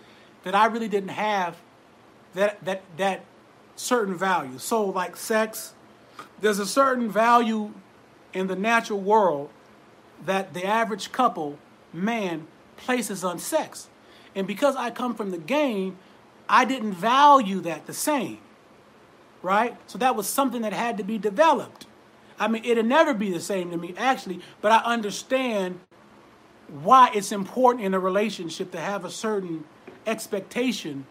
that 0.44 0.54
I 0.54 0.68
really 0.68 0.88
didn't 0.88 1.10
have 1.10 1.58
that 2.36 2.64
that 2.64 2.84
that 2.98 3.26
certain 3.76 4.16
value. 4.16 4.60
So 4.60 4.86
like 4.86 5.18
sex, 5.18 5.74
there's 6.42 6.60
a 6.60 6.68
certain 6.68 7.10
value 7.10 7.74
in 8.34 8.46
the 8.46 8.56
natural 8.56 9.00
world 9.00 9.50
that 10.28 10.54
the 10.54 10.64
average 10.64 11.12
couple 11.12 11.58
man 11.92 12.46
places 12.76 13.24
on 13.24 13.40
sex. 13.40 13.90
And 14.36 14.46
because 14.46 14.76
I 14.76 14.92
come 14.92 15.16
from 15.16 15.32
the 15.32 15.40
game, 15.40 15.98
I 16.48 16.66
didn't 16.66 16.94
value 16.94 17.62
that 17.62 17.88
the 17.88 17.94
same. 17.96 18.38
Right? 19.48 19.78
So 19.88 19.98
that 20.00 20.14
was 20.14 20.28
something 20.28 20.64
that 20.64 20.74
had 20.74 20.98
to 20.98 21.06
be 21.06 21.18
developed. 21.18 21.86
I 22.38 22.50
mean, 22.50 22.66
it'll 22.66 22.84
never 22.84 23.14
be 23.14 23.32
the 23.32 23.40
same 23.40 23.72
to 23.72 23.78
me, 23.78 23.94
actually, 23.96 24.42
but 24.60 24.74
I 24.74 24.80
understand 24.80 25.80
why 26.84 27.12
it's 27.16 27.32
important 27.32 27.86
in 27.86 27.94
a 27.94 28.00
relationship 28.00 28.72
to 28.72 28.80
have 28.82 29.06
a 29.06 29.10
certain 29.10 29.64
expectation 30.06 31.06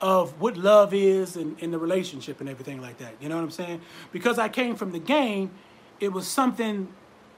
of 0.00 0.40
what 0.40 0.56
love 0.56 0.94
is 0.94 1.34
and 1.34 1.58
in 1.58 1.72
the 1.72 1.78
relationship 1.78 2.38
and 2.38 2.48
everything 2.48 2.80
like 2.80 2.98
that. 2.98 3.14
You 3.20 3.28
know 3.28 3.34
what 3.34 3.42
I'm 3.42 3.50
saying? 3.50 3.80
Because 4.12 4.38
I 4.38 4.48
came 4.48 4.76
from 4.76 4.92
the 4.92 5.00
game, 5.00 5.50
it 5.98 6.12
was 6.12 6.28
something 6.28 6.86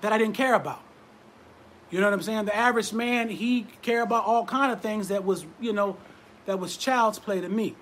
that 0.03 0.13
I 0.13 0.19
didn't 0.19 0.35
care 0.35 0.55
about. 0.55 0.83
You 1.91 1.99
know 1.99 2.09
what 2.09 2.13
I'm 2.13 2.21
saying? 2.21 2.45
The 2.45 2.55
average 2.55 2.93
man, 2.93 3.31
he 3.31 3.67
care 3.81 4.03
about 4.03 4.27
all 4.27 4.45
kind 4.45 4.71
of 4.71 4.83
things 4.83 5.09
that 5.09 5.25
was, 5.25 5.47
you 5.59 5.73
know, 5.73 5.97
that 6.45 6.59
was 6.59 6.77
child's 6.77 7.19
play 7.19 7.41
to 7.41 7.49
me. 7.49 7.75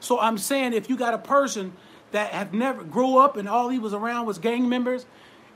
So 0.00 0.18
I'm 0.20 0.38
saying 0.38 0.72
if 0.72 0.88
you 0.88 0.96
got 0.96 1.14
a 1.14 1.18
person 1.18 1.72
that 2.12 2.30
have 2.30 2.54
never 2.54 2.84
grew 2.84 3.18
up 3.18 3.36
and 3.36 3.48
all 3.48 3.68
he 3.68 3.78
was 3.78 3.92
around 3.92 4.26
was 4.26 4.38
gang 4.38 4.68
members 4.68 5.06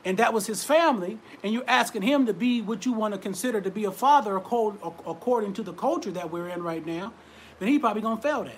and 0.05 0.19
that 0.19 0.33
was 0.33 0.47
his 0.47 0.65
family 0.65 1.19
and 1.43 1.53
you're 1.53 1.65
asking 1.69 2.03
him 2.03 2.27
to 2.27 2.35
be 2.35 2.61
what 2.61 2.85
you 2.85 2.93
want 2.93 3.15
to 3.15 3.21
consider 3.21 3.61
to 3.61 3.71
be 3.71 3.85
a 3.85 3.93
father 3.93 4.37
according 4.37 5.53
to 5.55 5.63
the 5.63 5.73
culture 5.73 6.11
that 6.11 6.31
we're 6.31 6.49
in 6.49 6.63
right 6.63 6.85
now 6.85 7.13
then 7.59 7.69
he 7.69 7.79
probably 7.79 8.03
gonna 8.03 8.21
fail 8.21 8.45
that. 8.45 8.55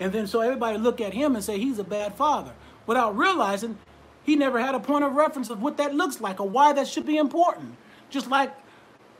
And 0.00 0.10
then 0.12 0.26
so 0.26 0.40
everybody 0.40 0.78
look 0.78 1.00
at 1.00 1.12
him 1.12 1.34
and 1.36 1.44
say 1.44 1.58
he's 1.58 1.78
a 1.78 1.84
bad 1.84 2.14
father 2.14 2.52
without 2.86 3.16
realizing 3.16 3.78
he 4.24 4.36
never 4.36 4.58
had 4.58 4.74
a 4.74 4.80
point 4.80 5.04
of 5.04 5.12
reference 5.12 5.50
of 5.50 5.60
what 5.60 5.76
that 5.76 5.94
looks 5.94 6.20
like 6.20 6.40
or 6.40 6.48
why 6.48 6.72
that 6.72 6.88
should 6.88 7.06
be 7.06 7.18
important. 7.18 7.76
Just 8.10 8.28
like 8.28 8.52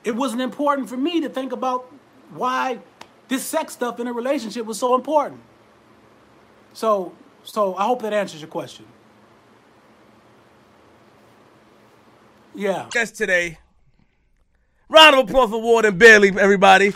it 0.03 0.17
wasn't 0.17 0.41
important 0.41 0.89
for 0.89 0.97
me 0.97 1.21
to 1.21 1.29
think 1.29 1.53
about 1.53 1.93
why 2.31 2.79
this 3.29 3.45
sex 3.45 3.75
stuff 3.75 4.01
in 4.01 4.07
a 4.07 4.13
relationship 4.13 4.67
was 4.67 4.79
so 4.79 4.95
important 4.95 5.41
so, 6.73 7.13
so 7.45 7.75
I 7.77 7.85
hope 7.85 8.03
that 8.03 8.13
answers 8.13 8.41
your 8.41 8.51
question. 8.51 8.87
Yeah. 12.55 12.89
Guest 12.91 13.17
today. 13.17 13.59
Round 14.89 15.17
of 15.17 15.29
applause 15.29 15.51
for 15.51 15.61
Warden 15.61 15.97
Bailey, 15.97 16.29
everybody. 16.39 16.93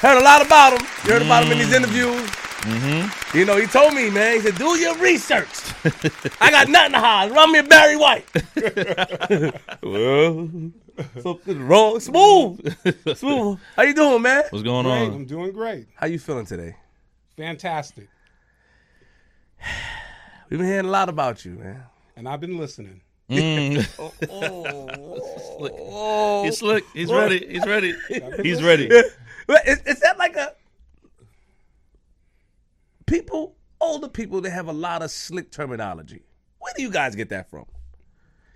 Heard 0.00 0.20
a 0.20 0.24
lot 0.24 0.44
about 0.44 0.78
him. 0.78 0.86
You 1.04 1.12
heard 1.12 1.22
about 1.22 1.44
him 1.44 1.52
in 1.52 1.58
these 1.58 1.72
interviews. 1.72 2.30
Mm-hmm. 2.60 3.38
You 3.38 3.44
know, 3.44 3.56
he 3.56 3.66
told 3.66 3.94
me, 3.94 4.10
man, 4.10 4.36
he 4.36 4.40
said, 4.42 4.56
do 4.56 4.76
your 4.78 4.96
research. 4.98 5.48
I 6.40 6.50
got 6.50 6.68
nothing 6.68 6.92
to 6.92 6.98
hide. 6.98 7.30
Run 7.30 7.52
me 7.52 7.60
a 7.60 7.62
Barry 7.62 7.96
White. 7.96 8.26
well, 9.82 10.48
something 11.22 11.66
wrong. 11.66 12.00
Smooth. 12.00 13.16
Smooth. 13.16 13.58
How 13.76 13.82
you 13.82 13.94
doing, 13.94 14.22
man? 14.22 14.44
What's 14.50 14.62
going 14.62 14.84
Great, 14.84 15.08
on? 15.08 15.14
I'm 15.14 15.24
doing 15.24 15.52
great. 15.52 15.86
How 15.94 16.06
you 16.06 16.18
feeling 16.18 16.46
today? 16.46 16.76
Fantastic. 17.36 18.08
We've 20.50 20.58
been 20.58 20.68
hearing 20.68 20.86
a 20.86 20.90
lot 20.90 21.08
about 21.08 21.44
you, 21.44 21.52
man. 21.52 21.82
And 22.16 22.28
I've 22.28 22.40
been 22.40 22.58
listening. 22.58 23.00
Mm. 23.30 23.86
Oh, 25.60 26.44
He's 26.44 26.58
slick. 26.58 26.84
He's 26.94 27.10
ready. 27.12 27.44
He's 27.46 27.66
ready. 27.66 27.94
He's 28.42 28.62
ready. 28.62 28.88
But 29.48 29.66
is, 29.66 29.80
is 29.86 29.98
that 30.00 30.18
like 30.18 30.36
a 30.36 30.52
people, 33.06 33.56
older 33.80 34.06
people, 34.08 34.42
they 34.42 34.50
have 34.50 34.68
a 34.68 34.72
lot 34.72 35.00
of 35.02 35.10
slick 35.10 35.50
terminology. 35.50 36.22
Where 36.58 36.74
do 36.76 36.82
you 36.82 36.90
guys 36.90 37.14
get 37.14 37.30
that 37.30 37.48
from? 37.48 37.64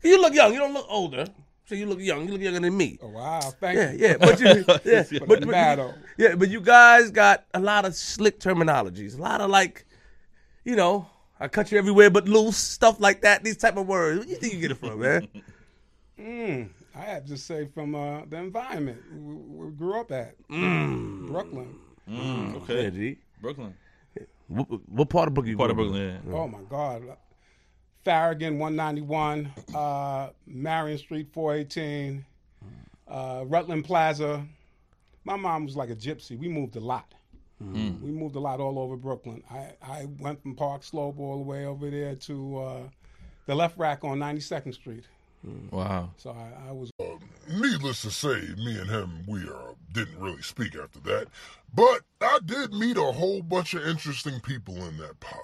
You 0.03 0.21
look 0.21 0.35
young. 0.35 0.53
You 0.53 0.59
don't 0.59 0.75
look 0.75 0.87
older. 0.91 1.27
So 1.65 1.75
you 1.77 1.87
look 1.87 1.99
young. 2.01 2.27
You 2.27 2.33
look 2.33 2.43
younger 2.43 2.61
than 2.61 2.77
me. 2.77 2.99
Oh, 3.01 3.09
wow. 3.09 3.41
Thank 3.41 3.79
yeah, 3.79 3.93
you. 3.93 3.99
yeah, 4.01 4.17
but 4.19 4.39
you, 4.39 4.47
yeah, 4.85 5.05
But 5.21 5.29
but, 5.29 5.41
but 5.41 5.49
mad 5.49 5.79
you- 5.79 5.85
old. 5.85 5.95
yeah, 6.19 6.35
but 6.35 6.51
you 6.51 6.61
guys 6.61 7.11
got 7.11 7.45
a 7.55 7.61
lot 7.61 7.87
of 7.87 7.95
slick 7.95 8.39
terminologies. 8.39 9.17
A 9.19 9.23
lot 9.23 9.41
of 9.41 9.49
like, 9.49 9.87
you 10.65 10.77
know, 10.77 11.09
I 11.39 11.49
cut 11.49 11.73
you 11.73 11.79
everywhere 11.79 12.11
but 12.11 12.29
loose 12.29 12.57
stuff 12.57 13.01
like 13.01 13.23
that. 13.23 13.45
These 13.45 13.57
type 13.57 13.77
of 13.77 13.87
words. 13.87 14.19
Where 14.19 14.25
do 14.27 14.31
you 14.31 14.37
think 14.37 14.55
you 14.55 14.61
get 14.61 14.71
it 14.73 14.79
from, 14.79 15.01
man? 15.01 15.29
Mm, 16.21 16.69
I 16.95 17.01
have 17.01 17.25
to 17.27 17.37
say 17.37 17.67
from 17.75 17.97
uh, 17.97 18.27
the 18.27 18.37
environment 18.37 19.01
we, 19.13 19.35
we 19.35 19.71
grew 19.73 19.99
up 19.99 20.13
at. 20.13 20.37
Mm. 20.49 21.27
Brooklyn. 21.27 21.75
Mm, 22.09 22.57
okay. 22.63 22.85
Yeah, 22.85 22.91
G. 22.91 23.19
Brooklyn. 23.41 23.75
What, 24.47 24.69
what 24.89 25.09
part 25.09 25.29
of 25.29 25.35
Brooklyn? 25.35 25.53
you 25.53 25.57
Part 25.57 25.71
of 25.71 25.77
Brooklyn, 25.77 26.21
in? 26.27 26.33
Oh 26.33 26.47
my 26.47 26.61
God. 26.69 27.03
Farragut 28.05 28.53
191, 28.53 29.53
uh, 29.75 30.31
Marion 30.47 30.99
Street 30.99 31.29
418, 31.33 32.25
uh, 33.09 33.45
Rutland 33.47 33.85
Plaza. 33.85 34.45
My 35.25 35.37
mom 35.37 35.65
was 35.65 35.77
like 35.77 35.91
a 35.91 35.95
gypsy. 35.95 36.39
We 36.39 36.49
moved 36.49 36.77
a 36.77 36.81
lot. 36.81 37.15
Mm. 37.63 38.01
We 38.01 38.11
moved 38.11 38.37
a 38.37 38.41
lot 38.41 38.61
all 38.61 38.79
over 38.79 38.97
Brooklyn. 38.97 39.43
I, 39.51 39.73
I 39.83 40.07
went 40.19 40.43
from 40.43 40.55
Park 40.55 40.83
Slope 40.83 41.19
all 41.19 41.39
the 41.39 41.45
way 41.45 41.65
over 41.67 41.91
there 41.91 42.15
to 42.17 42.59
uh, 42.59 42.81
the 43.47 43.55
left 43.55 43.79
rack 43.79 44.05
on 44.05 44.19
92nd 44.19 44.75
Street. 44.75 45.05
Wow. 45.71 46.11
So 46.19 46.31
I, 46.31 46.69
I 46.69 46.73
was. 46.73 46.91
Needless 47.51 48.03
to 48.03 48.11
say, 48.11 48.41
me 48.57 48.79
and 48.79 48.89
him, 48.89 49.25
we 49.27 49.41
uh, 49.43 49.75
didn't 49.93 50.19
really 50.21 50.43
speak 50.43 50.77
after 50.77 51.01
that. 51.01 51.27
But 51.75 52.03
I 52.21 52.39
did 52.45 52.73
meet 52.73 52.97
a 52.97 53.13
whole 53.13 53.43
bunch 53.43 53.75
of 53.75 53.87
interesting 53.87 54.41
people 54.41 54.77
in 54.87 54.97
that 54.99 55.19
pod. 55.21 55.41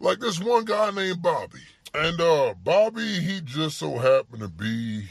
Like 0.00 0.18
this 0.18 0.40
one 0.40 0.64
guy 0.64 0.90
named 0.90 1.22
Bobby. 1.22 1.60
And 1.94 2.20
uh 2.20 2.54
Bobby, 2.62 3.20
he 3.20 3.40
just 3.40 3.78
so 3.78 3.96
happened 3.96 4.40
to 4.40 4.48
be 4.48 5.08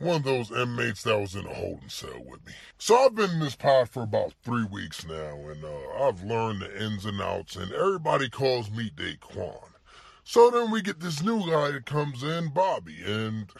one 0.00 0.16
of 0.16 0.24
those 0.24 0.50
inmates 0.50 1.02
that 1.02 1.18
was 1.18 1.34
in 1.34 1.46
a 1.46 1.54
holding 1.54 1.88
cell 1.88 2.22
with 2.26 2.44
me. 2.46 2.54
So 2.78 2.96
I've 2.96 3.14
been 3.14 3.30
in 3.32 3.40
this 3.40 3.54
pod 3.54 3.90
for 3.90 4.02
about 4.02 4.32
three 4.42 4.64
weeks 4.64 5.06
now, 5.06 5.36
and 5.36 5.62
uh, 5.62 6.04
I've 6.04 6.22
learned 6.24 6.62
the 6.62 6.82
ins 6.82 7.04
and 7.04 7.20
outs, 7.20 7.54
and 7.54 7.70
everybody 7.70 8.30
calls 8.30 8.70
me 8.70 8.90
Daquan. 8.96 9.68
So 10.24 10.50
then 10.50 10.70
we 10.70 10.80
get 10.80 11.00
this 11.00 11.22
new 11.22 11.40
guy 11.40 11.72
that 11.72 11.84
comes 11.84 12.22
in, 12.22 12.48
Bobby, 12.48 12.96
and 13.04 13.50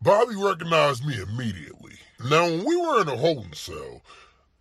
Bobby 0.00 0.34
recognized 0.34 1.06
me 1.06 1.14
immediately. 1.20 1.96
Now, 2.30 2.44
when 2.44 2.64
we 2.64 2.76
were 2.76 3.02
in 3.02 3.08
a 3.08 3.16
holding 3.16 3.52
cell, 3.52 4.00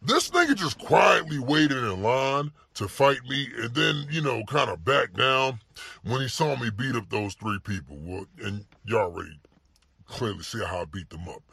this 0.01 0.31
nigga 0.31 0.53
just 0.53 0.79
quietly 0.79 1.39
waited 1.39 1.77
in 1.77 2.03
line 2.03 2.51
to 2.73 2.89
fight 2.89 3.23
me 3.29 3.47
and 3.57 3.73
then, 3.73 4.05
you 4.09 4.21
know, 4.21 4.43
kind 4.49 4.69
of 4.69 4.83
back 4.83 5.13
down 5.13 5.61
when 6.03 6.19
he 6.19 6.27
saw 6.27 6.57
me 6.57 6.69
beat 6.69 6.95
up 6.95 7.09
those 7.09 7.35
three 7.35 7.59
people. 7.59 7.97
Well, 8.01 8.25
and 8.43 8.65
y'all 8.83 9.13
already 9.13 9.39
clearly 10.07 10.43
see 10.43 10.63
how 10.63 10.81
I 10.81 10.85
beat 10.85 11.09
them 11.09 11.27
up. 11.27 11.43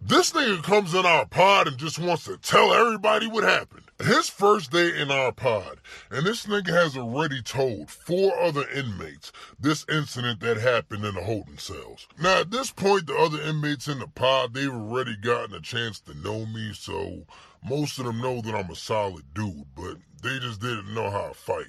This 0.00 0.30
nigga 0.30 0.62
comes 0.62 0.94
in 0.94 1.04
our 1.04 1.26
pod 1.26 1.66
and 1.66 1.76
just 1.76 1.98
wants 1.98 2.24
to 2.24 2.36
tell 2.36 2.72
everybody 2.72 3.26
what 3.26 3.42
happened. 3.42 3.82
His 4.00 4.28
first 4.28 4.70
day 4.70 4.96
in 4.96 5.10
our 5.10 5.32
pod, 5.32 5.80
and 6.08 6.24
this 6.24 6.46
nigga 6.46 6.68
has 6.68 6.96
already 6.96 7.42
told 7.42 7.90
four 7.90 8.38
other 8.38 8.68
inmates 8.70 9.32
this 9.58 9.84
incident 9.88 10.38
that 10.38 10.56
happened 10.56 11.04
in 11.04 11.16
the 11.16 11.24
holding 11.24 11.58
cells. 11.58 12.06
Now, 12.16 12.42
at 12.42 12.52
this 12.52 12.70
point, 12.70 13.08
the 13.08 13.16
other 13.16 13.42
inmates 13.42 13.88
in 13.88 13.98
the 13.98 14.06
pod, 14.06 14.54
they've 14.54 14.72
already 14.72 15.16
gotten 15.16 15.52
a 15.56 15.60
chance 15.60 15.98
to 16.02 16.14
know 16.14 16.46
me, 16.46 16.72
so 16.74 17.24
most 17.68 17.98
of 17.98 18.04
them 18.04 18.20
know 18.20 18.40
that 18.40 18.54
I'm 18.54 18.70
a 18.70 18.76
solid 18.76 19.24
dude, 19.34 19.66
but 19.74 19.96
they 20.22 20.38
just 20.38 20.60
didn't 20.60 20.94
know 20.94 21.10
how 21.10 21.26
to 21.26 21.34
fight. 21.34 21.66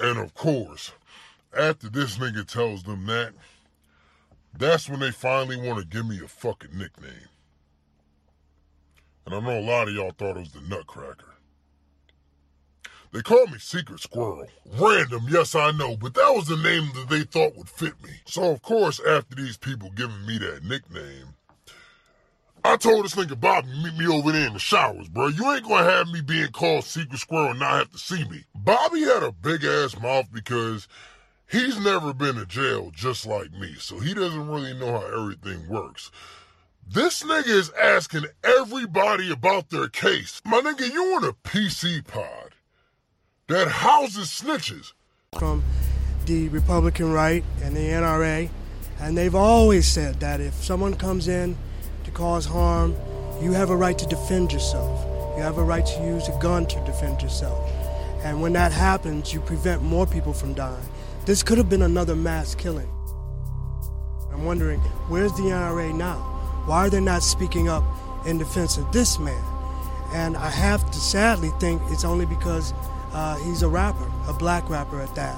And 0.00 0.18
of 0.18 0.32
course, 0.32 0.92
after 1.54 1.90
this 1.90 2.16
nigga 2.16 2.46
tells 2.46 2.84
them 2.84 3.04
that, 3.06 3.34
that's 4.56 4.88
when 4.88 5.00
they 5.00 5.10
finally 5.10 5.56
want 5.56 5.80
to 5.80 5.86
give 5.86 6.06
me 6.06 6.20
a 6.24 6.28
fucking 6.28 6.76
nickname. 6.76 7.28
And 9.26 9.34
I 9.34 9.40
know 9.40 9.58
a 9.58 9.60
lot 9.60 9.88
of 9.88 9.94
y'all 9.94 10.12
thought 10.16 10.36
it 10.36 10.40
was 10.40 10.52
the 10.52 10.60
Nutcracker. 10.62 11.34
They 13.12 13.22
called 13.22 13.50
me 13.50 13.58
Secret 13.58 14.00
Squirrel. 14.00 14.48
Random, 14.78 15.26
yes, 15.28 15.54
I 15.54 15.70
know, 15.70 15.96
but 15.96 16.14
that 16.14 16.32
was 16.34 16.46
the 16.46 16.56
name 16.56 16.90
that 16.94 17.08
they 17.08 17.22
thought 17.22 17.56
would 17.56 17.68
fit 17.68 18.02
me. 18.02 18.10
So, 18.26 18.52
of 18.52 18.60
course, 18.60 19.00
after 19.00 19.34
these 19.34 19.56
people 19.56 19.90
giving 19.90 20.26
me 20.26 20.38
that 20.38 20.62
nickname, 20.62 21.34
I 22.64 22.76
told 22.76 23.04
this 23.04 23.14
nigga 23.14 23.40
Bobby 23.40 23.68
meet 23.82 23.96
me 23.96 24.06
over 24.06 24.32
there 24.32 24.46
in 24.46 24.52
the 24.52 24.58
showers, 24.58 25.08
bro. 25.08 25.28
You 25.28 25.50
ain't 25.52 25.66
gonna 25.66 25.90
have 25.90 26.08
me 26.08 26.20
being 26.20 26.50
called 26.52 26.84
Secret 26.84 27.18
Squirrel 27.18 27.50
and 27.50 27.60
not 27.60 27.78
have 27.78 27.92
to 27.92 27.98
see 27.98 28.24
me. 28.28 28.44
Bobby 28.54 29.00
had 29.00 29.22
a 29.22 29.32
big 29.32 29.64
ass 29.64 29.98
mouth 29.98 30.26
because 30.32 30.86
he's 31.50 31.78
never 31.78 32.12
been 32.12 32.36
to 32.36 32.46
jail 32.46 32.90
just 32.94 33.26
like 33.26 33.52
me, 33.52 33.74
so 33.78 33.98
he 33.98 34.14
doesn't 34.14 34.48
really 34.48 34.74
know 34.74 34.92
how 35.00 35.06
everything 35.06 35.68
works. 35.68 36.10
This 36.86 37.22
nigga 37.22 37.48
is 37.48 37.70
asking 37.70 38.24
everybody 38.42 39.30
about 39.30 39.68
their 39.68 39.88
case. 39.88 40.40
My 40.44 40.60
nigga, 40.60 40.90
you 40.90 41.18
in 41.18 41.24
a 41.24 41.32
PC 41.32 42.06
pod 42.06 42.54
that 43.48 43.68
houses 43.68 44.28
snitches. 44.28 44.92
from 45.38 45.62
the 46.24 46.48
Republican 46.48 47.12
right 47.12 47.44
and 47.62 47.76
the 47.76 47.80
NRA, 47.80 48.48
and 49.00 49.16
they've 49.16 49.34
always 49.34 49.86
said 49.86 50.20
that 50.20 50.40
if 50.40 50.54
someone 50.54 50.94
comes 50.94 51.28
in 51.28 51.56
to 52.04 52.10
cause 52.10 52.46
harm, 52.46 52.96
you 53.40 53.52
have 53.52 53.70
a 53.70 53.76
right 53.76 53.98
to 53.98 54.06
defend 54.06 54.52
yourself. 54.52 55.04
You 55.36 55.42
have 55.42 55.58
a 55.58 55.62
right 55.62 55.84
to 55.84 56.02
use 56.02 56.28
a 56.28 56.38
gun 56.40 56.66
to 56.66 56.84
defend 56.84 57.22
yourself. 57.22 57.70
And 58.24 58.42
when 58.42 58.52
that 58.54 58.72
happens, 58.72 59.32
you 59.32 59.40
prevent 59.40 59.82
more 59.82 60.06
people 60.06 60.32
from 60.32 60.54
dying. 60.54 60.88
This 61.28 61.42
could 61.42 61.58
have 61.58 61.68
been 61.68 61.82
another 61.82 62.16
mass 62.16 62.54
killing. 62.54 62.88
I'm 64.32 64.46
wondering, 64.46 64.80
where's 65.10 65.30
the 65.32 65.42
NRA 65.42 65.94
now? 65.94 66.16
Why 66.64 66.86
are 66.86 66.88
they 66.88 67.02
not 67.02 67.22
speaking 67.22 67.68
up 67.68 67.84
in 68.24 68.38
defense 68.38 68.78
of 68.78 68.90
this 68.92 69.18
man? 69.18 69.44
And 70.14 70.38
I 70.38 70.48
have 70.48 70.90
to 70.90 70.98
sadly 70.98 71.50
think 71.60 71.82
it's 71.88 72.02
only 72.02 72.24
because 72.24 72.72
uh, 73.12 73.36
he's 73.40 73.60
a 73.60 73.68
rapper, 73.68 74.10
a 74.26 74.32
black 74.32 74.70
rapper 74.70 75.02
at 75.02 75.14
that. 75.16 75.36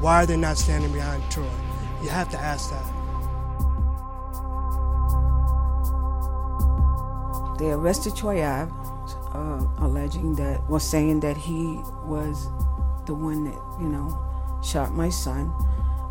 Why 0.00 0.24
are 0.24 0.26
they 0.26 0.36
not 0.36 0.58
standing 0.58 0.92
behind 0.92 1.22
Troy? 1.30 1.46
You 2.02 2.08
have 2.08 2.28
to 2.30 2.36
ask 2.36 2.70
that. 2.70 2.86
They 7.60 7.70
arrested 7.70 8.16
Troy 8.16 8.42
Ave, 8.42 8.72
uh, 9.32 9.64
alleging 9.78 10.34
that, 10.34 10.68
well, 10.68 10.80
saying 10.80 11.20
that 11.20 11.36
he 11.36 11.78
was 12.02 12.48
the 13.06 13.14
one 13.14 13.44
that, 13.44 13.80
you 13.80 13.88
know, 13.88 14.26
shot 14.62 14.92
my 14.92 15.08
son. 15.08 15.52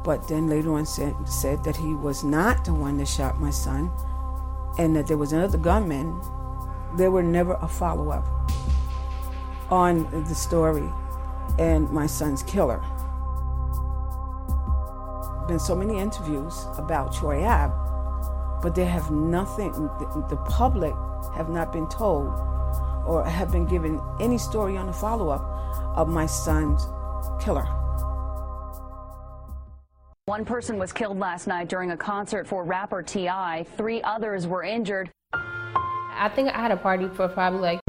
But 0.03 0.27
then 0.27 0.47
later 0.47 0.73
on 0.73 0.85
said, 0.85 1.15
said 1.27 1.63
that 1.63 1.75
he 1.75 1.93
was 1.93 2.23
not 2.23 2.65
the 2.65 2.73
one 2.73 2.97
that 2.97 3.07
shot 3.07 3.39
my 3.39 3.49
son 3.49 3.91
and 4.77 4.95
that 4.95 5.07
there 5.07 5.17
was 5.17 5.33
another 5.33 5.57
gunman. 5.57 6.19
There 6.95 7.11
were 7.11 7.23
never 7.23 7.53
a 7.61 7.67
follow 7.67 8.09
up 8.09 8.25
on 9.69 10.09
the 10.27 10.35
story 10.35 10.89
and 11.57 11.89
my 11.91 12.07
son's 12.07 12.43
killer. 12.43 12.81
Been 15.47 15.59
so 15.59 15.75
many 15.75 15.99
interviews 15.99 16.65
about 16.77 17.13
Troy 17.13 17.43
Ave, 17.43 17.73
but 18.61 18.75
they 18.75 18.85
have 18.85 19.11
nothing, 19.11 19.71
the 19.71 20.39
public 20.49 20.93
have 21.35 21.49
not 21.49 21.73
been 21.73 21.87
told 21.87 22.27
or 23.05 23.23
have 23.25 23.51
been 23.51 23.65
given 23.65 24.01
any 24.19 24.37
story 24.37 24.77
on 24.77 24.87
the 24.87 24.93
follow 24.93 25.29
up 25.29 25.41
of 25.97 26.07
my 26.07 26.25
son's 26.25 26.87
killer. 27.43 27.67
One 30.29 30.45
person 30.45 30.77
was 30.77 30.93
killed 30.93 31.17
last 31.17 31.47
night 31.47 31.69
during 31.69 31.89
a 31.89 31.97
concert 31.97 32.45
for 32.45 32.63
rapper 32.63 33.01
T.I. 33.01 33.65
Three 33.75 33.99
others 34.03 34.45
were 34.45 34.61
injured. 34.61 35.09
I 35.33 36.31
think 36.35 36.49
I 36.49 36.59
had 36.59 36.69
a 36.69 36.77
party 36.77 37.07
for 37.07 37.27
probably 37.27 37.61
like 37.61 37.88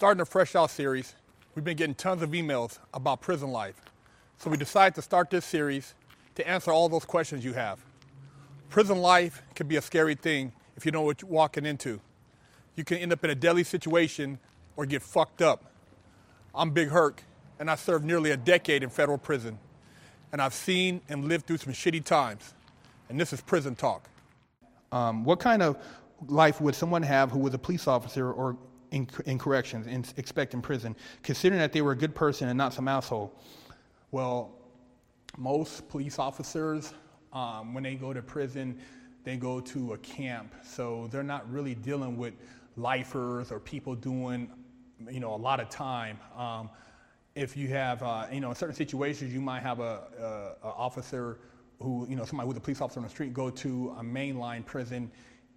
starting 0.00 0.22
a 0.22 0.24
Fresh 0.24 0.54
Out 0.56 0.70
series, 0.70 1.14
we've 1.54 1.62
been 1.62 1.76
getting 1.76 1.94
tons 1.94 2.22
of 2.22 2.30
emails 2.30 2.78
about 2.94 3.20
prison 3.20 3.50
life. 3.50 3.78
So 4.38 4.48
we 4.48 4.56
decided 4.56 4.94
to 4.94 5.02
start 5.02 5.28
this 5.28 5.44
series 5.44 5.92
to 6.36 6.48
answer 6.48 6.72
all 6.72 6.88
those 6.88 7.04
questions 7.04 7.44
you 7.44 7.52
have. 7.52 7.78
Prison 8.70 9.02
life 9.02 9.42
can 9.54 9.66
be 9.66 9.76
a 9.76 9.82
scary 9.82 10.14
thing 10.14 10.52
if 10.74 10.86
you 10.86 10.90
know 10.90 11.02
what 11.02 11.20
you're 11.20 11.30
walking 11.30 11.66
into. 11.66 12.00
You 12.76 12.82
can 12.82 12.96
end 12.96 13.12
up 13.12 13.22
in 13.24 13.28
a 13.28 13.34
deadly 13.34 13.62
situation 13.62 14.38
or 14.74 14.86
get 14.86 15.02
fucked 15.02 15.42
up. 15.42 15.66
I'm 16.54 16.70
Big 16.70 16.88
Herc, 16.88 17.22
and 17.58 17.70
I 17.70 17.74
served 17.74 18.06
nearly 18.06 18.30
a 18.30 18.38
decade 18.38 18.82
in 18.82 18.88
federal 18.88 19.18
prison. 19.18 19.58
And 20.32 20.40
I've 20.40 20.54
seen 20.54 21.02
and 21.10 21.26
lived 21.26 21.46
through 21.46 21.58
some 21.58 21.74
shitty 21.74 22.04
times. 22.04 22.54
And 23.10 23.20
this 23.20 23.34
is 23.34 23.42
prison 23.42 23.74
talk. 23.74 24.08
Um, 24.92 25.24
what 25.24 25.40
kind 25.40 25.60
of 25.60 25.76
life 26.26 26.58
would 26.58 26.74
someone 26.74 27.02
have 27.02 27.30
who 27.30 27.40
was 27.40 27.52
a 27.52 27.58
police 27.58 27.86
officer 27.86 28.32
or 28.32 28.56
in, 28.90 29.08
in 29.26 29.38
corrections 29.38 29.86
and 29.86 30.12
expect 30.16 30.54
in 30.54 30.62
prison, 30.62 30.96
considering 31.22 31.60
that 31.60 31.72
they 31.72 31.82
were 31.82 31.92
a 31.92 31.96
good 31.96 32.14
person 32.14 32.48
and 32.48 32.58
not 32.58 32.74
some 32.74 32.88
asshole? 32.88 33.32
Well, 34.10 34.52
most 35.36 35.88
police 35.88 36.18
officers, 36.18 36.94
um, 37.32 37.74
when 37.74 37.82
they 37.82 37.94
go 37.94 38.12
to 38.12 38.22
prison, 38.22 38.78
they 39.24 39.36
go 39.36 39.60
to 39.60 39.92
a 39.92 39.98
camp. 39.98 40.54
So 40.64 41.08
they're 41.10 41.22
not 41.22 41.50
really 41.50 41.74
dealing 41.74 42.16
with 42.16 42.34
lifers 42.76 43.52
or 43.52 43.60
people 43.60 43.94
doing, 43.94 44.50
you 45.10 45.20
know, 45.20 45.34
a 45.34 45.36
lot 45.36 45.60
of 45.60 45.68
time. 45.68 46.18
Um, 46.36 46.70
if 47.34 47.56
you 47.56 47.68
have, 47.68 48.02
uh, 48.02 48.26
you 48.32 48.40
know, 48.40 48.50
in 48.50 48.56
certain 48.56 48.74
situations, 48.74 49.32
you 49.32 49.40
might 49.40 49.62
have 49.62 49.80
a, 49.80 50.56
a, 50.62 50.66
a 50.66 50.70
officer 50.70 51.38
who, 51.80 52.06
you 52.08 52.16
know, 52.16 52.24
somebody 52.24 52.48
who's 52.48 52.56
a 52.56 52.60
police 52.60 52.80
officer 52.80 53.00
on 53.00 53.04
the 53.04 53.10
street 53.10 53.32
go 53.32 53.50
to 53.50 53.94
a 53.98 54.02
mainline 54.02 54.64
prison 54.66 55.10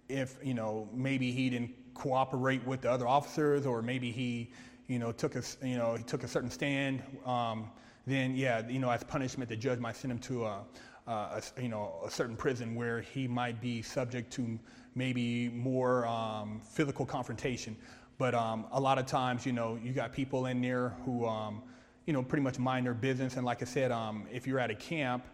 if, 0.08 0.36
you 0.42 0.54
know, 0.54 0.88
maybe 0.92 1.32
he 1.32 1.50
didn't 1.50 1.74
cooperate 1.94 2.64
with 2.66 2.82
the 2.82 2.90
other 2.90 3.06
officers, 3.06 3.66
or 3.66 3.82
maybe 3.82 4.10
he, 4.10 4.50
you 4.88 4.98
know, 4.98 5.12
took 5.12 5.36
a, 5.36 5.42
you 5.62 5.76
know, 5.76 5.94
he 5.94 6.02
took 6.02 6.24
a 6.24 6.28
certain 6.28 6.50
stand, 6.50 7.02
um, 7.24 7.70
then 8.06 8.36
yeah, 8.36 8.66
you 8.68 8.78
know, 8.78 8.90
as 8.90 9.02
punishment, 9.02 9.48
the 9.48 9.56
judge 9.56 9.78
might 9.78 9.96
send 9.96 10.12
him 10.12 10.18
to 10.18 10.44
a, 10.44 10.60
a, 11.06 11.42
you 11.60 11.68
know, 11.68 11.94
a 12.04 12.10
certain 12.10 12.36
prison 12.36 12.74
where 12.74 13.00
he 13.00 13.26
might 13.26 13.60
be 13.60 13.80
subject 13.80 14.32
to 14.34 14.58
maybe 14.94 15.48
more 15.48 16.06
um, 16.06 16.60
physical 16.60 17.06
confrontation. 17.06 17.76
But 18.18 18.34
um, 18.34 18.66
a 18.72 18.80
lot 18.80 18.98
of 18.98 19.06
times, 19.06 19.44
you 19.44 19.52
know, 19.52 19.78
you 19.82 19.92
got 19.92 20.12
people 20.12 20.46
in 20.46 20.60
there 20.60 20.90
who, 21.04 21.26
um, 21.26 21.62
you 22.06 22.12
know, 22.12 22.22
pretty 22.22 22.42
much 22.42 22.58
mind 22.58 22.86
their 22.86 22.94
business. 22.94 23.36
And 23.36 23.44
like 23.44 23.62
I 23.62 23.64
said, 23.64 23.90
um, 23.90 24.26
if 24.30 24.46
you're 24.46 24.60
at 24.60 24.70
a 24.70 24.74
camp, 24.74 25.24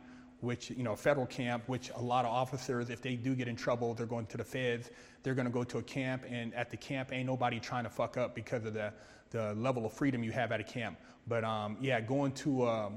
which, 0.40 0.70
you 0.70 0.82
know, 0.82 0.96
federal 0.96 1.26
camp, 1.26 1.64
which 1.66 1.90
a 1.96 2.00
lot 2.00 2.24
of 2.24 2.30
officers, 2.30 2.90
if 2.90 3.02
they 3.02 3.16
do 3.16 3.34
get 3.34 3.48
in 3.48 3.56
trouble, 3.56 3.94
they're 3.94 4.06
going 4.06 4.26
to 4.26 4.36
the 4.36 4.44
feds, 4.44 4.90
they're 5.22 5.34
going 5.34 5.46
to 5.46 5.52
go 5.52 5.64
to 5.64 5.78
a 5.78 5.82
camp. 5.82 6.24
And 6.28 6.54
at 6.54 6.70
the 6.70 6.76
camp, 6.76 7.12
ain't 7.12 7.26
nobody 7.26 7.60
trying 7.60 7.84
to 7.84 7.90
fuck 7.90 8.16
up 8.16 8.34
because 8.34 8.64
of 8.64 8.74
the, 8.74 8.92
the 9.30 9.54
level 9.54 9.84
of 9.86 9.92
freedom 9.92 10.24
you 10.24 10.32
have 10.32 10.52
at 10.52 10.60
a 10.60 10.64
camp. 10.64 10.98
But 11.28 11.44
um, 11.44 11.76
yeah, 11.80 12.00
going 12.00 12.32
to 12.32 12.66
a, 12.66 12.92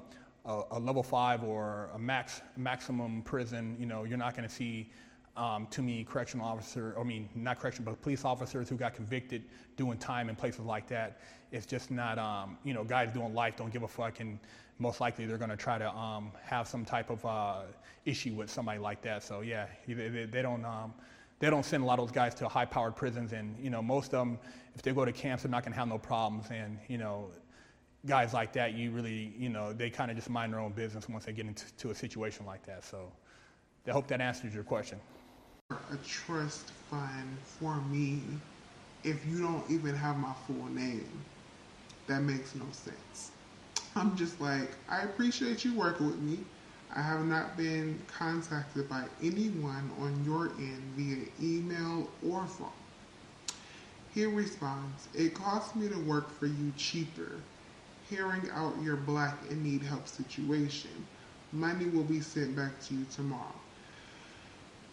a, 0.46 0.62
a 0.72 0.80
level 0.80 1.04
five 1.04 1.44
or 1.44 1.90
a 1.94 2.00
max 2.00 2.42
maximum 2.58 3.22
prison, 3.24 3.76
you 3.80 3.86
know, 3.86 4.04
you're 4.04 4.18
not 4.18 4.36
going 4.36 4.48
to 4.48 4.54
see 4.54 4.90
um, 5.36 5.68
too 5.70 5.82
many 5.82 6.04
correctional 6.04 6.46
officers, 6.46 6.96
I 7.00 7.04
mean, 7.04 7.28
not 7.36 7.60
correctional, 7.60 7.92
but 7.92 8.02
police 8.02 8.24
officers 8.24 8.70
who 8.70 8.76
got 8.76 8.94
convicted 8.94 9.44
doing 9.78 9.98
time 9.98 10.30
in 10.30 10.36
places 10.36 10.62
like 10.62 10.88
that. 10.90 11.22
It's 11.52 11.66
just 11.66 11.90
not, 11.92 12.20
um, 12.20 12.58
you 12.64 12.74
know, 12.74 12.84
guys 12.84 13.12
doing 13.12 13.34
life 13.34 13.56
don't 13.58 13.74
give 13.74 13.84
a 13.84 13.88
fuck, 13.88 14.20
and 14.20 14.40
most 14.80 15.00
likely 15.02 15.26
they're 15.26 15.38
going 15.38 15.50
to 15.50 15.58
try 15.58 15.78
to 15.78 15.90
um, 15.96 16.32
have 16.44 16.68
some 16.68 16.86
type 16.86 17.10
of 17.10 17.26
uh, 17.26 17.62
issue 18.06 18.34
with 18.34 18.50
somebody 18.50 18.80
like 18.80 19.02
that. 19.04 19.24
So 19.24 19.42
yeah, 19.42 19.68
they, 19.88 20.28
they, 20.32 20.42
don't. 20.42 20.66
Um, 20.66 20.94
they 21.40 21.50
don't 21.50 21.66
send 21.66 21.84
a 21.84 21.86
lot 21.86 22.00
of 22.00 22.08
those 22.08 22.16
guys 22.16 22.34
to 22.36 22.48
high-powered 22.48 22.96
prisons, 22.96 23.34
and 23.34 23.56
you 23.60 23.70
know 23.70 23.82
most 23.82 24.14
of 24.14 24.20
them, 24.20 24.40
if 24.76 24.82
they 24.82 24.92
go 24.92 25.04
to 25.06 25.12
camps, 25.12 25.44
they're 25.44 25.52
not 25.52 25.64
going 25.64 25.74
to 25.74 25.80
have 25.80 25.88
no 25.88 25.98
problems. 25.98 26.48
And 26.52 26.80
you 26.88 26.98
know, 26.98 27.32
guys 28.06 28.34
like 28.34 28.54
that, 28.54 28.74
you 28.74 28.92
really, 28.92 29.34
you 29.38 29.50
know, 29.50 29.74
they 29.74 29.90
kind 29.90 30.10
of 30.10 30.18
just 30.18 30.30
mind 30.30 30.54
their 30.54 30.60
own 30.60 30.72
business 30.72 31.10
once 31.10 31.26
they 31.26 31.34
get 31.34 31.46
into 31.46 31.66
to 31.78 31.92
a 31.92 31.96
situation 31.96 32.46
like 32.46 32.66
that. 32.66 32.84
So, 32.84 33.12
I 33.88 33.92
hope 33.92 34.08
that 34.08 34.22
answers 34.22 34.54
your 34.54 34.64
question. 34.64 35.00
a 35.72 35.98
trust 36.06 36.72
fund 36.90 37.38
for 37.44 37.76
me 37.92 38.22
if 39.04 39.26
you 39.26 39.40
don't 39.40 39.70
even 39.70 39.96
have 39.96 40.18
my 40.18 40.34
full 40.48 40.66
name. 40.68 41.08
That 42.08 42.22
makes 42.22 42.56
no 42.56 42.66
sense. 42.72 43.33
I'm 43.96 44.16
just 44.16 44.40
like, 44.42 44.72
I 44.90 45.02
appreciate 45.04 45.64
you 45.66 45.74
working 45.76 46.08
with 46.08 46.20
me. 46.20 46.40
I 46.96 47.02
have 47.02 47.26
not 47.26 47.58
been 47.58 48.00
contacted 48.08 48.90
by 48.90 49.06
anyone 49.22 49.92
on 50.00 50.24
your 50.26 50.48
end 50.60 50.84
via 50.96 51.26
email 51.42 52.10
or 52.28 52.46
phone. 52.46 52.70
He 54.14 54.26
responds, 54.26 55.10
It 55.14 55.34
costs 55.34 55.76
me 55.76 55.90
to 55.90 55.98
work 56.00 56.30
for 56.32 56.46
you 56.46 56.72
cheaper. 56.78 57.44
Hearing 58.10 58.50
out 58.52 58.82
your 58.82 58.96
black 58.98 59.38
and 59.50 59.64
need 59.64 59.82
help 59.84 60.08
situation. 60.08 61.08
Money 61.52 61.86
will 61.88 62.04
be 62.04 62.22
sent 62.22 62.56
back 62.56 62.80
to 62.82 62.96
you 62.96 63.06
tomorrow. 63.06 63.56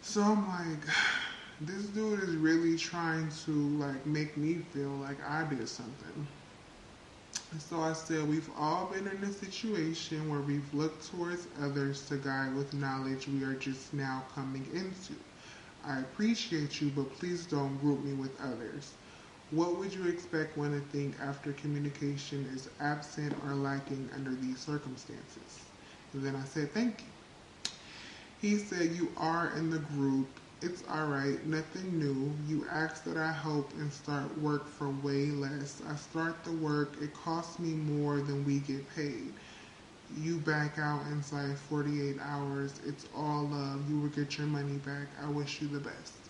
So 0.01 0.21
I'm 0.23 0.47
like, 0.47 0.85
this 1.61 1.85
dude 1.87 2.23
is 2.23 2.35
really 2.35 2.77
trying 2.77 3.29
to 3.45 3.51
like 3.51 4.05
make 4.05 4.37
me 4.37 4.55
feel 4.73 4.89
like 4.91 5.17
I 5.27 5.43
did 5.43 5.67
something. 5.69 6.27
And 7.51 7.61
so 7.61 7.81
I 7.81 7.93
said, 7.93 8.27
we've 8.27 8.49
all 8.57 8.85
been 8.85 9.07
in 9.07 9.23
a 9.23 9.31
situation 9.33 10.29
where 10.29 10.39
we've 10.39 10.73
looked 10.73 11.11
towards 11.11 11.47
others 11.61 12.07
to 12.07 12.17
guide 12.17 12.55
with 12.55 12.73
knowledge 12.73 13.27
we 13.27 13.43
are 13.43 13.55
just 13.55 13.93
now 13.93 14.23
coming 14.33 14.65
into. 14.73 15.13
I 15.85 15.99
appreciate 15.99 16.81
you, 16.81 16.91
but 16.95 17.11
please 17.17 17.45
don't 17.45 17.77
group 17.81 18.03
me 18.05 18.13
with 18.13 18.39
others. 18.39 18.93
What 19.51 19.77
would 19.77 19.93
you 19.93 20.07
expect 20.07 20.57
one 20.57 20.71
to 20.71 20.79
think 20.97 21.15
after 21.21 21.51
communication 21.53 22.49
is 22.53 22.69
absent 22.79 23.33
or 23.45 23.53
lacking 23.53 24.09
under 24.15 24.31
these 24.31 24.59
circumstances? 24.59 25.59
And 26.13 26.23
then 26.23 26.35
I 26.37 26.45
said, 26.45 26.71
thank 26.71 27.01
you. 27.01 27.07
He 28.41 28.57
said, 28.57 28.91
You 28.93 29.11
are 29.17 29.51
in 29.55 29.69
the 29.69 29.77
group. 29.77 30.27
It's 30.61 30.83
alright, 30.87 31.45
nothing 31.45 31.99
new. 31.99 32.37
You 32.47 32.65
ask 32.69 33.03
that 33.03 33.17
I 33.17 33.31
help 33.33 33.73
and 33.73 33.91
start 33.91 34.37
work 34.39 34.67
for 34.69 34.89
way 34.89 35.31
less. 35.31 35.81
I 35.85 35.95
start 35.95 36.43
the 36.45 36.51
work, 36.53 36.97
it 37.01 37.13
costs 37.13 37.59
me 37.59 37.73
more 37.73 38.21
than 38.21 38.45
we 38.45 38.59
get 38.59 38.87
paid. 38.95 39.33
You 40.09 40.37
back 40.39 40.77
out 40.77 41.07
inside 41.07 41.57
48 41.57 42.17
hours. 42.21 42.79
It's 42.85 43.05
all 43.13 43.47
love. 43.49 43.89
You 43.89 43.99
will 43.99 44.09
get 44.09 44.37
your 44.37 44.47
money 44.47 44.77
back. 44.77 45.09
I 45.21 45.29
wish 45.29 45.61
you 45.61 45.67
the 45.67 45.79
best. 45.79 46.29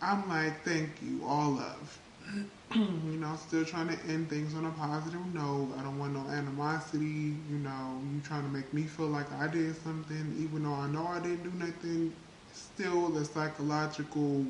I'm 0.00 0.28
like, 0.28 0.64
Thank 0.64 1.02
you, 1.02 1.24
all 1.24 1.52
love. 1.52 1.98
you 2.74 3.18
know, 3.18 3.36
still 3.36 3.64
trying 3.64 3.88
to 3.88 3.98
end 4.06 4.28
things 4.30 4.54
on 4.54 4.64
a 4.66 4.70
positive 4.72 5.24
note. 5.34 5.74
I 5.78 5.82
don't 5.82 5.98
want 5.98 6.12
no 6.14 6.26
animosity. 6.28 7.36
You 7.48 7.58
know, 7.58 8.00
you 8.12 8.20
trying 8.20 8.44
to 8.44 8.48
make 8.50 8.72
me 8.72 8.84
feel 8.84 9.08
like 9.08 9.30
I 9.32 9.48
did 9.48 9.74
something, 9.82 10.34
even 10.38 10.62
though 10.64 10.74
I 10.74 10.88
know 10.88 11.06
I 11.06 11.20
didn't 11.20 11.44
do 11.44 11.50
nothing. 11.52 12.14
Still, 12.62 13.08
the 13.10 13.24
psychological 13.24 14.46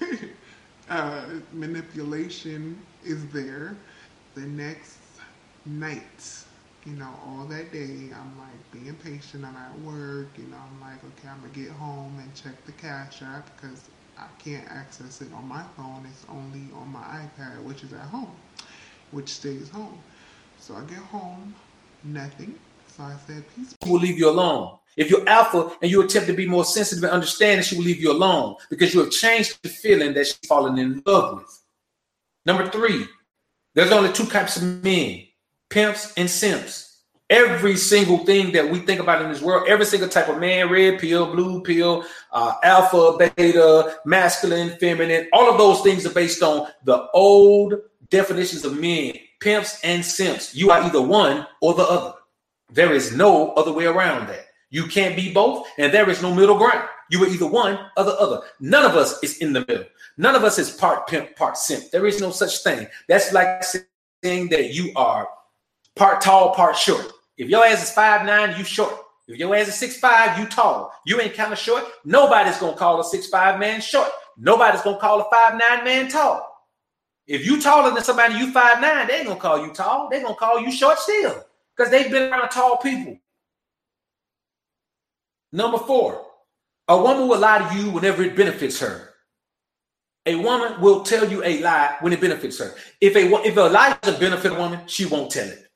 uh, 0.88 1.24
manipulation 1.52 2.84
is 3.02 3.28
there. 3.30 3.76
The 4.34 4.42
next 4.42 4.98
night, 5.64 6.44
you 6.84 6.94
know, 6.94 7.14
all 7.26 7.46
that 7.46 7.72
day, 7.72 8.10
I'm 8.14 8.38
like 8.38 8.70
being 8.70 8.94
patient. 8.96 9.44
I'm 9.44 9.56
at 9.56 9.78
work. 9.80 10.36
You 10.38 10.46
know, 10.46 10.58
I'm 10.58 10.80
like, 10.80 11.02
okay, 11.04 11.28
I'm 11.28 11.40
gonna 11.40 11.52
get 11.52 11.70
home 11.70 12.18
and 12.18 12.34
check 12.34 12.64
the 12.64 12.72
cash 12.72 13.22
app 13.22 13.56
because 13.56 13.90
I 14.16 14.28
can't 14.38 14.66
access 14.70 15.20
it 15.22 15.32
on 15.32 15.46
my 15.48 15.62
phone. 15.76 16.06
It's 16.10 16.24
only 16.28 16.70
on 16.72 16.88
my 16.88 17.00
iPad, 17.28 17.62
which 17.62 17.82
is 17.84 17.92
at 17.92 18.06
home, 18.06 18.36
which 19.10 19.28
stays 19.30 19.70
home. 19.70 20.02
So 20.58 20.74
I 20.74 20.82
get 20.84 20.98
home, 20.98 21.54
nothing. 22.02 22.58
So 22.96 23.02
I 23.02 23.16
said, 23.26 23.44
peace. 23.56 23.74
She 23.82 23.90
will 23.90 23.98
leave 23.98 24.18
you 24.18 24.30
alone. 24.30 24.78
If 24.96 25.10
you're 25.10 25.28
alpha 25.28 25.76
and 25.82 25.90
you 25.90 26.02
attempt 26.02 26.28
to 26.28 26.32
be 26.32 26.46
more 26.46 26.64
sensitive 26.64 27.02
and 27.02 27.12
understanding, 27.12 27.64
she 27.64 27.76
will 27.76 27.82
leave 27.82 28.00
you 28.00 28.12
alone 28.12 28.54
because 28.70 28.94
you 28.94 29.00
have 29.00 29.10
changed 29.10 29.58
the 29.62 29.68
feeling 29.68 30.14
that 30.14 30.26
she's 30.28 30.38
fallen 30.46 30.78
in 30.78 31.02
love 31.04 31.38
with. 31.38 31.62
Number 32.46 32.68
three, 32.68 33.06
there's 33.74 33.90
only 33.90 34.12
two 34.12 34.26
types 34.26 34.56
of 34.56 34.84
men 34.84 35.24
pimps 35.70 36.12
and 36.16 36.30
simps. 36.30 37.00
Every 37.30 37.76
single 37.76 38.18
thing 38.18 38.52
that 38.52 38.70
we 38.70 38.78
think 38.80 39.00
about 39.00 39.22
in 39.22 39.32
this 39.32 39.42
world, 39.42 39.66
every 39.66 39.86
single 39.86 40.08
type 40.08 40.28
of 40.28 40.38
man, 40.38 40.70
red 40.70 41.00
pill, 41.00 41.34
blue 41.34 41.62
pill, 41.62 42.04
uh, 42.30 42.52
alpha, 42.62 43.16
beta, 43.18 43.96
masculine, 44.04 44.76
feminine, 44.78 45.26
all 45.32 45.50
of 45.50 45.58
those 45.58 45.80
things 45.80 46.06
are 46.06 46.14
based 46.14 46.42
on 46.44 46.68
the 46.84 47.08
old 47.12 47.74
definitions 48.10 48.64
of 48.64 48.78
men, 48.78 49.14
pimps 49.40 49.80
and 49.82 50.04
simps. 50.04 50.54
You 50.54 50.70
are 50.70 50.82
either 50.82 51.02
one 51.02 51.44
or 51.60 51.74
the 51.74 51.82
other. 51.82 52.13
There 52.74 52.92
is 52.92 53.14
no 53.14 53.52
other 53.52 53.72
way 53.72 53.84
around 53.84 54.26
that. 54.26 54.46
You 54.70 54.88
can't 54.88 55.14
be 55.14 55.32
both, 55.32 55.68
and 55.78 55.94
there 55.94 56.10
is 56.10 56.20
no 56.20 56.34
middle 56.34 56.58
ground. 56.58 56.88
You 57.08 57.22
are 57.22 57.28
either 57.28 57.46
one 57.46 57.78
or 57.96 58.02
the 58.02 58.18
other. 58.18 58.40
None 58.58 58.84
of 58.84 58.96
us 58.96 59.22
is 59.22 59.38
in 59.38 59.52
the 59.52 59.60
middle. 59.60 59.84
None 60.16 60.34
of 60.34 60.42
us 60.42 60.58
is 60.58 60.72
part 60.72 61.06
pimp, 61.06 61.36
part 61.36 61.56
simp. 61.56 61.92
There 61.92 62.04
is 62.04 62.20
no 62.20 62.32
such 62.32 62.64
thing. 62.64 62.88
That's 63.08 63.32
like 63.32 63.62
saying 63.62 64.48
that 64.48 64.74
you 64.74 64.90
are 64.96 65.28
part 65.94 66.20
tall, 66.20 66.52
part 66.52 66.76
short. 66.76 67.12
If 67.36 67.48
your 67.48 67.64
ass 67.64 67.84
is 67.84 67.90
five 67.92 68.26
nine, 68.26 68.58
you 68.58 68.64
short. 68.64 68.92
If 69.28 69.38
your 69.38 69.54
ass 69.54 69.68
is 69.68 69.76
six 69.76 70.00
five, 70.00 70.36
you 70.36 70.46
tall. 70.46 70.92
You 71.06 71.20
ain't 71.20 71.34
kind 71.34 71.52
of 71.52 71.58
short. 71.60 71.84
Nobody's 72.04 72.58
gonna 72.58 72.76
call 72.76 73.00
a 73.00 73.04
six 73.04 73.28
five 73.28 73.60
man 73.60 73.80
short. 73.80 74.08
Nobody's 74.36 74.82
gonna 74.82 74.98
call 74.98 75.20
a 75.20 75.30
five 75.30 75.52
nine 75.52 75.84
man 75.84 76.08
tall. 76.08 76.50
If 77.28 77.46
you 77.46 77.62
taller 77.62 77.94
than 77.94 78.02
somebody, 78.02 78.34
you 78.34 78.50
five 78.50 78.80
nine, 78.80 79.06
they 79.06 79.18
ain't 79.18 79.28
gonna 79.28 79.38
call 79.38 79.64
you 79.64 79.72
tall. 79.72 80.08
They 80.10 80.20
gonna 80.20 80.34
call 80.34 80.58
you 80.58 80.72
short 80.72 80.98
still 80.98 81.44
because 81.76 81.90
they've 81.90 82.10
been 82.10 82.32
around 82.32 82.48
tall 82.50 82.76
people. 82.78 83.18
Number 85.52 85.78
four, 85.78 86.26
a 86.88 87.00
woman 87.00 87.28
will 87.28 87.38
lie 87.38 87.68
to 87.68 87.78
you 87.78 87.90
whenever 87.90 88.22
it 88.22 88.36
benefits 88.36 88.80
her. 88.80 89.10
A 90.26 90.34
woman 90.36 90.80
will 90.80 91.02
tell 91.02 91.28
you 91.30 91.44
a 91.44 91.60
lie 91.60 91.96
when 92.00 92.12
it 92.12 92.20
benefits 92.20 92.58
her. 92.58 92.74
If 93.00 93.14
a 93.14 93.30
if 93.46 93.56
a 93.56 93.60
lie 93.60 93.96
doesn't 94.02 94.20
benefit 94.20 94.52
a 94.52 94.54
woman, 94.54 94.80
she 94.86 95.06
won't 95.06 95.30
tell 95.30 95.48
it. 95.48 95.66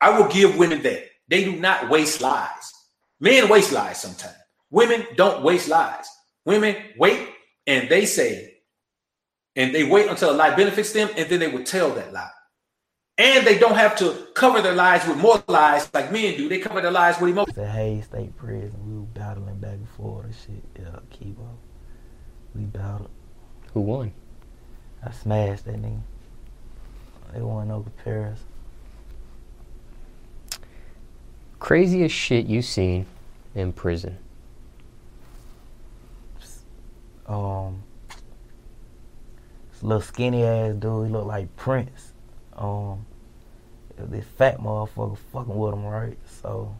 I 0.00 0.18
will 0.18 0.28
give 0.28 0.56
women 0.56 0.82
that. 0.82 1.06
They 1.28 1.44
do 1.44 1.56
not 1.56 1.90
waste 1.90 2.20
lies. 2.20 2.72
Men 3.20 3.48
waste 3.48 3.72
lies 3.72 4.00
sometimes. 4.00 4.36
Women 4.70 5.06
don't 5.16 5.42
waste 5.42 5.68
lies. 5.68 6.06
Women 6.44 6.76
wait 6.96 7.28
and 7.66 7.88
they 7.88 8.06
say, 8.06 8.54
and 9.56 9.74
they 9.74 9.84
wait 9.84 10.08
until 10.08 10.30
a 10.30 10.32
lie 10.32 10.56
benefits 10.56 10.92
them, 10.92 11.10
and 11.16 11.28
then 11.28 11.40
they 11.40 11.48
will 11.48 11.64
tell 11.64 11.90
that 11.90 12.12
lie. 12.12 12.30
And 13.20 13.46
they 13.46 13.58
don't 13.58 13.74
have 13.74 13.96
to 13.98 14.28
cover 14.32 14.62
their 14.62 14.74
lies 14.74 15.06
with 15.06 15.18
more 15.18 15.44
lies 15.46 15.92
like 15.92 16.10
men 16.10 16.38
do. 16.38 16.48
They 16.48 16.58
cover 16.58 16.80
their 16.80 16.90
lies 16.90 17.20
with 17.20 17.32
emotion. 17.32 17.52
The 17.54 17.66
Hays 17.66 18.06
State 18.06 18.34
Prison, 18.34 18.72
we 18.86 18.94
were 18.94 19.04
battling 19.12 19.58
back 19.58 19.74
and 19.74 19.88
forth 19.90 20.24
and 20.24 20.34
shit. 20.34 20.64
Yeah, 20.82 21.00
Kibo. 21.12 21.46
We 22.54 22.62
battled. 22.62 23.10
Who 23.74 23.80
won? 23.82 24.12
I 25.04 25.10
smashed 25.10 25.66
that 25.66 25.74
nigga. 25.76 26.00
It 27.36 27.42
wasn't 27.42 27.68
no 27.68 27.82
comparison. 27.82 28.46
Craziest 31.58 32.14
shit 32.14 32.46
you 32.46 32.62
seen 32.62 33.04
in 33.54 33.74
prison. 33.74 34.16
Um, 37.26 37.82
This 39.72 39.82
little 39.82 40.00
skinny 40.00 40.42
ass 40.42 40.74
dude, 40.74 41.08
he 41.08 41.12
looked 41.12 41.26
like 41.26 41.54
Prince. 41.56 42.14
Um, 42.56 43.06
this 44.06 44.24
fat 44.36 44.58
motherfucker 44.58 45.18
fucking 45.32 45.56
with 45.56 45.74
him, 45.74 45.84
right? 45.84 46.18
So 46.42 46.74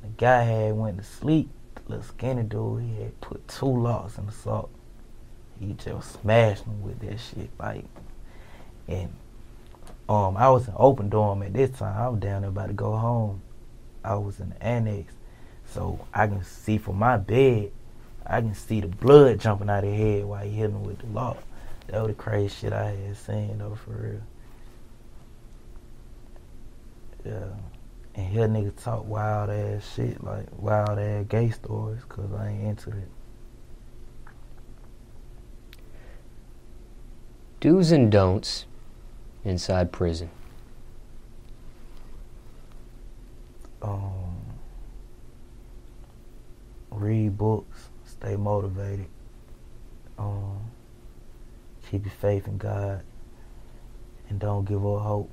the 0.00 0.08
guy 0.16 0.42
had 0.42 0.74
went 0.74 0.98
to 0.98 1.04
sleep, 1.04 1.50
the 1.74 1.82
little 1.88 2.04
skinny 2.04 2.42
dude, 2.42 2.82
he 2.82 3.02
had 3.02 3.20
put 3.20 3.46
two 3.48 3.66
locks 3.66 4.18
in 4.18 4.26
the 4.26 4.32
sock. 4.32 4.70
He 5.58 5.74
just 5.74 6.20
smashed 6.20 6.64
him 6.64 6.82
with 6.82 7.00
that 7.00 7.18
shit, 7.20 7.50
like, 7.58 7.84
and 8.88 9.12
um, 10.08 10.36
I 10.36 10.48
was 10.48 10.66
in 10.66 10.74
open 10.76 11.08
dorm 11.08 11.42
at 11.42 11.52
this 11.52 11.70
time. 11.70 11.96
I 11.96 12.08
was 12.08 12.20
down 12.20 12.42
there 12.42 12.50
about 12.50 12.68
to 12.68 12.72
go 12.72 12.96
home. 12.96 13.42
I 14.02 14.14
was 14.14 14.40
in 14.40 14.50
the 14.50 14.62
annex, 14.62 15.12
so 15.66 16.04
I 16.14 16.26
can 16.26 16.42
see 16.42 16.78
from 16.78 16.96
my 16.96 17.18
bed, 17.18 17.70
I 18.26 18.40
can 18.40 18.54
see 18.54 18.80
the 18.80 18.88
blood 18.88 19.38
jumping 19.38 19.68
out 19.68 19.84
of 19.84 19.90
his 19.90 19.98
head 19.98 20.24
while 20.24 20.44
he 20.44 20.50
hit 20.50 20.70
him 20.70 20.82
with 20.82 20.98
the 20.98 21.06
lock. 21.08 21.38
That 21.88 22.00
was 22.00 22.08
the 22.08 22.14
crazy 22.14 22.48
shit 22.48 22.72
I 22.72 22.92
had 22.92 23.16
seen 23.16 23.58
though, 23.58 23.74
for 23.74 23.90
real. 23.90 24.20
Yeah, 27.24 27.48
and 28.14 28.26
hear 28.28 28.48
niggas 28.48 28.82
talk 28.82 29.06
wild 29.06 29.50
ass 29.50 29.94
shit, 29.94 30.22
like 30.24 30.46
wild 30.56 30.98
ass 30.98 31.26
gay 31.28 31.50
stories, 31.50 32.02
cause 32.08 32.32
I 32.32 32.48
ain't 32.48 32.68
into 32.68 32.90
it. 32.90 33.08
Do's 37.60 37.92
and 37.92 38.10
don'ts 38.10 38.64
inside 39.44 39.92
prison. 39.92 40.30
um, 43.82 44.34
read 46.90 47.36
books, 47.36 47.88
stay 48.04 48.36
motivated, 48.36 49.06
um, 50.18 50.70
keep 51.90 52.04
your 52.04 52.14
faith 52.14 52.46
in 52.46 52.58
God, 52.58 53.02
and 54.28 54.38
don't 54.38 54.64
give 54.66 54.84
up 54.86 55.02
hope, 55.02 55.30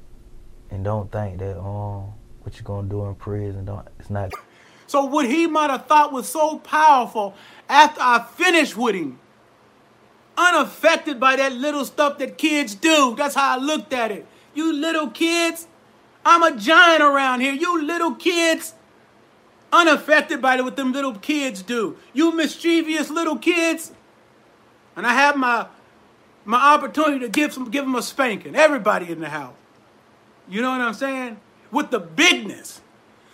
and 0.69 0.83
don't 0.83 1.11
think 1.11 1.39
that 1.39 1.59
um 1.59 2.13
what 2.41 2.55
you're 2.55 2.63
gonna 2.63 2.87
do 2.87 3.05
in 3.05 3.15
prison 3.15 3.65
don't 3.65 3.87
it's 3.99 4.09
not. 4.09 4.31
So 4.87 5.03
what 5.03 5.25
he 5.25 5.47
might 5.47 5.69
have 5.69 5.85
thought 5.85 6.13
was 6.13 6.29
so 6.29 6.59
powerful 6.59 7.35
after 7.67 7.99
I 8.01 8.25
finished 8.35 8.77
with 8.77 8.95
him, 8.95 9.19
unaffected 10.37 11.19
by 11.19 11.35
that 11.35 11.51
little 11.51 11.83
stuff 11.83 12.17
that 12.19 12.37
kids 12.37 12.73
do. 12.73 13.13
That's 13.17 13.35
how 13.35 13.55
I 13.55 13.61
looked 13.61 13.91
at 13.91 14.11
it. 14.11 14.25
You 14.53 14.73
little 14.73 15.09
kids, 15.09 15.67
I'm 16.25 16.41
a 16.41 16.57
giant 16.57 17.03
around 17.03 17.41
here. 17.41 17.53
You 17.53 17.83
little 17.83 18.15
kids, 18.15 18.73
unaffected 19.73 20.41
by 20.41 20.59
what 20.61 20.77
them 20.77 20.93
little 20.93 21.15
kids 21.15 21.61
do. 21.61 21.97
You 22.13 22.31
mischievous 22.33 23.09
little 23.09 23.37
kids, 23.37 23.91
and 24.95 25.05
I 25.05 25.13
have 25.13 25.35
my 25.35 25.67
my 26.45 26.75
opportunity 26.75 27.19
to 27.19 27.29
give 27.29 27.51
some 27.53 27.69
give 27.69 27.83
them 27.83 27.95
a 27.95 28.01
spanking. 28.01 28.55
Everybody 28.55 29.11
in 29.11 29.19
the 29.19 29.29
house. 29.29 29.53
You 30.49 30.61
know 30.61 30.71
what 30.71 30.81
I'm 30.81 30.93
saying? 30.93 31.37
With 31.71 31.91
the 31.91 31.99
bigness. 31.99 32.81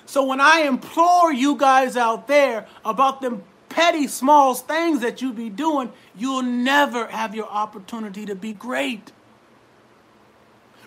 So 0.06 0.24
when 0.26 0.42
I 0.42 0.62
implore 0.62 1.32
you 1.32 1.56
guys 1.56 1.98
out 1.98 2.28
there 2.28 2.68
about 2.84 3.22
them 3.22 3.44
petty 3.70 4.08
small 4.08 4.54
things 4.54 5.02
that 5.02 5.22
you 5.22 5.34
be 5.34 5.50
doing, 5.50 5.92
you'll 6.16 6.44
never 6.44 7.08
have 7.08 7.34
your 7.34 7.48
opportunity 7.48 8.26
to 8.26 8.36
be 8.36 8.54
great. 8.54 9.12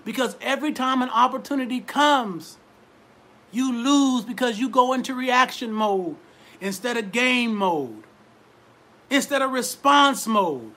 Because 0.05 0.37
every 0.41 0.73
time 0.73 1.03
an 1.03 1.11
opportunity 1.11 1.81
comes, 1.81 2.59
you 3.51 3.73
lose 3.73 4.25
because 4.25 4.61
you 4.61 4.69
go 4.69 4.93
into 4.93 5.15
reaction 5.15 5.73
mode 5.73 6.17
instead 6.61 6.97
of 6.97 7.11
game 7.11 7.55
mode, 7.55 8.05
instead 9.11 9.43
of 9.43 9.51
response 9.51 10.27
mode. 10.27 10.73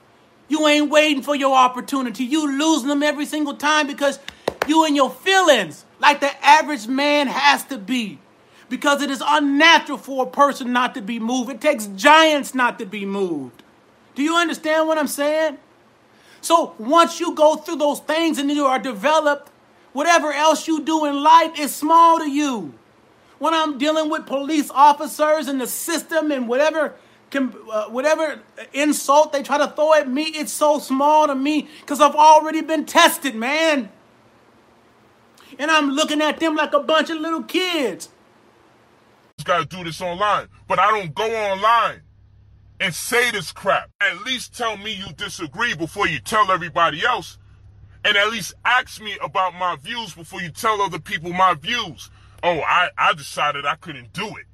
You 0.47 0.68
ain't 0.68 0.89
waiting 0.89 1.22
for 1.22 1.36
your 1.36 1.56
opportunity. 1.56 2.24
You 2.24 2.58
losing 2.58 2.88
them 2.88 3.04
every 3.04 3.28
single 3.28 3.54
time 3.54 3.86
because 3.86 4.18
you 4.70 4.86
in 4.86 4.95
your 4.95 5.09
feelings 5.09 5.86
like 5.99 6.22
the 6.22 6.45
average 6.45 6.88
man 6.88 7.28
has 7.28 7.63
to 7.65 7.78
be. 7.78 8.20
Because 8.70 9.01
it 9.01 9.09
is 9.09 9.24
unnatural 9.26 9.97
for 9.97 10.28
a 10.28 10.30
person 10.30 10.72
not 10.72 10.93
to 10.93 11.01
be 11.01 11.20
moved. 11.20 11.49
It 11.49 11.59
takes 11.59 11.88
giants 11.88 12.53
not 12.53 12.78
to 12.80 12.86
be 12.86 13.03
moved. 13.03 13.63
Do 14.13 14.22
you 14.22 14.36
understand 14.36 14.88
what 14.88 14.97
I'm 14.97 15.07
saying? 15.07 15.57
So 16.41 16.76
once 16.78 17.20
you 17.20 17.34
go 17.34 17.55
through 17.55 17.78
those 17.78 17.99
things 17.99 18.38
and 18.38 18.49
you 18.51 18.65
are 18.65 18.80
developed, 18.80 19.51
whatever 19.93 20.32
else 20.32 20.67
you 20.67 20.82
do 20.82 21.05
in 21.05 21.24
life 21.24 21.59
is 21.59 21.74
small 21.74 22.20
to 22.20 22.30
you. 22.30 22.74
When 23.39 23.53
I'm 23.53 23.78
dealing 23.78 24.09
with 24.09 24.26
police 24.26 24.70
officers 24.70 25.47
and 25.47 25.59
the 25.59 25.67
system 25.67 26.32
and 26.32 26.47
whatever 26.47 26.95
uh, 27.36 27.86
whatever 27.89 28.41
insult 28.74 29.32
they 29.32 29.43
try 29.43 29.57
to 29.57 29.67
throw 29.67 29.93
at 29.93 30.09
me, 30.09 30.24
it's 30.24 30.51
so 30.51 30.80
small 30.80 31.28
to 31.28 31.36
me 31.36 31.70
because 31.82 32.01
I've 32.01 32.15
already 32.15 32.61
been 32.61 32.86
tested, 32.86 33.36
man. 33.36 33.89
And 35.60 35.70
I'm 35.70 35.91
looking 35.91 36.22
at 36.22 36.39
them 36.39 36.55
like 36.55 36.74
a 36.74 36.80
bunch 36.80 37.10
of 37.10 37.20
little 37.20 37.43
kids. 37.43 38.07
just 39.38 39.45
gotta 39.45 39.66
do 39.66 39.84
this 39.84 40.01
online. 40.01 40.47
But 40.68 40.80
I 40.80 40.89
don't 40.89 41.14
go 41.14 41.26
online 41.51 42.01
and 42.80 42.95
say 42.95 43.30
this 43.32 43.51
crap. 43.51 43.89
At 43.99 44.22
least 44.24 44.55
tell 44.55 44.78
me 44.78 44.93
you 44.93 45.12
disagree 45.18 45.76
before 45.76 46.07
you 46.07 46.20
tell 46.20 46.49
everybody 46.49 47.05
else. 47.05 47.38
And 48.05 48.16
at 48.16 48.30
least 48.30 48.53
ask 48.64 49.01
me 49.01 49.18
about 49.22 49.53
my 49.53 49.76
views 49.76 50.14
before 50.14 50.41
you 50.41 50.49
tell 50.49 50.82
other 50.82 50.99
people 50.99 51.34
my 51.34 51.53
views. 51.55 52.10
Oh, 52.41 52.62
I, 52.62 52.89
I 52.97 53.14
decided 53.14 53.66
I 53.66 53.76
couldn't 53.76 54.14
do 54.14 54.28
it. 54.28 54.45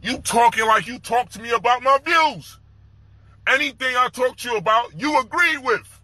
You 0.00 0.18
talking 0.18 0.66
like 0.66 0.86
you 0.86 0.98
talk 0.98 1.28
to 1.30 1.40
me 1.42 1.50
about 1.50 1.82
my 1.82 1.98
views. 2.02 2.58
Anything 3.46 3.94
I 3.94 4.08
talk 4.08 4.38
to 4.38 4.50
you 4.50 4.56
about, 4.56 4.98
you 4.98 5.20
agree 5.20 5.58
with. 5.58 6.00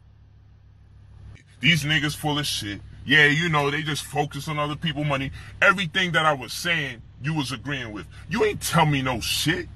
These 1.60 1.84
niggas 1.84 2.14
full 2.14 2.38
of 2.38 2.46
shit. 2.46 2.82
Yeah, 3.04 3.26
you 3.26 3.48
know, 3.48 3.70
they 3.70 3.82
just 3.82 4.04
focus 4.04 4.48
on 4.48 4.58
other 4.58 4.76
people 4.76 5.04
money. 5.04 5.30
Everything 5.60 6.12
that 6.12 6.26
I 6.26 6.32
was 6.32 6.52
saying, 6.52 7.02
you 7.22 7.34
was 7.34 7.52
agreeing 7.52 7.92
with. 7.92 8.06
You 8.28 8.44
ain't 8.44 8.60
tell 8.60 8.86
me 8.86 9.02
no 9.02 9.20
shit. 9.20 9.68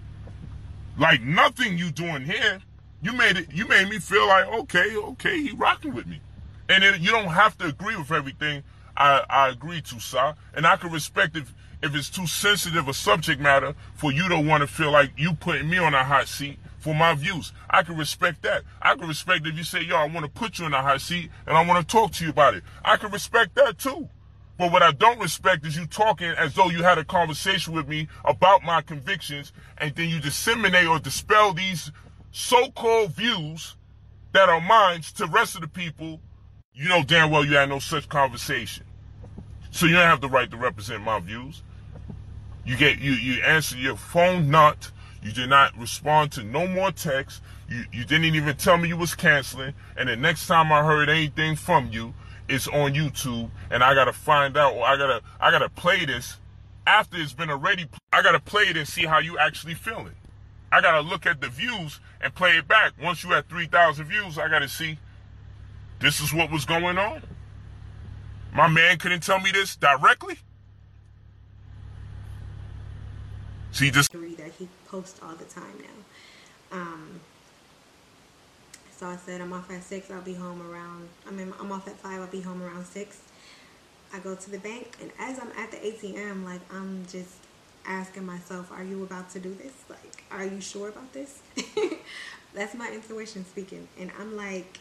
Like 0.98 1.22
nothing 1.22 1.78
you 1.78 1.90
doing 1.90 2.24
here. 2.24 2.60
You 3.02 3.12
made 3.12 3.36
it 3.36 3.52
you 3.52 3.66
made 3.66 3.88
me 3.88 3.98
feel 3.98 4.26
like, 4.26 4.46
okay, 4.46 4.96
okay, 4.96 5.40
he 5.40 5.52
rocking 5.52 5.94
with 5.94 6.06
me. 6.06 6.20
And 6.68 6.82
then 6.82 7.02
you 7.02 7.10
don't 7.10 7.28
have 7.28 7.58
to 7.58 7.66
agree 7.66 7.96
with 7.96 8.10
everything 8.10 8.62
I, 8.96 9.24
I 9.28 9.48
agree 9.48 9.82
to, 9.82 10.00
sir. 10.00 10.34
And 10.54 10.66
I 10.66 10.76
can 10.76 10.90
respect 10.92 11.36
if 11.36 11.52
if 11.82 11.94
it's 11.94 12.08
too 12.08 12.26
sensitive 12.26 12.88
a 12.88 12.94
subject 12.94 13.40
matter 13.40 13.74
for 13.94 14.10
you 14.10 14.28
to 14.28 14.40
want 14.40 14.62
to 14.62 14.66
feel 14.66 14.90
like 14.90 15.10
you 15.18 15.34
putting 15.34 15.68
me 15.68 15.76
on 15.76 15.92
a 15.92 16.02
hot 16.02 16.28
seat 16.28 16.58
for 16.84 16.94
my 16.94 17.14
views. 17.14 17.50
I 17.70 17.82
can 17.82 17.96
respect 17.96 18.42
that. 18.42 18.62
I 18.82 18.94
can 18.94 19.08
respect 19.08 19.46
if 19.46 19.56
you 19.56 19.64
say, 19.64 19.80
yo, 19.80 19.96
I 19.96 20.06
want 20.06 20.26
to 20.26 20.30
put 20.30 20.58
you 20.58 20.66
in 20.66 20.74
a 20.74 20.82
hot 20.82 21.00
seat 21.00 21.30
and 21.46 21.56
I 21.56 21.64
want 21.64 21.80
to 21.80 21.90
talk 21.90 22.12
to 22.12 22.24
you 22.24 22.30
about 22.30 22.54
it. 22.54 22.62
I 22.84 22.98
can 22.98 23.10
respect 23.10 23.54
that 23.54 23.78
too. 23.78 24.10
But 24.58 24.70
what 24.70 24.82
I 24.82 24.92
don't 24.92 25.18
respect 25.18 25.64
is 25.64 25.78
you 25.78 25.86
talking 25.86 26.28
as 26.28 26.52
though 26.52 26.68
you 26.68 26.82
had 26.82 26.98
a 26.98 27.04
conversation 27.04 27.72
with 27.72 27.88
me 27.88 28.08
about 28.22 28.64
my 28.64 28.82
convictions 28.82 29.50
and 29.78 29.94
then 29.94 30.10
you 30.10 30.20
disseminate 30.20 30.86
or 30.86 30.98
dispel 30.98 31.54
these 31.54 31.90
so-called 32.32 33.12
views 33.12 33.76
that 34.32 34.50
are 34.50 34.60
mine 34.60 35.00
to 35.16 35.26
rest 35.26 35.54
of 35.54 35.62
the 35.62 35.68
people. 35.68 36.20
You 36.74 36.90
know 36.90 37.02
damn 37.02 37.30
well 37.30 37.46
you 37.46 37.56
had 37.56 37.70
no 37.70 37.78
such 37.78 38.10
conversation. 38.10 38.84
So 39.70 39.86
you 39.86 39.94
don't 39.94 40.04
have 40.04 40.20
the 40.20 40.28
right 40.28 40.50
to 40.50 40.58
represent 40.58 41.02
my 41.02 41.18
views. 41.18 41.62
You 42.66 42.76
get 42.76 42.98
you 42.98 43.12
you 43.12 43.42
answer 43.42 43.78
your 43.78 43.96
phone 43.96 44.50
not. 44.50 44.90
You 45.24 45.32
did 45.32 45.48
not 45.48 45.76
respond 45.78 46.32
to 46.32 46.44
no 46.44 46.66
more 46.66 46.92
texts. 46.92 47.40
You 47.66 47.84
you 47.90 48.04
didn't 48.04 48.34
even 48.34 48.56
tell 48.56 48.76
me 48.76 48.88
you 48.88 48.96
was 48.96 49.14
canceling. 49.14 49.72
And 49.96 50.08
the 50.08 50.16
next 50.16 50.46
time 50.46 50.70
I 50.70 50.84
heard 50.84 51.08
anything 51.08 51.56
from 51.56 51.88
you, 51.90 52.12
it's 52.46 52.68
on 52.68 52.92
YouTube, 52.92 53.50
and 53.70 53.82
I 53.82 53.94
gotta 53.94 54.12
find 54.12 54.54
out. 54.58 54.76
I 54.82 54.98
gotta 54.98 55.22
I 55.40 55.50
gotta 55.50 55.70
play 55.70 56.04
this 56.04 56.36
after 56.86 57.16
it's 57.16 57.32
been 57.32 57.48
already. 57.48 57.86
I 58.12 58.20
gotta 58.22 58.38
play 58.38 58.64
it 58.64 58.76
and 58.76 58.86
see 58.86 59.06
how 59.06 59.18
you 59.18 59.38
actually 59.38 59.72
feeling. 59.72 60.14
I 60.70 60.82
gotta 60.82 61.00
look 61.00 61.24
at 61.24 61.40
the 61.40 61.48
views 61.48 62.00
and 62.20 62.34
play 62.34 62.58
it 62.58 62.68
back. 62.68 62.92
Once 63.02 63.24
you 63.24 63.30
had 63.30 63.48
three 63.48 63.66
thousand 63.66 64.04
views, 64.04 64.38
I 64.38 64.50
gotta 64.50 64.68
see. 64.68 64.98
This 66.00 66.20
is 66.20 66.34
what 66.34 66.50
was 66.50 66.66
going 66.66 66.98
on. 66.98 67.22
My 68.52 68.68
man 68.68 68.98
couldn't 68.98 69.22
tell 69.22 69.40
me 69.40 69.52
this 69.52 69.74
directly. 69.74 70.36
See, 73.72 73.90
just 73.90 74.12
that 74.12 74.52
he 74.58 74.68
posts 74.94 75.20
all 75.22 75.34
the 75.34 75.44
time 75.44 75.76
now. 75.80 76.78
Um, 76.78 77.20
so 78.96 79.06
I 79.08 79.16
said 79.16 79.40
I'm 79.40 79.52
off 79.52 79.68
at 79.70 79.82
six. 79.82 80.08
I'll 80.08 80.22
be 80.22 80.34
home 80.34 80.62
around. 80.70 81.08
I 81.26 81.32
mean, 81.32 81.52
I'm 81.58 81.72
off 81.72 81.88
at 81.88 81.96
five. 81.96 82.20
I'll 82.20 82.28
be 82.28 82.40
home 82.40 82.62
around 82.62 82.86
six. 82.86 83.20
I 84.12 84.20
go 84.20 84.36
to 84.36 84.50
the 84.50 84.58
bank, 84.58 84.96
and 85.00 85.10
as 85.18 85.40
I'm 85.40 85.50
at 85.58 85.72
the 85.72 85.78
ATM, 85.78 86.44
like 86.44 86.60
I'm 86.72 87.04
just 87.10 87.34
asking 87.84 88.24
myself, 88.24 88.70
"Are 88.70 88.84
you 88.84 89.02
about 89.02 89.30
to 89.30 89.40
do 89.40 89.52
this? 89.54 89.72
Like, 89.88 90.24
are 90.30 90.44
you 90.44 90.60
sure 90.60 90.88
about 90.90 91.12
this?" 91.12 91.42
That's 92.54 92.74
my 92.76 92.88
intuition 92.92 93.44
speaking, 93.44 93.88
and 93.98 94.12
I'm 94.20 94.36
like 94.36 94.78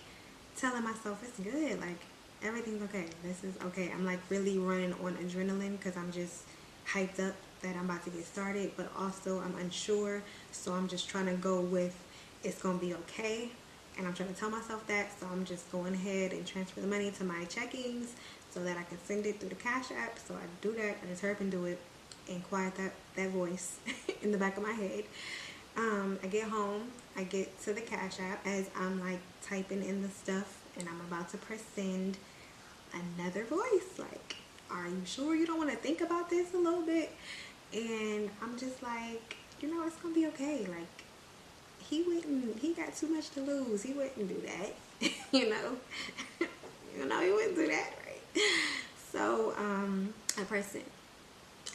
telling 0.58 0.84
myself 0.84 1.24
it's 1.24 1.40
good. 1.40 1.82
Like 1.82 2.02
everything's 2.44 2.84
okay. 2.84 3.08
This 3.24 3.44
is 3.44 3.56
okay. 3.70 3.92
I'm 3.92 4.06
like 4.06 4.20
really 4.30 4.60
running 4.60 4.94
on 4.94 5.16
adrenaline 5.16 5.80
because 5.80 5.98
I'm 5.98 6.12
just 6.12 6.44
hyped 6.88 7.20
up 7.28 7.34
that 7.64 7.76
I'm 7.76 7.86
about 7.86 8.04
to 8.04 8.12
get 8.12 8.26
started, 8.26 8.72
but 8.78 8.92
also 8.98 9.40
I'm 9.40 9.56
unsure. 9.58 10.22
So 10.52 10.74
I'm 10.74 10.88
just 10.88 11.10
trying 11.10 11.26
to 11.26 11.34
go 11.34 11.60
with 11.60 11.98
it's 12.44 12.62
gonna 12.62 12.78
be 12.78 12.94
okay. 12.94 13.50
And 13.98 14.08
I'm 14.08 14.14
trying 14.14 14.34
to 14.34 14.40
tell 14.40 14.50
myself 14.50 14.86
that, 14.88 15.08
so 15.20 15.28
I'm 15.32 15.46
just 15.46 15.72
going 15.72 15.94
ahead 15.94 16.32
and 16.32 16.46
transfer 16.46 16.82
the 16.82 16.88
money 16.88 17.12
to 17.12 17.24
my 17.24 17.46
checkings 17.46 18.08
so 18.50 18.64
that 18.64 18.78
I 18.78 18.84
can 18.84 18.98
send 19.04 19.26
it 19.26 19.40
through 19.40 19.50
the 19.50 19.56
Cash 19.56 19.92
App. 19.92 20.18
So 20.20 20.34
I 20.36 20.46
do 20.62 20.74
that. 20.74 20.98
I 21.04 21.08
just 21.08 21.22
hurry 21.22 21.34
up 21.34 21.42
and 21.42 21.52
do 21.52 21.66
it 21.66 21.80
and 22.30 22.44
quiet 22.50 22.76
that, 22.76 22.94
that 23.16 23.30
voice 23.30 23.78
in 24.22 24.32
the 24.32 24.38
back 24.38 24.58
of 24.58 24.64
my 24.64 24.72
head. 24.72 25.04
Um, 25.76 26.20
I 26.24 26.28
get 26.28 26.50
home, 26.50 26.92
I 27.18 27.24
get 27.24 27.60
to 27.64 27.74
the 27.74 27.82
Cash 27.82 28.20
App 28.20 28.46
as 28.46 28.70
I'm 28.80 29.00
like 29.00 29.20
typing 29.44 29.84
in 29.84 30.04
the 30.04 30.10
stuff 30.10 30.62
and 30.78 30.88
I'm 30.88 31.02
about 31.02 31.30
to 31.30 31.38
press 31.38 31.64
send. 31.76 32.18
Another 33.18 33.44
voice 33.44 33.98
like, 33.98 34.36
Are 34.70 34.88
you 34.88 35.02
sure 35.06 35.34
you 35.36 35.48
don't 35.48 35.58
want 35.58 35.72
to 35.72 35.76
think 35.76 36.02
about 36.02 36.30
this 36.30 36.54
a 36.54 36.58
little 36.58 36.84
bit? 36.84 37.12
And 37.74 38.30
I'm 38.42 38.58
just 38.58 38.84
like, 38.84 39.38
You 39.62 39.74
know, 39.74 39.86
it's 39.88 39.96
gonna 39.98 40.14
be 40.14 40.28
okay. 40.28 40.66
Like, 40.68 41.04
he 41.80 42.04
wouldn't, 42.04 42.60
he 42.60 42.74
got 42.74 42.96
too 42.96 43.08
much 43.08 43.30
to 43.32 43.42
lose. 43.42 43.84
He 43.84 43.94
wouldn't 43.94 44.28
do 44.28 44.42
that. 44.46 45.12
you 45.32 45.50
know, 45.50 45.78
you 46.98 47.06
know, 47.06 47.22
he 47.22 47.32
wouldn't 47.32 47.56
do 47.56 47.68
that, 47.68 47.94
right? 48.06 48.42
So, 49.12 49.54
um, 49.58 50.14
I 50.40 50.44
press 50.44 50.76
it. 50.76 50.86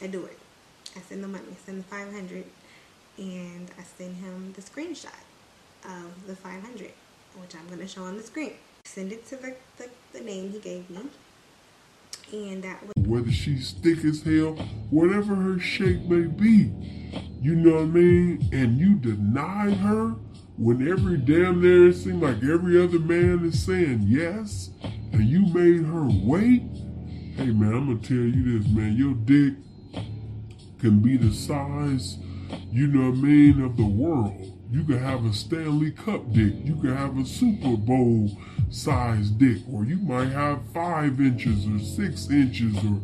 I 0.01 0.07
do 0.07 0.25
it. 0.25 0.37
I 0.95 1.01
send 1.01 1.23
the 1.23 1.27
money, 1.27 1.55
send 1.65 1.79
the 1.79 1.83
500 1.83 2.43
and 3.17 3.69
I 3.77 3.83
send 3.97 4.15
him 4.17 4.53
the 4.53 4.61
screenshot 4.61 5.23
of 5.85 6.27
the 6.27 6.35
500, 6.35 6.91
which 7.37 7.55
I'm 7.55 7.77
to 7.77 7.87
show 7.87 8.03
on 8.03 8.17
the 8.17 8.23
screen. 8.23 8.53
Send 8.85 9.11
it 9.11 9.27
to 9.27 9.35
the, 9.35 9.55
the, 9.77 9.89
the 10.13 10.21
name 10.21 10.51
he 10.51 10.59
gave 10.59 10.89
me. 10.89 11.01
And 12.31 12.63
that 12.63 12.81
was 12.85 12.98
Whether 13.09 13.31
she's 13.31 13.71
thick 13.71 14.05
as 14.05 14.21
hell, 14.21 14.53
whatever 14.91 15.33
her 15.33 15.57
shape 15.57 16.03
may 16.03 16.27
be, 16.27 16.71
you 17.41 17.55
know 17.55 17.77
what 17.77 17.81
I 17.81 17.85
mean? 17.85 18.49
And 18.51 18.77
you 18.77 18.97
deny 18.97 19.71
her 19.71 20.09
when 20.57 20.87
every 20.87 21.17
damn 21.17 21.59
there 21.59 21.87
it 21.87 22.05
like 22.05 22.43
every 22.43 22.79
other 22.79 22.99
man 22.99 23.43
is 23.45 23.65
saying 23.65 24.03
yes, 24.05 24.69
and 24.83 25.27
you 25.27 25.47
made 25.47 25.85
her 25.85 26.07
wait. 26.23 26.61
Hey 27.35 27.49
man, 27.49 27.73
I'm 27.73 27.87
gonna 27.87 27.99
tell 27.99 28.17
you 28.17 28.59
this, 28.59 28.69
man. 28.69 28.95
Your 28.95 29.15
dick 29.15 29.55
can 30.77 30.99
be 30.99 31.17
the 31.17 31.33
size, 31.33 32.17
you 32.69 32.85
know 32.85 33.09
what 33.09 33.17
I 33.17 33.21
mean, 33.21 33.61
of 33.63 33.75
the 33.75 33.85
world. 33.87 34.58
You 34.71 34.83
could 34.83 35.01
have 35.01 35.25
a 35.25 35.33
Stanley 35.33 35.91
Cup 35.91 36.31
dick. 36.31 36.53
You 36.63 36.75
could 36.75 36.95
have 36.95 37.17
a 37.17 37.25
Super 37.25 37.75
Bowl 37.75 38.37
size 38.69 39.31
dick. 39.31 39.63
Or 39.71 39.83
you 39.83 39.97
might 39.97 40.29
have 40.29 40.61
five 40.73 41.19
inches 41.19 41.67
or 41.67 41.79
six 41.79 42.29
inches 42.29 42.75
or 42.77 43.01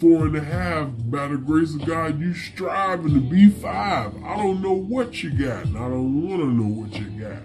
four 0.00 0.26
and 0.26 0.36
a 0.36 0.44
half. 0.44 0.90
By 1.10 1.26
the 1.26 1.36
grace 1.36 1.74
of 1.74 1.84
God, 1.84 2.20
you 2.20 2.34
striving 2.34 3.14
to 3.14 3.20
be 3.20 3.48
five. 3.48 4.14
I 4.22 4.36
don't 4.36 4.62
know 4.62 4.72
what 4.72 5.22
you 5.24 5.30
got, 5.30 5.66
and 5.66 5.76
I 5.76 5.88
don't 5.88 6.28
want 6.28 6.40
to 6.40 6.46
know 6.46 6.82
what 6.82 6.94
you 7.00 7.06
got. 7.20 7.42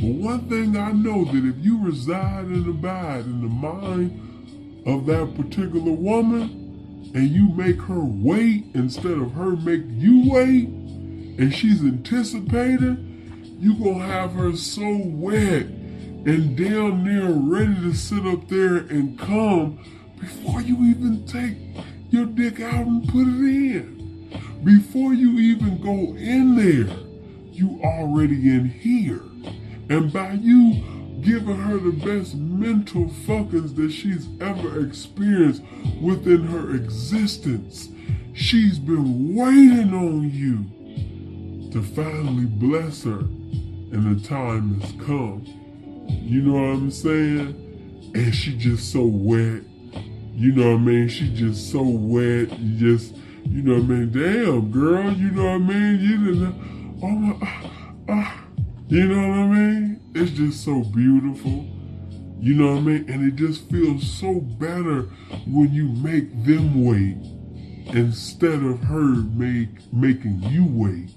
But 0.00 0.14
one 0.14 0.48
thing 0.48 0.76
I 0.76 0.92
know 0.92 1.24
that 1.26 1.44
if 1.44 1.56
you 1.58 1.84
reside 1.84 2.46
and 2.46 2.66
abide 2.66 3.26
in 3.26 3.42
the 3.42 3.48
mind 3.48 4.84
of 4.86 5.04
that 5.06 5.34
particular 5.36 5.92
woman, 5.92 6.62
and 7.14 7.30
you 7.30 7.48
make 7.50 7.80
her 7.82 8.00
wait 8.00 8.66
instead 8.74 9.18
of 9.18 9.32
her 9.32 9.56
make 9.56 9.82
you 9.86 10.30
wait, 10.30 10.68
and 11.38 11.54
she's 11.54 11.82
anticipating, 11.82 13.56
you 13.60 13.74
gonna 13.74 14.04
have 14.06 14.32
her 14.32 14.56
so 14.56 15.00
wet 15.04 15.66
and 16.26 16.56
down 16.56 17.04
there 17.04 17.30
ready 17.30 17.74
to 17.74 17.94
sit 17.94 18.26
up 18.26 18.48
there 18.48 18.76
and 18.76 19.18
come 19.18 19.78
before 20.18 20.60
you 20.60 20.76
even 20.84 21.24
take 21.26 21.56
your 22.10 22.26
dick 22.26 22.60
out 22.60 22.86
and 22.86 23.08
put 23.08 23.26
it 23.26 23.40
in. 23.40 24.30
Before 24.64 25.14
you 25.14 25.38
even 25.38 25.80
go 25.80 26.16
in 26.16 26.56
there, 26.56 26.96
you 27.52 27.80
already 27.84 28.48
in 28.50 28.68
here. 28.68 29.22
And 29.88 30.12
by 30.12 30.32
you 30.32 30.82
giving 31.20 31.56
her 31.56 31.78
the 31.78 31.92
best 31.92 32.34
mental 32.34 33.04
fuckings 33.04 33.76
that 33.76 33.90
she's 33.90 34.26
ever 34.40 34.84
experienced 34.84 35.62
within 36.00 36.46
her 36.46 36.74
existence, 36.74 37.88
she's 38.34 38.78
been 38.78 39.34
waiting 39.34 39.94
on 39.94 40.30
you 40.30 40.64
to 41.76 41.82
finally 41.82 42.46
bless 42.46 43.04
her, 43.04 43.18
and 43.18 44.18
the 44.18 44.26
time 44.26 44.80
has 44.80 44.92
come. 44.92 45.44
You 46.08 46.40
know 46.40 46.54
what 46.54 46.78
I'm 46.78 46.90
saying? 46.90 48.12
And 48.14 48.34
she 48.34 48.56
just 48.56 48.90
so 48.90 49.04
wet. 49.04 49.62
You 50.34 50.52
know 50.52 50.70
what 50.70 50.80
I 50.80 50.84
mean? 50.84 51.08
She 51.08 51.28
just 51.34 51.70
so 51.70 51.82
wet. 51.82 52.58
You 52.58 52.94
just, 52.94 53.14
you 53.44 53.60
know 53.60 53.74
what 53.74 53.82
I 53.82 53.86
mean? 53.88 54.10
Damn, 54.10 54.70
girl. 54.70 55.12
You 55.12 55.30
know 55.32 55.44
what 55.44 55.50
I 55.50 55.58
mean? 55.58 56.00
You 56.00 56.24
didn't. 56.24 56.98
Oh 57.02 57.08
my. 57.08 57.36
ah, 57.42 57.70
ah. 58.08 58.44
You 58.88 59.08
know 59.08 59.28
what 59.28 59.38
I 59.38 59.46
mean? 59.46 60.00
It's 60.14 60.30
just 60.30 60.64
so 60.64 60.82
beautiful. 60.82 61.66
You 62.40 62.54
know 62.54 62.70
what 62.72 62.78
I 62.78 62.80
mean? 62.80 63.10
And 63.10 63.22
it 63.22 63.36
just 63.36 63.68
feels 63.68 64.10
so 64.10 64.40
better 64.40 65.10
when 65.46 65.74
you 65.74 65.88
make 65.88 66.30
them 66.46 66.86
wait 66.86 67.18
instead 67.94 68.62
of 68.62 68.80
her 68.84 69.14
make 69.34 69.92
making 69.92 70.42
you 70.44 70.64
wait. 70.70 71.10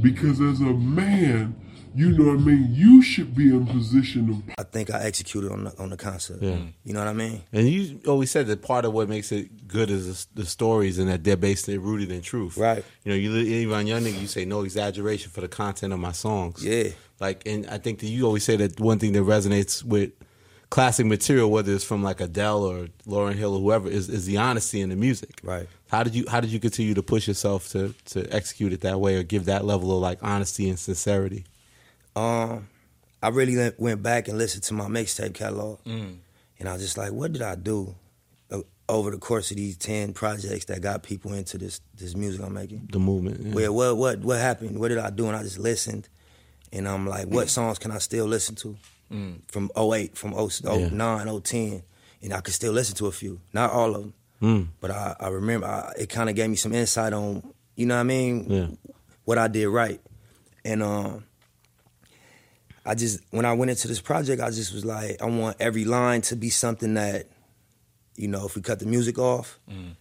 Because 0.00 0.40
as 0.40 0.60
a 0.60 0.64
man, 0.64 1.56
you 1.94 2.12
know 2.12 2.32
what 2.32 2.40
I 2.40 2.44
mean, 2.44 2.68
you 2.70 3.02
should 3.02 3.34
be 3.34 3.48
in 3.48 3.66
position 3.66 4.30
of 4.30 4.54
I 4.58 4.62
think 4.62 4.90
I 4.90 5.00
executed 5.00 5.50
on 5.50 5.64
the 5.64 5.78
on 5.78 5.90
the 5.90 5.96
concept. 5.96 6.42
Yeah. 6.42 6.58
You 6.84 6.92
know 6.92 7.00
what 7.00 7.08
I 7.08 7.12
mean? 7.12 7.42
And 7.52 7.68
you 7.68 8.00
always 8.06 8.30
said 8.30 8.46
that 8.46 8.62
part 8.62 8.84
of 8.84 8.92
what 8.92 9.08
makes 9.08 9.32
it 9.32 9.66
good 9.66 9.90
is 9.90 10.26
the, 10.26 10.42
the 10.42 10.46
stories 10.46 10.98
and 10.98 11.08
that 11.08 11.24
they're 11.24 11.36
based, 11.36 11.66
they're 11.66 11.80
rooted 11.80 12.12
in 12.12 12.22
truth. 12.22 12.56
Right. 12.56 12.84
You 13.04 13.12
know, 13.12 13.16
you 13.16 13.36
even 13.36 13.76
on 13.76 13.86
Young 13.86 14.02
Nigga, 14.02 14.20
you 14.20 14.28
say 14.28 14.44
no 14.44 14.62
exaggeration 14.62 15.30
for 15.30 15.40
the 15.40 15.48
content 15.48 15.92
of 15.92 15.98
my 15.98 16.12
songs. 16.12 16.64
Yeah. 16.64 16.90
Like, 17.20 17.46
and 17.46 17.66
I 17.66 17.78
think 17.78 17.98
that 18.00 18.06
you 18.06 18.26
always 18.26 18.44
say 18.44 18.56
that 18.56 18.78
one 18.78 18.98
thing 18.98 19.12
that 19.14 19.22
resonates 19.22 19.82
with 19.82 20.12
classic 20.70 21.06
material, 21.06 21.50
whether 21.50 21.72
it's 21.72 21.84
from 21.84 22.02
like 22.02 22.20
Adele 22.20 22.62
or 22.62 22.88
Lauryn 23.06 23.34
Hill 23.34 23.56
or 23.56 23.60
whoever, 23.60 23.88
is, 23.88 24.08
is 24.08 24.26
the 24.26 24.36
honesty 24.36 24.80
in 24.80 24.90
the 24.90 24.96
music. 24.96 25.40
Right. 25.42 25.66
How 25.88 26.02
did 26.02 26.14
you 26.14 26.24
How 26.28 26.40
did 26.40 26.50
you 26.50 26.60
continue 26.60 26.94
to 26.94 27.02
push 27.02 27.26
yourself 27.28 27.68
to 27.70 27.94
to 28.06 28.26
execute 28.34 28.72
it 28.72 28.82
that 28.82 29.00
way 29.00 29.16
or 29.16 29.22
give 29.22 29.46
that 29.46 29.64
level 29.64 29.94
of 29.94 30.00
like 30.02 30.18
honesty 30.22 30.68
and 30.68 30.78
sincerity? 30.78 31.44
Um, 32.16 32.68
I 33.22 33.28
really 33.28 33.56
went- 33.56 33.78
went 33.80 34.02
back 34.02 34.28
and 34.28 34.38
listened 34.38 34.62
to 34.64 34.74
my 34.74 34.86
mixtape 34.86 35.34
catalog, 35.34 35.78
Mm. 35.84 36.18
and 36.58 36.68
I 36.68 36.72
was 36.74 36.82
just 36.82 36.96
like, 36.98 37.12
what 37.12 37.32
did 37.32 37.42
I 37.42 37.54
do 37.56 37.94
over 38.90 39.10
the 39.10 39.18
course 39.18 39.50
of 39.50 39.58
these 39.58 39.76
ten 39.76 40.14
projects 40.14 40.64
that 40.66 40.80
got 40.80 41.02
people 41.02 41.32
into 41.34 41.58
this 41.58 41.80
this 41.94 42.14
music 42.14 42.42
I'm 42.42 42.54
making? 42.54 42.88
The 42.92 42.98
movement. 42.98 43.40
yeah. 43.46 43.52
Where 43.54 43.72
what 43.72 43.96
what 43.96 44.18
what 44.20 44.38
happened? 44.38 44.78
What 44.78 44.88
did 44.88 44.98
I 44.98 45.10
do? 45.10 45.26
And 45.26 45.36
I 45.36 45.42
just 45.42 45.58
listened, 45.58 46.08
and 46.72 46.88
I'm 46.88 47.06
like, 47.06 47.26
what 47.28 47.48
songs 47.50 47.78
can 47.78 47.90
I 47.90 47.98
still 47.98 48.26
listen 48.26 48.54
to 48.56 48.76
Mm. 49.10 49.40
from 49.50 49.70
08, 49.76 50.16
from 50.18 50.32
09, 50.34 51.28
010, 51.28 51.82
and 52.22 52.32
I 52.34 52.40
could 52.42 52.52
still 52.54 52.72
listen 52.72 52.94
to 52.96 53.06
a 53.06 53.12
few, 53.12 53.40
not 53.54 53.70
all 53.72 53.94
of 53.94 54.02
them. 54.02 54.14
Mm. 54.42 54.68
But 54.80 54.90
I, 54.90 55.16
I 55.18 55.28
remember 55.28 55.66
I, 55.66 55.92
it 55.98 56.08
kind 56.08 56.28
of 56.30 56.36
gave 56.36 56.48
me 56.50 56.56
some 56.56 56.72
insight 56.72 57.12
on, 57.12 57.42
you 57.76 57.86
know 57.86 57.94
what 57.94 58.00
I 58.00 58.04
mean, 58.04 58.46
Yeah. 58.48 58.66
what 59.24 59.38
I 59.38 59.48
did 59.48 59.66
right. 59.68 60.00
And 60.64 60.82
um, 60.82 61.24
I 62.86 62.94
just, 62.94 63.20
when 63.30 63.44
I 63.44 63.52
went 63.54 63.70
into 63.70 63.88
this 63.88 64.00
project, 64.00 64.40
I 64.42 64.50
just 64.50 64.72
was 64.72 64.84
like, 64.84 65.20
I 65.20 65.26
want 65.26 65.56
every 65.60 65.84
line 65.84 66.20
to 66.22 66.36
be 66.36 66.50
something 66.50 66.94
that, 66.94 67.26
you 68.16 68.28
know, 68.28 68.46
if 68.46 68.54
we 68.56 68.62
cut 68.62 68.78
the 68.78 68.86
music 68.86 69.18
off, 69.18 69.58
Mm. 69.70 69.96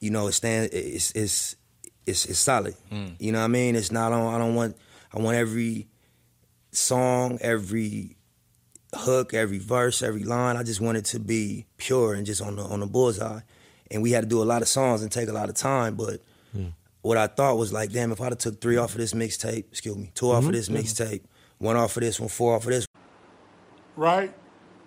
you 0.00 0.10
know, 0.10 0.26
it 0.28 0.32
stands, 0.32 0.72
it's, 0.72 1.10
it's, 1.12 1.56
it's, 2.06 2.24
it's 2.26 2.38
solid. 2.38 2.74
Mm. 2.92 3.16
You 3.18 3.32
know 3.32 3.38
what 3.40 3.44
I 3.46 3.48
mean? 3.48 3.76
It's 3.76 3.90
not, 3.90 4.12
I 4.12 4.16
don't, 4.18 4.34
I 4.34 4.38
don't 4.38 4.54
want, 4.54 4.76
I 5.12 5.20
want 5.20 5.36
every 5.36 5.88
song, 6.70 7.38
every 7.40 8.16
hook, 8.94 9.34
every 9.34 9.58
verse, 9.58 10.02
every 10.02 10.24
line. 10.24 10.56
I 10.56 10.62
just 10.62 10.80
wanted 10.80 11.04
to 11.06 11.18
be 11.20 11.66
pure 11.76 12.14
and 12.14 12.24
just 12.26 12.40
on 12.42 12.56
the 12.56 12.62
on 12.62 12.80
the 12.80 12.86
bullseye. 12.86 13.40
And 13.90 14.02
we 14.02 14.10
had 14.12 14.22
to 14.22 14.28
do 14.28 14.42
a 14.42 14.44
lot 14.44 14.62
of 14.62 14.68
songs 14.68 15.02
and 15.02 15.10
take 15.10 15.28
a 15.28 15.32
lot 15.32 15.48
of 15.48 15.54
time. 15.54 15.94
But 15.94 16.20
Mm. 16.56 16.72
what 17.02 17.16
I 17.18 17.26
thought 17.26 17.56
was 17.58 17.72
like, 17.72 17.92
damn, 17.92 18.12
if 18.12 18.20
I'd 18.20 18.32
have 18.32 18.38
took 18.38 18.60
three 18.60 18.76
off 18.76 18.92
of 18.92 18.98
this 18.98 19.12
mixtape, 19.12 19.64
excuse 19.70 19.96
me, 19.96 20.10
2 20.14 20.30
off 20.30 20.44
Mhm. 20.44 20.48
of 20.48 20.52
this 20.52 20.68
Mhm. 20.68 20.76
mixtape, 20.78 21.20
one 21.58 21.76
off 21.76 21.96
of 21.96 22.02
this, 22.02 22.18
one 22.20 22.28
four 22.28 22.54
off 22.54 22.64
of 22.64 22.70
this. 22.70 22.86
right? 23.96 24.32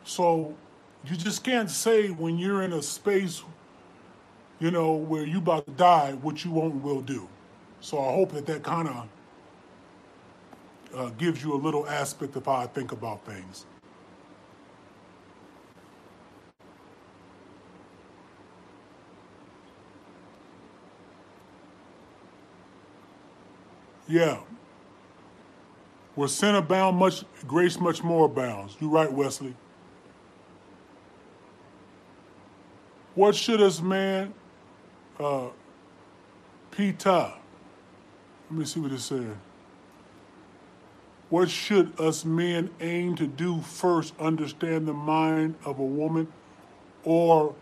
So 0.05 0.55
you 1.03 1.17
just 1.17 1.43
can't 1.43 1.69
say 1.69 2.09
when 2.09 2.37
you're 2.37 2.61
in 2.63 2.71
a 2.73 2.81
space, 2.81 3.43
you 4.59 4.71
know, 4.71 4.93
where 4.93 5.25
you 5.25 5.39
about 5.39 5.65
to 5.65 5.71
die, 5.73 6.13
what 6.21 6.45
you 6.45 6.51
won't 6.51 6.81
will 6.81 7.01
do. 7.01 7.27
So 7.81 7.99
I 7.99 8.13
hope 8.13 8.31
that 8.31 8.45
that 8.45 8.63
kind 8.63 8.87
of 8.87 9.07
uh, 10.95 11.09
gives 11.17 11.43
you 11.43 11.53
a 11.53 11.59
little 11.59 11.87
aspect 11.87 12.35
of 12.35 12.45
how 12.45 12.53
I 12.53 12.67
think 12.67 12.91
about 12.91 13.25
things. 13.25 13.65
Yeah. 24.11 24.39
Where 26.15 26.27
sin 26.27 26.55
abound, 26.55 26.97
much 26.97 27.23
grace 27.47 27.79
much 27.79 28.03
more 28.03 28.25
abounds. 28.25 28.75
You're 28.81 28.89
right, 28.89 29.11
Wesley. 29.11 29.55
What 33.15 33.35
should 33.35 33.61
us, 33.61 33.81
man? 33.81 34.33
Uh, 35.17 35.47
Peter. 36.71 37.31
Let 38.49 38.59
me 38.59 38.65
see 38.65 38.81
what 38.81 38.91
it 38.91 38.99
said. 38.99 39.37
what 41.29 41.49
should 41.49 41.97
us 41.97 42.25
men 42.25 42.69
aim 42.81 43.15
to 43.15 43.25
do 43.27 43.61
first? 43.61 44.13
Understand 44.19 44.89
the 44.89 44.93
mind 44.93 45.55
of 45.63 45.79
a 45.79 45.85
woman, 45.85 46.27
or 47.05 47.55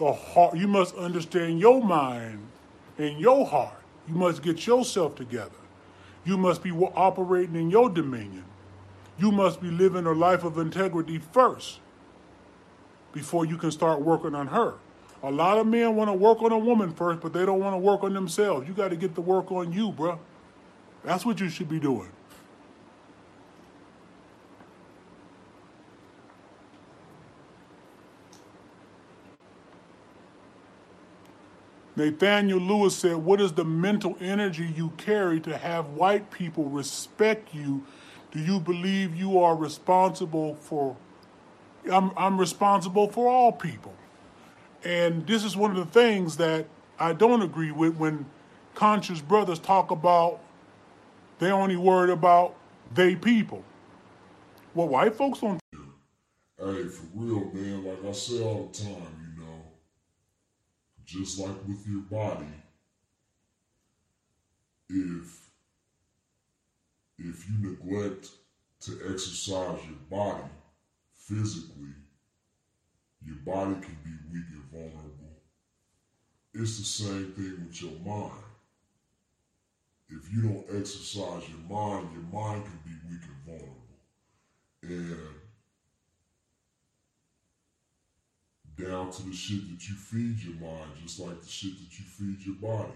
the 0.00 0.12
heart? 0.12 0.56
You 0.56 0.66
must 0.66 0.96
understand 0.96 1.60
your 1.60 1.80
mind 1.80 2.44
and 2.98 3.20
your 3.20 3.46
heart. 3.46 3.80
You 4.08 4.14
must 4.16 4.42
get 4.42 4.66
yourself 4.66 5.14
together. 5.14 5.54
You 6.26 6.36
must 6.36 6.62
be 6.62 6.72
operating 6.72 7.54
in 7.54 7.70
your 7.70 7.88
dominion. 7.88 8.44
You 9.16 9.30
must 9.30 9.62
be 9.62 9.70
living 9.70 10.06
a 10.06 10.12
life 10.12 10.44
of 10.44 10.58
integrity 10.58 11.18
first 11.18 11.78
before 13.12 13.46
you 13.46 13.56
can 13.56 13.70
start 13.70 14.02
working 14.02 14.34
on 14.34 14.48
her. 14.48 14.74
A 15.22 15.30
lot 15.30 15.56
of 15.56 15.66
men 15.66 15.94
want 15.96 16.08
to 16.08 16.12
work 16.12 16.42
on 16.42 16.52
a 16.52 16.58
woman 16.58 16.92
first, 16.92 17.20
but 17.20 17.32
they 17.32 17.46
don't 17.46 17.60
want 17.60 17.74
to 17.74 17.78
work 17.78 18.02
on 18.02 18.12
themselves. 18.12 18.68
You 18.68 18.74
got 18.74 18.88
to 18.88 18.96
get 18.96 19.14
the 19.14 19.20
work 19.20 19.50
on 19.50 19.72
you, 19.72 19.92
bruh. 19.92 20.18
That's 21.04 21.24
what 21.24 21.40
you 21.40 21.48
should 21.48 21.68
be 21.68 21.78
doing. 21.78 22.10
Nathaniel 31.96 32.60
Lewis 32.60 32.94
said, 32.94 33.16
What 33.16 33.40
is 33.40 33.52
the 33.52 33.64
mental 33.64 34.16
energy 34.20 34.72
you 34.76 34.90
carry 34.98 35.40
to 35.40 35.56
have 35.56 35.88
white 35.88 36.30
people 36.30 36.64
respect 36.64 37.54
you? 37.54 37.84
Do 38.32 38.38
you 38.38 38.60
believe 38.60 39.16
you 39.16 39.40
are 39.40 39.56
responsible 39.56 40.56
for? 40.56 40.96
I'm, 41.90 42.12
I'm 42.16 42.38
responsible 42.38 43.08
for 43.10 43.28
all 43.28 43.50
people. 43.50 43.94
And 44.84 45.26
this 45.26 45.42
is 45.42 45.56
one 45.56 45.70
of 45.70 45.76
the 45.78 45.86
things 45.86 46.36
that 46.36 46.66
I 46.98 47.14
don't 47.14 47.40
agree 47.40 47.70
with 47.70 47.96
when 47.96 48.26
conscious 48.74 49.20
brothers 49.20 49.58
talk 49.58 49.90
about 49.90 50.40
they 51.38 51.50
only 51.50 51.76
worried 51.76 52.10
about 52.10 52.54
they 52.94 53.14
people. 53.14 53.62
Well, 54.74 54.88
white 54.88 55.14
folks 55.14 55.40
don't. 55.40 55.58
Hey, 55.72 56.84
for 56.84 57.06
real, 57.14 57.50
man, 57.52 57.84
like 57.84 58.04
I 58.04 58.12
say 58.12 58.42
all 58.42 58.70
the 58.72 58.78
time, 58.84 59.25
just 61.06 61.38
like 61.38 61.56
with 61.66 61.86
your 61.86 62.02
body, 62.02 62.46
if 64.88 65.48
if 67.18 67.48
you 67.48 67.70
neglect 67.70 68.28
to 68.80 68.92
exercise 69.10 69.80
your 69.84 69.98
body 70.10 70.50
physically, 71.14 71.94
your 73.24 73.36
body 73.36 73.74
can 73.74 73.96
be 74.04 74.10
weak 74.32 74.44
and 74.52 74.64
vulnerable. 74.70 75.42
It's 76.52 76.78
the 76.78 76.84
same 76.84 77.32
thing 77.32 77.66
with 77.66 77.82
your 77.82 77.98
mind. 78.04 78.42
If 80.08 80.32
you 80.32 80.42
don't 80.42 80.80
exercise 80.80 81.42
your 81.48 81.58
mind, 81.68 82.10
your 82.12 82.22
mind 82.32 82.64
can 82.64 82.80
be 82.84 82.92
weak 83.08 83.22
and 83.22 83.44
vulnerable. 83.44 83.82
And 84.82 85.45
down 88.78 89.10
to 89.10 89.22
the 89.22 89.34
shit 89.34 89.68
that 89.70 89.88
you 89.88 89.94
feed 89.94 90.38
your 90.42 90.60
mind, 90.60 90.92
just 91.02 91.20
like 91.20 91.40
the 91.40 91.48
shit 91.48 91.72
that 91.78 91.98
you 91.98 92.04
feed 92.04 92.44
your 92.46 92.56
body. 92.56 92.92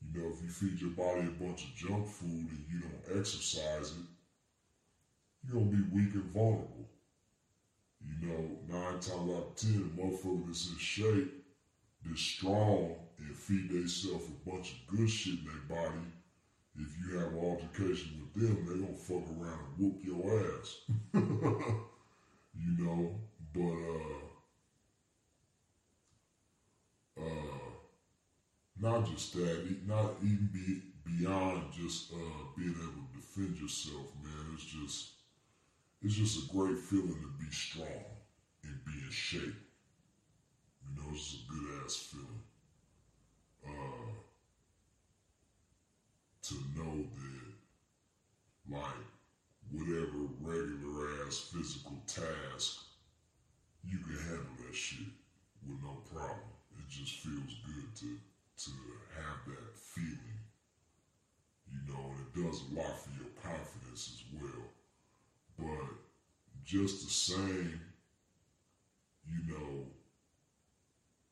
You 0.00 0.20
know, 0.20 0.32
if 0.32 0.42
you 0.42 0.48
feed 0.48 0.80
your 0.80 0.90
body 0.90 1.26
a 1.26 1.44
bunch 1.44 1.64
of 1.64 1.74
junk 1.74 2.06
food 2.06 2.30
and 2.50 2.64
you 2.70 2.80
don't 2.80 3.18
exercise 3.18 3.90
it, 3.90 4.06
you're 5.42 5.54
gonna 5.60 5.76
be 5.76 5.94
weak 5.94 6.14
and 6.14 6.32
vulnerable. 6.32 6.88
You 8.00 8.28
know, 8.28 8.58
nine 8.68 9.00
times 9.00 9.30
out 9.30 9.46
of 9.48 9.56
ten, 9.56 9.90
a 9.96 10.00
motherfucker 10.00 10.46
that's 10.46 10.70
in 10.70 10.78
shape, 10.78 11.44
that's 12.04 12.20
strong, 12.20 12.94
and 13.18 13.34
feed 13.34 13.70
themselves 13.70 14.26
a 14.26 14.50
bunch 14.50 14.72
of 14.72 14.96
good 14.96 15.10
shit 15.10 15.38
in 15.40 15.44
their 15.44 15.76
body, 15.76 16.06
if 16.78 16.88
you 16.98 17.18
have 17.18 17.32
an 17.32 17.38
altercation 17.38 18.20
with 18.20 18.42
them, 18.42 18.66
they're 18.66 18.76
gonna 18.76 18.96
fuck 18.96 19.24
around 19.40 19.60
and 19.64 19.78
whoop 19.78 20.04
your 20.04 20.24
ass. 20.40 20.76
you 22.54 22.84
know, 22.84 23.18
but 23.54 23.62
uh 23.62 24.35
uh 27.16 27.70
not 28.78 29.02
just 29.02 29.32
that, 29.32 29.60
not 29.84 30.12
even 30.20 30.48
be 30.52 30.76
beyond 31.04 31.70
just 31.70 32.04
uh 32.12 32.44
being 32.54 32.74
able 32.82 33.02
to 33.02 33.12
defend 33.12 33.58
yourself, 33.58 34.06
man. 34.22 34.50
It's 34.52 34.64
just 34.64 35.06
it's 36.02 36.14
just 36.14 36.36
a 36.36 36.40
great 36.42 36.78
feeling 36.78 37.20
to 37.20 37.28
be 37.38 37.50
strong 37.50 38.04
and 38.64 38.84
be 38.84 38.92
in 39.04 39.10
shape. 39.10 39.54
You 40.82 40.90
know, 40.94 41.10
it's 41.10 41.34
a 41.34 41.36
good 41.52 41.82
ass 41.84 41.96
feeling. 41.96 42.40
Uh, 43.64 44.12
to 46.42 46.54
know 46.74 47.04
that, 47.14 47.52
like, 48.68 49.04
whatever 49.70 50.26
regular 50.38 51.24
ass 51.26 51.38
physical 51.38 51.98
task, 52.06 52.82
you 53.82 53.98
can 53.98 54.16
handle 54.18 54.54
that 54.64 54.74
shit 54.74 55.06
with 55.66 55.78
no 55.82 55.98
problem. 56.04 56.50
It 56.78 56.86
just 56.88 57.14
feels 57.14 57.54
good 57.62 57.85
to 57.96 58.18
to 58.64 58.70
have 59.16 59.40
that 59.46 59.76
feeling, 59.76 60.40
you 61.72 61.80
know, 61.88 62.12
and 62.12 62.20
it 62.20 62.32
does 62.34 62.60
a 62.60 62.74
lot 62.74 63.00
for 63.00 63.10
your 63.16 63.32
confidence 63.42 64.12
as 64.12 64.40
well. 64.40 64.64
But 65.58 65.96
just 66.64 67.04
the 67.04 67.10
same, 67.10 67.80
you 69.24 69.40
know, 69.48 69.86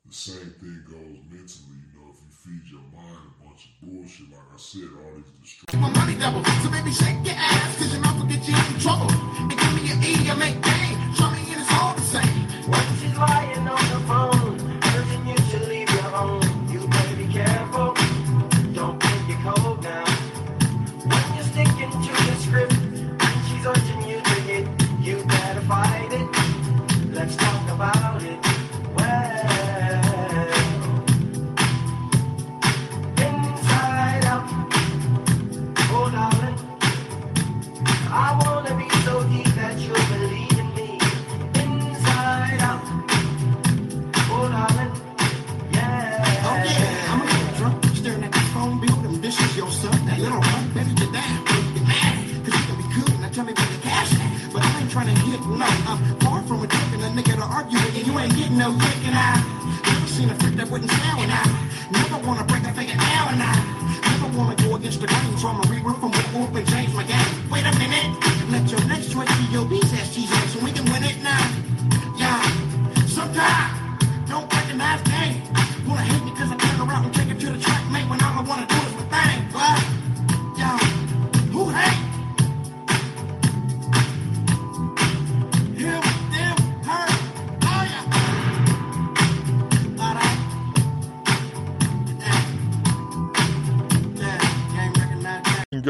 the 0.07 0.13
same 0.15 0.55
thing 0.61 0.85
goes 0.89 1.21
mentally. 1.29 1.81
You 1.85 2.01
know, 2.01 2.13
if 2.13 2.21
you 2.25 2.33
feed 2.33 2.71
your 2.71 2.85
mind 2.93 3.29
a 3.29 3.45
bunch 3.45 3.69
of 3.69 3.73
bullshit, 3.83 4.31
like 4.31 4.41
I 4.41 4.57
said, 4.57 4.89
all 4.97 5.17
these 5.17 5.33
distractions. 5.41 5.83
my 5.83 5.91
money 5.93 6.17
double. 6.17 6.45
So 6.45 6.71
baby, 6.71 6.93
shake 6.93 7.25
your 7.25 7.37
ass, 7.37 7.77
cause 7.77 7.93
your 7.93 8.01
mouth 8.01 8.21
will 8.21 8.29
get 8.29 8.47
you 8.49 8.57
in 8.57 8.81
trouble. 8.81 9.11
And 9.13 9.51
give 9.51 9.73
me 9.77 9.83
your 9.89 10.01
E, 10.01 10.13
you 10.29 10.37
make 10.37 10.61
game. 10.65 11.15
Show 11.17 11.29
me 11.29 11.54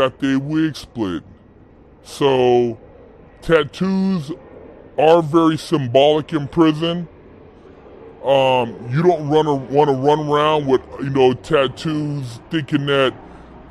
got 0.05 0.19
their 0.19 0.39
wig 0.39 0.77
split. 0.77 1.23
So 2.03 2.79
tattoos 3.41 4.31
are 4.99 5.23
very 5.23 5.57
symbolic 5.57 6.33
in 6.35 6.47
prison. 6.47 7.09
Um, 8.23 8.89
you 8.91 9.03
don't 9.03 9.29
run 9.29 9.47
want 9.69 9.89
to 9.89 9.95
run 9.95 10.29
around 10.29 10.67
with 10.67 10.83
you 11.01 11.11
know 11.11 11.33
tattoos, 11.33 12.41
thinking 12.51 12.87
that, 12.87 13.15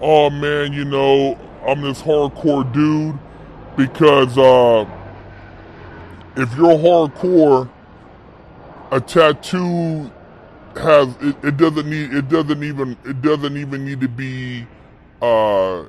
oh 0.01 0.29
man, 0.29 0.73
you 0.73 0.85
know 0.85 1.37
I'm 1.67 1.81
this 1.81 2.01
hardcore 2.01 2.71
dude, 2.71 3.17
because 3.77 4.37
uh, 4.37 4.85
if 6.35 6.55
you're 6.55 6.77
hardcore, 6.77 7.69
a 8.91 8.99
tattoo 8.99 10.11
has 10.75 11.15
it, 11.21 11.35
it 11.43 11.57
doesn't 11.57 11.87
need 11.87 12.13
it 12.13 12.27
doesn't 12.29 12.63
even 12.63 12.97
it 13.05 13.21
doesn't 13.21 13.57
even 13.57 13.85
need 13.85 14.01
to 14.01 14.07
be 14.07 14.65
uh 15.21 15.83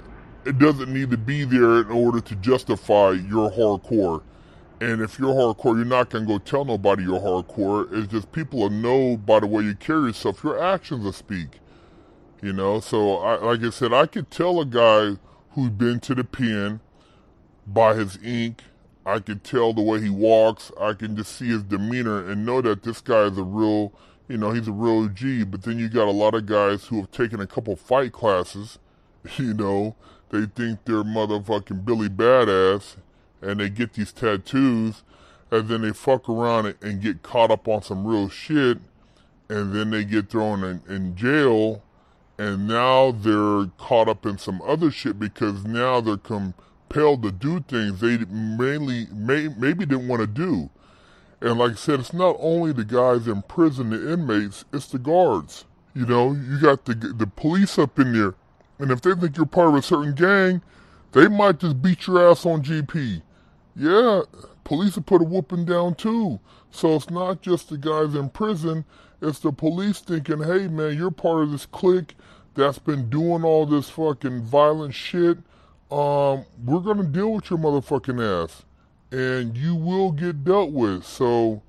it 0.47 0.59
doesn't 0.59 0.93
need 0.93 1.11
to 1.11 1.17
be 1.17 1.45
there 1.45 1.81
in 1.81 1.91
order 1.91 2.21
to 2.21 2.35
justify 2.37 3.11
your 3.13 3.51
hardcore. 3.51 4.23
And 4.81 5.01
if 5.01 5.19
you're 5.19 5.35
hardcore, 5.35 5.77
you're 5.77 5.85
not 5.85 6.11
gonna 6.11 6.27
go 6.27 6.39
tell 6.39 6.65
nobody 6.65 7.05
you're 7.05 7.21
hardcore. 7.21 7.89
It's 7.93 8.13
just 8.13 8.33
people 8.33 8.61
will 8.61 8.71
know 8.71 9.17
by 9.17 9.41
the 9.41 9.47
way 9.47 9.63
you 9.63 9.75
carry 9.75 10.09
yourself. 10.09 10.45
Your 10.45 10.63
actions 10.63 11.05
will 11.05 11.13
speak. 11.13 11.61
You 12.43 12.53
know, 12.53 12.81
so 12.81 13.19
I, 13.19 13.37
like 13.37 13.63
I 13.63 13.71
said, 13.71 13.95
I 13.95 14.07
could 14.07 14.31
tell 14.31 14.61
a 14.61 14.67
guy 14.67 15.17
who's 15.53 15.71
been 15.71 16.01
to 16.01 16.15
the 16.15 16.25
pen 16.25 16.81
by 17.67 17.95
his 17.95 18.19
ink. 18.23 18.63
I 19.07 19.21
could 19.21 19.45
tell 19.45 19.73
the 19.73 19.81
way 19.81 20.01
he 20.01 20.11
walks. 20.11 20.71
I 20.79 20.93
can 20.93 21.17
just 21.17 21.35
see 21.37 21.49
his 21.49 21.63
demeanor 21.63 22.29
and 22.29 22.45
know 22.45 22.61
that 22.61 22.83
this 22.83 23.01
guy 23.01 23.23
is 23.23 23.39
a 23.39 23.43
real, 23.43 23.93
you 24.29 24.37
know, 24.37 24.51
he's 24.51 24.69
a 24.69 24.73
real 24.73 25.09
G. 25.09 25.45
But 25.45 25.63
then 25.63 25.79
you 25.79 25.89
got 25.89 26.09
a 26.09 26.11
lot 26.11 26.35
of 26.35 26.47
guys 26.47 26.85
who 26.85 26.97
have 26.97 27.11
taken 27.11 27.41
a 27.41 27.47
couple 27.47 27.77
fight 27.77 28.13
classes. 28.13 28.79
You 29.39 29.55
know, 29.55 29.97
they 30.35 30.47
think 30.47 30.85
they're 30.85 31.05
motherfucking 31.05 31.85
Billy 31.85 32.09
Badass, 32.09 32.97
and 33.41 33.61
they 33.61 33.71
get 33.71 33.95
these 33.95 34.13
tattoos, 34.13 35.03
and 35.51 35.69
then 35.69 35.83
they 35.83 35.93
fuck 35.93 36.29
around 36.29 36.75
and- 36.83 37.01
get 37.01 37.23
caught 37.23 37.51
up 37.51 37.69
on 37.69 37.83
some 37.83 38.07
real 38.07 38.29
shit, 38.29 38.79
and 39.49 39.75
then 39.75 39.91
they 39.91 40.05
get 40.05 40.29
thrown 40.31 40.65
in, 40.65 40.83
in 40.89 41.17
jail 41.17 41.83
and 42.39 42.67
now 42.67 43.13
they're 43.13 43.67
caught 43.79 44.09
up 44.09 44.27
in 44.27 44.39
some 44.39 44.61
other 44.63 44.91
shit 44.91 45.19
because 45.19 45.65
now 45.65 46.01
they're 46.01 46.17
compelled 46.17 47.23
to 47.23 47.31
do 47.31 47.61
things 47.61 48.01
they 48.01 48.19
mainly 48.29 49.07
may, 49.13 49.49
maybe 49.49 49.87
didn't 49.87 50.09
want 50.09 50.21
to 50.21 50.27
do. 50.27 50.71
And 51.41 51.59
like 51.59 51.73
I 51.73 51.77
said, 51.77 52.01
it's 52.01 52.13
not 52.13 52.37
only 52.39 52.73
the 52.73 52.85
guys 52.85 53.29
in 53.29 53.43
prison, 53.43 53.91
the 53.91 54.13
inmates, 54.13 54.65
it's 54.73 54.87
the 54.87 54.99
guards. 54.99 55.65
You 55.95 56.07
know, 56.07 56.33
you 56.33 56.59
got 56.61 56.87
the 56.87 56.95
the 56.95 57.27
police 57.27 57.79
up 57.79 57.99
in 58.01 58.13
there, 58.13 58.35
and 58.79 58.91
if 58.91 59.01
they 59.03 59.15
think 59.15 59.37
you're 59.37 59.47
part 59.47 59.69
of 59.69 59.75
a 59.75 59.83
certain 59.83 60.15
gang, 60.15 60.63
they 61.13 61.29
might 61.29 61.61
just 61.61 61.81
beat 61.81 62.07
your 62.07 62.31
ass 62.31 62.45
on 62.45 62.63
GP. 62.63 63.23
Yeah, 63.77 64.23
police 64.65 64.97
will 64.97 65.03
put 65.03 65.23
a 65.23 65.25
whooping 65.25 65.65
down 65.65 65.95
too. 65.95 66.41
So 66.71 66.97
it's 66.97 67.11
not 67.11 67.41
just 67.41 67.69
the 67.69 67.79
guys 67.79 68.15
in 68.15 68.31
prison, 68.31 68.85
it's 69.23 69.39
the 69.39 69.53
police 69.53 70.01
thinking, 70.01 70.43
hey 70.43 70.69
man, 70.69 70.97
you're 70.97 71.11
part 71.11 71.45
of 71.45 71.53
this 71.53 71.67
clique 71.67 72.17
that's 72.55 72.79
been 72.79 73.09
doing 73.11 73.45
all 73.45 73.67
this 73.67 73.91
fucking 73.91 74.43
violent 74.43 74.95
shit. 74.95 75.39
Um, 75.91 76.45
we're 76.65 76.81
gonna 76.81 77.05
deal 77.05 77.33
with 77.33 77.51
your 77.51 77.59
motherfucking 77.59 78.45
ass. 78.45 78.65
And 79.11 79.57
you 79.57 79.77
will 79.77 80.11
get 80.11 80.45
dealt 80.45 80.73
with. 80.73 81.05
So 81.05 81.63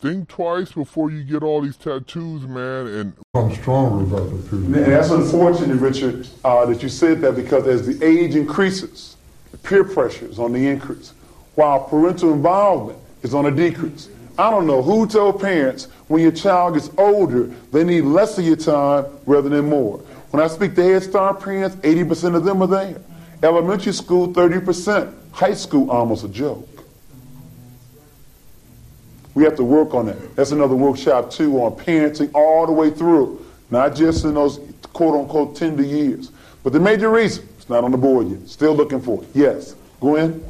think 0.00 0.28
twice 0.28 0.72
before 0.72 1.10
you 1.10 1.22
get 1.22 1.42
all 1.42 1.60
these 1.60 1.76
tattoos, 1.76 2.42
man, 2.46 2.86
and 2.86 3.12
I'm 3.34 3.54
stronger 3.54 4.02
about 4.04 4.30
the 4.30 4.56
And 4.56 4.74
that's 4.74 5.10
unfortunate, 5.10 5.76
Richard, 5.76 6.26
uh, 6.42 6.64
that 6.66 6.82
you 6.82 6.88
said 6.88 7.20
that 7.20 7.36
because 7.36 7.66
as 7.66 7.86
the 7.86 8.04
age 8.04 8.34
increases, 8.34 9.16
the 9.50 9.58
peer 9.58 9.84
pressure 9.84 10.26
is 10.26 10.38
on 10.38 10.52
the 10.52 10.66
increase, 10.66 11.12
while 11.54 11.84
parental 11.84 12.32
involvement 12.32 12.98
is 13.22 13.34
on 13.34 13.46
a 13.46 13.50
decrease. 13.50 14.08
I 14.38 14.50
don't 14.50 14.66
know 14.66 14.80
who 14.80 15.06
told 15.06 15.40
parents 15.40 15.88
when 16.08 16.22
your 16.22 16.32
child 16.32 16.74
gets 16.74 16.88
older, 16.96 17.44
they 17.72 17.84
need 17.84 18.02
less 18.02 18.38
of 18.38 18.44
your 18.46 18.56
time 18.56 19.04
rather 19.26 19.50
than 19.50 19.68
more. 19.68 19.98
When 20.30 20.42
I 20.42 20.46
speak 20.46 20.74
to 20.76 20.82
Head 20.82 21.02
Start 21.02 21.40
parents, 21.40 21.76
80% 21.76 22.36
of 22.36 22.44
them 22.44 22.62
are 22.62 22.66
there. 22.66 23.00
Elementary 23.42 23.92
school, 23.92 24.28
30%. 24.28 25.14
High 25.32 25.54
school, 25.54 25.90
almost 25.90 26.24
a 26.24 26.28
joke. 26.28 26.66
We 29.34 29.44
have 29.44 29.56
to 29.56 29.64
work 29.64 29.94
on 29.94 30.06
that. 30.06 30.36
That's 30.36 30.50
another 30.52 30.74
workshop 30.74 31.30
too 31.30 31.62
on 31.62 31.72
parenting 31.72 32.30
all 32.34 32.66
the 32.66 32.72
way 32.72 32.90
through, 32.90 33.44
not 33.70 33.94
just 33.94 34.24
in 34.24 34.34
those 34.34 34.60
quote 34.92 35.14
unquote 35.14 35.56
tender 35.56 35.82
years. 35.82 36.32
But 36.62 36.72
the 36.72 36.80
major 36.80 37.10
reason, 37.10 37.48
it's 37.56 37.68
not 37.68 37.84
on 37.84 37.90
the 37.90 37.98
board 37.98 38.28
yet. 38.28 38.48
Still 38.48 38.74
looking 38.74 39.00
for 39.00 39.22
it. 39.22 39.28
Yes. 39.34 39.76
Gwen? 40.00 40.44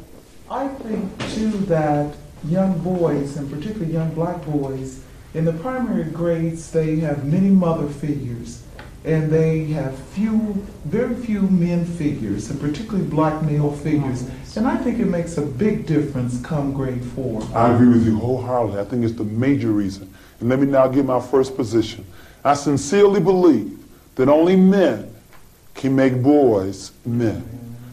I 0.49 0.67
think 0.67 1.17
too 1.29 1.51
that 1.67 2.13
young 2.45 2.77
boys, 2.79 3.37
and 3.37 3.49
particularly 3.49 3.93
young 3.93 4.13
black 4.13 4.43
boys, 4.45 5.03
in 5.33 5.45
the 5.45 5.53
primary 5.53 6.03
grades, 6.03 6.71
they 6.71 6.97
have 6.97 7.25
many 7.25 7.49
mother 7.49 7.87
figures, 7.87 8.63
and 9.03 9.31
they 9.31 9.65
have 9.65 9.97
few, 9.97 10.65
very 10.85 11.15
few 11.15 11.41
men 11.41 11.85
figures, 11.85 12.49
and 12.51 12.59
particularly 12.59 13.05
black 13.05 13.41
male 13.43 13.71
figures. 13.71 14.29
And 14.55 14.67
I 14.67 14.77
think 14.77 14.99
it 14.99 15.05
makes 15.05 15.37
a 15.37 15.41
big 15.41 15.85
difference 15.87 16.41
come 16.41 16.73
grade 16.73 17.03
four. 17.03 17.41
I 17.55 17.73
agree 17.73 17.87
with 17.87 18.05
you 18.05 18.17
wholeheartedly. 18.19 18.79
I 18.79 18.83
think 18.83 19.03
it's 19.03 19.15
the 19.15 19.23
major 19.23 19.71
reason. 19.71 20.13
And 20.39 20.49
let 20.49 20.59
me 20.59 20.67
now 20.67 20.87
give 20.87 21.05
my 21.05 21.19
first 21.19 21.55
position. 21.55 22.05
I 22.43 22.53
sincerely 22.53 23.21
believe 23.21 23.79
that 24.15 24.29
only 24.29 24.55
men 24.55 25.13
can 25.73 25.95
make 25.95 26.21
boys 26.21 26.91
men. 27.05 27.43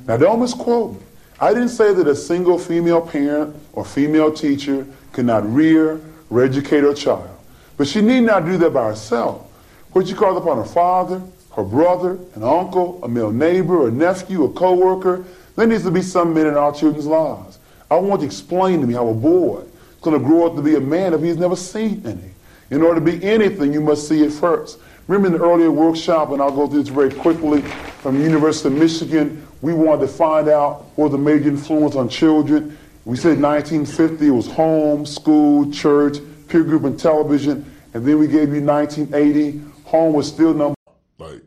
Now, 0.06 0.16
don't 0.16 0.40
misquote 0.40 0.94
me. 0.94 1.00
I 1.40 1.54
didn't 1.54 1.68
say 1.68 1.94
that 1.94 2.08
a 2.08 2.16
single 2.16 2.58
female 2.58 3.00
parent 3.00 3.54
or 3.72 3.84
female 3.84 4.32
teacher 4.32 4.86
cannot 5.12 5.50
rear 5.50 6.00
or 6.28 6.42
educate 6.42 6.80
her 6.80 6.94
child. 6.94 7.30
But 7.76 7.86
she 7.86 8.00
need 8.00 8.22
not 8.22 8.44
do 8.44 8.56
that 8.58 8.70
by 8.74 8.88
herself. 8.88 9.47
What 9.92 10.06
she 10.06 10.14
calls 10.14 10.36
upon 10.36 10.58
her 10.58 10.64
father, 10.64 11.22
her 11.56 11.62
brother, 11.64 12.18
an 12.34 12.42
uncle, 12.42 13.02
a 13.02 13.08
male 13.08 13.32
neighbor, 13.32 13.88
a 13.88 13.90
nephew, 13.90 14.44
a 14.44 14.48
coworker. 14.50 15.24
There 15.56 15.66
needs 15.66 15.82
to 15.84 15.90
be 15.90 16.02
some 16.02 16.34
men 16.34 16.46
in 16.46 16.54
our 16.54 16.72
children's 16.72 17.06
lives. 17.06 17.58
I 17.90 17.96
want 17.96 18.20
to 18.20 18.26
explain 18.26 18.80
to 18.80 18.86
me 18.86 18.94
how 18.94 19.08
a 19.08 19.14
boy 19.14 19.60
is 19.60 20.00
going 20.02 20.20
to 20.20 20.24
grow 20.24 20.46
up 20.46 20.56
to 20.56 20.62
be 20.62 20.76
a 20.76 20.80
man 20.80 21.14
if 21.14 21.22
he's 21.22 21.36
never 21.36 21.56
seen 21.56 22.02
any. 22.04 22.30
In 22.70 22.82
order 22.82 23.00
to 23.00 23.04
be 23.04 23.24
anything, 23.24 23.72
you 23.72 23.80
must 23.80 24.06
see 24.06 24.22
it 24.22 24.32
first. 24.32 24.78
Remember 25.08 25.28
in 25.28 25.32
the 25.32 25.44
earlier 25.44 25.70
workshop, 25.70 26.32
and 26.32 26.42
I'll 26.42 26.50
go 26.50 26.66
through 26.66 26.82
this 26.82 26.92
very 26.92 27.12
quickly, 27.12 27.62
from 27.62 28.20
University 28.20 28.68
of 28.68 28.74
Michigan, 28.74 29.46
we 29.62 29.72
wanted 29.72 30.02
to 30.02 30.08
find 30.08 30.48
out 30.48 30.84
what 30.96 31.10
the 31.10 31.18
major 31.18 31.48
influence 31.48 31.96
on 31.96 32.08
children. 32.08 32.76
We 33.04 33.16
said 33.16 33.40
1950 33.40 34.26
it 34.26 34.30
was 34.30 34.46
home, 34.46 35.06
school, 35.06 35.72
church, 35.72 36.18
peer 36.48 36.62
group, 36.62 36.84
and 36.84 37.00
television. 37.00 37.64
And 37.94 38.04
then 38.04 38.18
we 38.18 38.26
gave 38.26 38.54
you 38.54 38.60
1980. 38.60 39.62
Home 39.88 40.12
was 40.12 40.28
still 40.28 40.52
number 40.52 40.74
like 41.16 41.42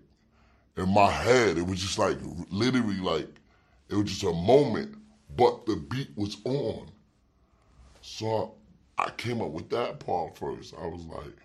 in 0.76 0.90
my 0.90 1.12
head 1.12 1.60
it 1.60 1.68
was 1.68 1.80
just 1.80 2.00
like 2.00 2.18
literally 2.50 2.96
like 2.96 3.30
it 3.88 3.94
was 3.94 4.06
just 4.06 4.24
a 4.24 4.34
moment 4.34 4.96
but 5.38 5.68
the 5.68 5.76
beat 5.76 6.10
was 6.16 6.38
on. 6.44 6.88
So 8.02 8.56
i 8.98 9.12
came 9.12 9.44
up 9.44 9.52
with 9.52 9.70
that 9.70 10.00
part 10.00 10.36
first. 10.40 10.74
I 10.76 10.88
was 10.88 11.06
like 11.06 11.38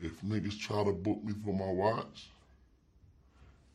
if 0.00 0.20
niggas 0.22 0.56
try 0.60 0.84
to 0.84 0.92
book 0.92 1.24
me 1.24 1.32
for 1.44 1.52
my 1.52 1.66
watch 1.66 2.30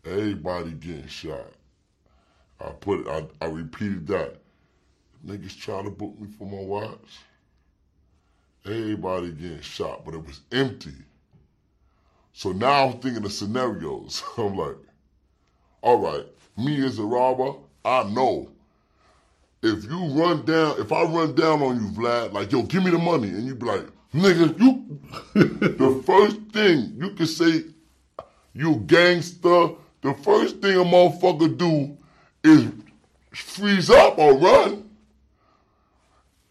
everybody 0.05 0.71
getting 0.71 1.07
shot. 1.07 1.51
I 2.61 2.69
put 2.69 3.01
it 3.01 3.07
i, 3.09 3.45
I 3.45 3.49
repeated 3.49 4.07
that. 4.07 4.37
Niggas 5.27 5.59
try 5.59 5.83
to 5.83 5.89
book 5.89 6.17
me 6.17 6.29
for 6.37 6.47
my 6.47 6.61
watch 6.61 7.17
everybody 8.65 9.33
getting 9.33 9.59
shot 9.59 10.05
but 10.05 10.13
it 10.13 10.25
was 10.25 10.39
empty 10.53 10.95
so 12.33 12.51
now 12.51 12.87
I'm 12.87 12.99
thinking 12.99 13.23
of 13.23 13.31
scenarios. 13.31 14.23
I'm 14.37 14.57
like, 14.57 14.75
all 15.81 15.99
right, 15.99 16.25
me 16.57 16.83
as 16.85 16.99
a 16.99 17.03
robber, 17.03 17.53
I 17.85 18.03
know. 18.03 18.49
If 19.61 19.85
you 19.85 20.07
run 20.07 20.43
down, 20.43 20.81
if 20.81 20.91
I 20.91 21.03
run 21.03 21.35
down 21.35 21.61
on 21.61 21.81
you, 21.81 21.89
Vlad, 21.91 22.33
like, 22.33 22.51
yo, 22.51 22.63
give 22.63 22.83
me 22.83 22.91
the 22.91 22.97
money, 22.97 23.29
and 23.29 23.45
you 23.45 23.55
be 23.55 23.65
like, 23.65 23.85
nigga, 24.13 24.59
you, 24.59 24.99
the 25.33 26.03
first 26.05 26.37
thing 26.51 26.95
you 26.97 27.11
can 27.11 27.27
say, 27.27 27.63
you 28.53 28.75
gangster, 28.87 29.69
the 30.01 30.13
first 30.21 30.57
thing 30.57 30.77
a 30.77 30.83
motherfucker 30.83 31.57
do 31.57 31.97
is 32.43 32.67
freeze 33.31 33.89
up 33.89 34.17
or 34.17 34.37
run. 34.37 34.89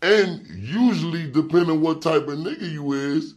And 0.00 0.46
usually, 0.48 1.30
depending 1.30 1.70
on 1.70 1.80
what 1.80 2.02
type 2.02 2.26
of 2.28 2.38
nigga 2.38 2.70
you 2.70 2.92
is, 2.92 3.34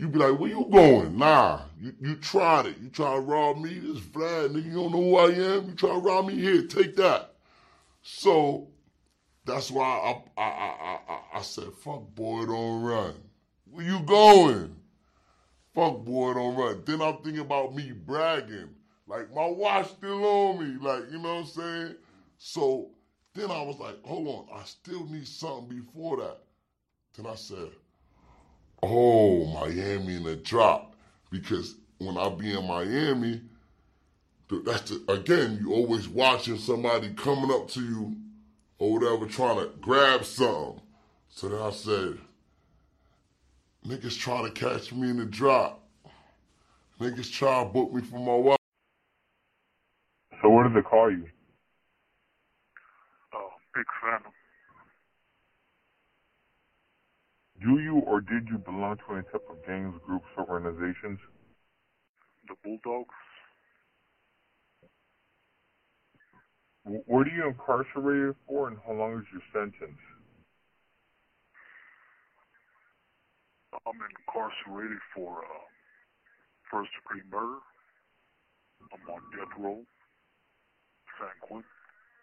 you 0.00 0.08
be 0.08 0.18
like, 0.18 0.40
where 0.40 0.48
you 0.48 0.66
going? 0.72 1.18
Nah, 1.18 1.60
you, 1.78 1.92
you 2.00 2.16
tried 2.16 2.66
it. 2.66 2.78
You 2.80 2.88
try 2.88 3.14
to 3.14 3.20
rob 3.20 3.58
me? 3.58 3.78
This 3.78 4.00
Vlad, 4.00 4.48
nigga, 4.48 4.64
you 4.64 4.72
don't 4.72 4.92
know 4.92 5.02
who 5.02 5.16
I 5.16 5.26
am? 5.26 5.68
You 5.68 5.74
try 5.74 5.90
to 5.90 5.98
rob 5.98 6.26
me? 6.26 6.36
Here, 6.36 6.62
take 6.62 6.96
that. 6.96 7.34
So, 8.00 8.68
that's 9.44 9.70
why 9.70 9.84
I, 9.84 10.40
I, 10.40 10.46
I, 10.46 10.98
I, 11.08 11.38
I 11.38 11.42
said, 11.42 11.72
fuck 11.74 12.02
boy, 12.14 12.46
don't 12.46 12.82
run. 12.82 13.14
Where 13.70 13.84
you 13.84 14.00
going? 14.00 14.74
Fuck 15.74 15.98
boy, 15.98 16.32
don't 16.32 16.56
run. 16.56 16.82
Then 16.86 17.02
I'm 17.02 17.18
thinking 17.18 17.40
about 17.40 17.74
me 17.74 17.92
bragging. 17.92 18.70
Like, 19.06 19.34
my 19.34 19.46
watch 19.46 19.90
still 19.90 20.24
on 20.24 20.60
me. 20.60 20.78
Like, 20.80 21.10
you 21.12 21.18
know 21.18 21.34
what 21.34 21.40
I'm 21.40 21.46
saying? 21.46 21.94
So, 22.38 22.88
then 23.34 23.50
I 23.50 23.60
was 23.60 23.78
like, 23.78 24.02
hold 24.02 24.28
on, 24.28 24.58
I 24.58 24.64
still 24.64 25.06
need 25.06 25.28
something 25.28 25.68
before 25.68 26.16
that. 26.16 26.38
Then 27.16 27.26
I 27.26 27.34
said, 27.34 27.68
oh, 28.82 29.46
Miami 29.46 30.16
in 30.16 30.24
the 30.24 30.36
drop. 30.36 30.94
Because 31.30 31.76
when 31.98 32.16
I 32.16 32.28
be 32.30 32.52
in 32.52 32.66
Miami, 32.66 33.42
that's 34.64 34.90
the, 34.90 35.12
again, 35.12 35.58
you 35.60 35.72
always 35.72 36.08
watching 36.08 36.58
somebody 36.58 37.10
coming 37.14 37.50
up 37.52 37.68
to 37.68 37.80
you 37.80 38.16
or 38.78 38.94
whatever, 38.94 39.26
trying 39.26 39.58
to 39.58 39.70
grab 39.80 40.24
something. 40.24 40.80
So 41.28 41.48
then 41.48 41.62
I 41.62 41.70
said, 41.70 42.18
niggas 43.86 44.18
trying 44.18 44.46
to 44.46 44.50
catch 44.50 44.92
me 44.92 45.10
in 45.10 45.18
the 45.18 45.26
drop. 45.26 45.86
Niggas 47.00 47.30
try 47.32 47.62
to 47.62 47.68
book 47.68 47.92
me 47.92 48.02
for 48.02 48.18
my 48.18 48.34
wife. 48.34 48.56
So 50.42 50.48
what 50.48 50.64
did 50.64 50.74
they 50.74 50.82
call 50.82 51.10
you? 51.10 51.26
Oh, 53.34 53.50
big 53.74 53.84
Phantom. 54.02 54.32
Do 57.62 57.78
you 57.80 58.02
or 58.06 58.20
did 58.20 58.48
you 58.50 58.58
belong 58.58 58.96
to 59.08 59.14
any 59.14 59.24
type 59.32 59.44
of 59.50 59.64
gangs, 59.66 59.94
groups, 60.06 60.26
or 60.38 60.48
organizations? 60.50 61.18
The 62.48 62.56
Bulldogs. 62.64 63.14
W- 66.84 67.04
What 67.06 67.26
are 67.28 67.30
you 67.30 67.48
incarcerated 67.48 68.36
for, 68.46 68.68
and 68.68 68.78
how 68.86 68.92
long 68.94 69.18
is 69.20 69.26
your 69.32 69.42
sentence? 69.52 70.00
I'm 73.86 74.00
incarcerated 74.00 74.98
for 75.14 75.44
uh, 75.44 75.66
first 76.70 76.90
degree 77.02 77.22
murder. 77.30 77.60
I'm 78.92 79.10
on 79.14 79.22
death 79.36 79.54
row. 79.58 79.82
San 81.18 81.34
Quentin. 81.42 81.70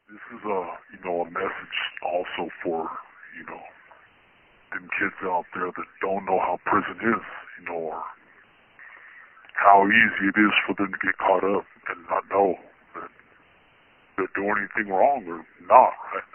This 0.09 0.21
is 0.37 0.43
a, 0.45 0.61
you 0.93 0.99
know, 1.05 1.21
a 1.23 1.31
message 1.31 1.77
also 2.03 2.51
for, 2.63 2.89
you 3.39 3.45
know, 3.47 3.63
them 4.71 4.89
kids 4.99 5.15
out 5.23 5.45
there 5.53 5.71
that 5.71 5.89
don't 6.01 6.25
know 6.25 6.39
how 6.39 6.59
prison 6.65 6.97
is, 6.99 7.25
you 7.59 7.65
know, 7.65 7.95
or 7.95 8.03
how 9.55 9.85
easy 9.87 10.29
it 10.29 10.37
is 10.39 10.53
for 10.65 10.75
them 10.75 10.91
to 10.91 10.99
get 11.01 11.17
caught 11.17 11.43
up 11.43 11.65
and 11.89 11.99
not 12.09 12.23
know 12.29 12.55
that 12.95 13.09
they're 14.17 14.35
doing 14.35 14.55
anything 14.57 14.93
wrong 14.93 15.23
or 15.27 15.45
not, 15.65 15.93
right? 16.13 16.31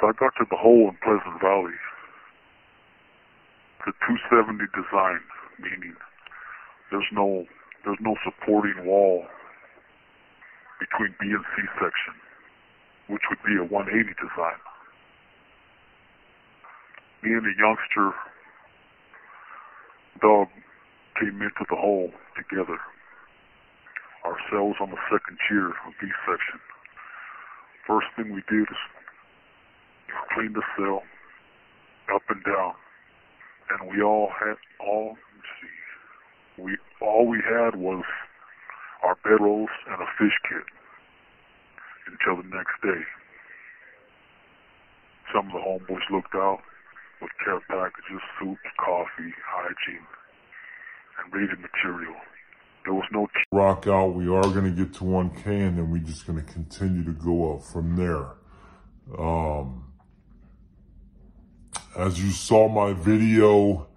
So 0.00 0.08
I 0.08 0.12
got 0.12 0.36
to 0.36 0.44
the 0.50 0.56
hole 0.56 0.92
in 0.92 0.96
Pleasant 1.00 1.40
Valley. 1.40 1.76
The 3.86 3.92
270 4.04 4.66
design, 4.74 5.22
meaning 5.62 5.94
there's 6.90 7.08
no 7.12 7.46
there's 7.84 8.02
no 8.02 8.16
supporting 8.26 8.84
wall 8.84 9.24
between 10.80 11.14
B 11.20 11.30
and 11.30 11.44
C 11.54 11.62
section, 11.78 12.14
which 13.08 13.22
would 13.30 13.40
be 13.46 13.56
a 13.56 13.64
180 13.64 14.10
design. 14.18 14.58
And 17.26 17.44
a 17.44 17.58
youngster 17.58 18.14
dog 20.22 20.46
came 21.18 21.42
into 21.42 21.66
the 21.68 21.74
hole 21.74 22.12
together. 22.36 22.78
Our 24.24 24.36
cells 24.48 24.76
on 24.80 24.90
the 24.90 25.02
second 25.10 25.36
tier 25.48 25.70
of 25.70 25.92
B 26.00 26.06
section. 26.22 26.60
First 27.84 28.06
thing 28.14 28.32
we 28.32 28.44
did 28.48 28.62
is 28.70 28.82
clean 30.36 30.52
the 30.52 30.62
cell 30.78 31.02
up 32.14 32.22
and 32.28 32.44
down, 32.44 32.74
and 33.70 33.90
we 33.90 34.00
all 34.04 34.30
had 34.38 34.54
all. 34.78 35.16
See, 35.58 36.62
we 36.62 36.76
all 37.02 37.26
we 37.26 37.42
had 37.42 37.74
was 37.74 38.04
our 39.02 39.16
bedrolls 39.26 39.74
and 39.90 40.00
a 40.00 40.06
fish 40.16 40.38
kit 40.48 40.62
until 42.06 42.40
the 42.40 42.48
next 42.56 42.80
day. 42.84 43.02
Some 45.34 45.46
of 45.46 45.54
the 45.54 45.58
homeboys 45.58 46.08
looked 46.12 46.36
out 46.36 46.60
with 47.26 47.32
care 47.44 47.60
packages, 47.68 48.22
soup, 48.38 48.58
coffee, 48.78 49.32
hygiene, 49.44 50.06
and 51.18 51.32
reading 51.32 51.60
material. 51.60 52.14
There 52.84 52.94
was 52.94 53.04
no 53.10 53.26
rock 53.52 53.86
out. 53.88 54.14
We 54.14 54.28
are 54.28 54.42
going 54.42 54.64
to 54.64 54.84
get 54.84 54.94
to 54.94 55.04
1K 55.04 55.46
and 55.46 55.78
then 55.78 55.90
we're 55.90 55.98
just 55.98 56.26
going 56.26 56.38
to 56.38 56.52
continue 56.52 57.02
to 57.04 57.12
go 57.12 57.54
up 57.54 57.64
from 57.64 57.96
there. 57.96 58.26
Um, 59.18 59.92
as 61.96 62.22
you 62.22 62.30
saw 62.30 62.68
my 62.68 62.92
video 62.92 63.88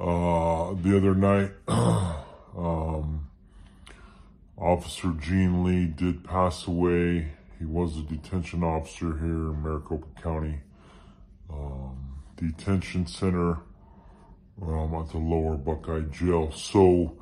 uh, 0.00 0.74
the 0.82 0.96
other 0.96 1.14
night, 1.14 1.52
um, 1.68 3.28
Officer 4.56 5.12
Gene 5.20 5.62
Lee 5.62 5.86
did 5.86 6.24
pass 6.24 6.66
away. 6.66 7.32
He 7.60 7.64
was 7.64 7.96
a 7.96 8.02
detention 8.02 8.64
officer 8.64 9.18
here 9.18 9.52
in 9.52 9.62
Maricopa 9.62 10.20
County 10.20 10.60
um, 11.52 11.99
Detention 12.40 13.06
Center 13.06 13.58
um, 14.62 14.94
at 14.94 15.10
the 15.10 15.18
lower 15.18 15.56
Buckeye 15.56 16.00
Jail. 16.10 16.50
So, 16.52 17.16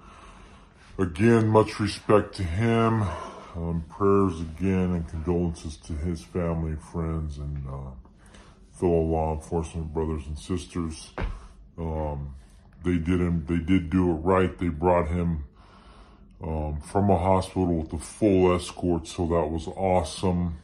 again, 0.99 1.49
much 1.49 1.81
respect 1.81 2.35
to 2.37 2.43
him. 2.45 3.03
Um, 3.57 3.85
prayers 3.89 4.41
again 4.41 4.93
and 4.93 5.09
condolences 5.09 5.77
to 5.79 5.93
his 5.93 6.23
family, 6.23 6.77
friends, 6.93 7.39
and 7.39 7.67
uh, 7.67 7.91
fellow 8.73 9.03
law 9.03 9.35
enforcement 9.35 9.93
brothers 9.93 10.27
and 10.27 10.39
sisters. 10.39 11.11
Um, 11.77 12.35
they 12.85 12.99
did 12.99 13.21
him. 13.21 13.45
They 13.49 13.59
did 13.59 13.91
do 13.91 14.11
it 14.11 14.15
right. 14.15 14.57
They 14.57 14.69
brought 14.69 15.09
him 15.09 15.45
um, 16.43 16.81
from 16.81 17.11
a 17.11 17.19
hospital 17.19 17.75
with 17.75 17.93
a 17.93 17.99
full 17.99 18.55
escort, 18.55 19.09
so 19.09 19.27
that 19.27 19.51
was 19.51 19.67
awesome. 19.67 20.59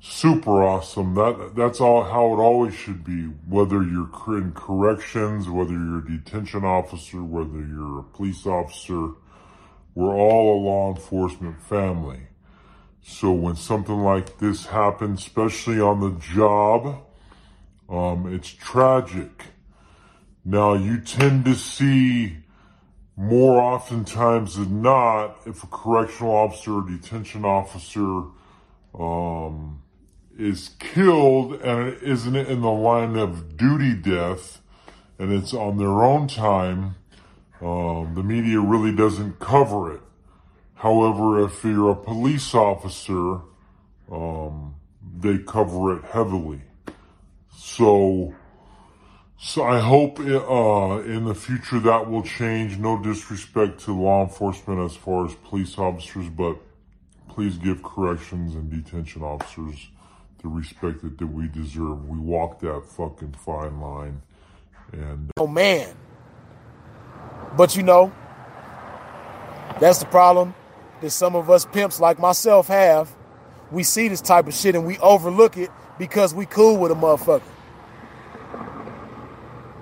Super 0.00 0.62
awesome. 0.62 1.14
That 1.14 1.54
that's 1.56 1.80
all 1.80 2.04
how 2.04 2.26
it 2.32 2.40
always 2.40 2.74
should 2.74 3.02
be. 3.02 3.24
Whether 3.48 3.82
you're 3.82 4.08
in 4.38 4.52
corrections, 4.54 5.48
whether 5.48 5.72
you're 5.72 5.98
a 5.98 6.06
detention 6.06 6.64
officer, 6.64 7.22
whether 7.22 7.58
you're 7.58 7.98
a 8.00 8.04
police 8.04 8.46
officer, 8.46 9.10
we're 9.96 10.14
all 10.14 10.56
a 10.56 10.58
law 10.62 10.94
enforcement 10.94 11.60
family. 11.60 12.28
So 13.02 13.32
when 13.32 13.56
something 13.56 13.98
like 13.98 14.38
this 14.38 14.66
happens, 14.66 15.20
especially 15.20 15.80
on 15.80 16.00
the 16.00 16.20
job, 16.20 17.04
um, 17.88 18.32
it's 18.32 18.50
tragic. 18.50 19.46
Now 20.44 20.74
you 20.74 21.00
tend 21.00 21.44
to 21.46 21.56
see 21.56 22.36
more 23.16 23.60
oftentimes 23.60 24.56
than 24.56 24.80
not, 24.80 25.38
if 25.44 25.64
a 25.64 25.66
correctional 25.66 26.32
officer 26.36 26.74
or 26.74 26.88
detention 26.88 27.44
officer 27.44 28.26
um, 28.94 29.82
is 30.38 30.70
killed 30.78 31.54
and 31.62 31.88
it 31.88 32.02
isn't 32.02 32.36
in 32.36 32.60
the 32.60 32.70
line 32.70 33.16
of 33.16 33.56
duty 33.56 33.92
death 33.92 34.62
and 35.18 35.32
it's 35.32 35.52
on 35.52 35.78
their 35.78 36.02
own 36.02 36.28
time, 36.28 36.94
um, 37.60 38.12
the 38.14 38.22
media 38.22 38.60
really 38.60 38.94
doesn't 38.94 39.40
cover 39.40 39.92
it. 39.96 40.00
However, 40.76 41.44
if 41.44 41.64
you're 41.64 41.90
a 41.90 41.96
police 41.96 42.54
officer, 42.54 43.40
um, 44.12 44.76
they 45.20 45.38
cover 45.38 45.98
it 45.98 46.04
heavily. 46.04 46.62
So, 47.56 48.32
so 49.36 49.64
I 49.64 49.80
hope 49.80 50.20
uh, 50.20 51.00
in 51.00 51.24
the 51.24 51.34
future 51.34 51.80
that 51.80 52.08
will 52.08 52.22
change. 52.22 52.78
No 52.78 53.02
disrespect 53.02 53.80
to 53.80 53.92
law 53.92 54.22
enforcement 54.22 54.78
as 54.88 54.94
far 54.94 55.26
as 55.26 55.34
police 55.34 55.76
officers, 55.76 56.28
but 56.28 56.58
please 57.28 57.58
give 57.58 57.82
corrections 57.82 58.54
and 58.54 58.70
detention 58.70 59.22
officers 59.22 59.88
the 60.42 60.48
respect 60.48 61.02
that, 61.02 61.18
that 61.18 61.26
we 61.26 61.48
deserve. 61.48 62.08
We 62.08 62.18
walk 62.18 62.60
that 62.60 62.84
fucking 62.84 63.34
fine 63.44 63.80
line. 63.80 64.22
And 64.92 65.30
uh, 65.30 65.42
Oh 65.42 65.46
man. 65.46 65.94
But 67.56 67.76
you 67.76 67.82
know, 67.82 68.12
that's 69.80 69.98
the 69.98 70.06
problem 70.06 70.54
that 71.00 71.10
some 71.10 71.34
of 71.34 71.50
us 71.50 71.64
pimps 71.64 72.00
like 72.00 72.18
myself 72.18 72.68
have. 72.68 73.14
We 73.70 73.82
see 73.82 74.08
this 74.08 74.20
type 74.20 74.46
of 74.46 74.54
shit 74.54 74.74
and 74.74 74.86
we 74.86 74.98
overlook 74.98 75.56
it 75.56 75.70
because 75.98 76.34
we 76.34 76.46
cool 76.46 76.76
with 76.78 76.90
a 76.90 76.94
motherfucker. 76.94 77.42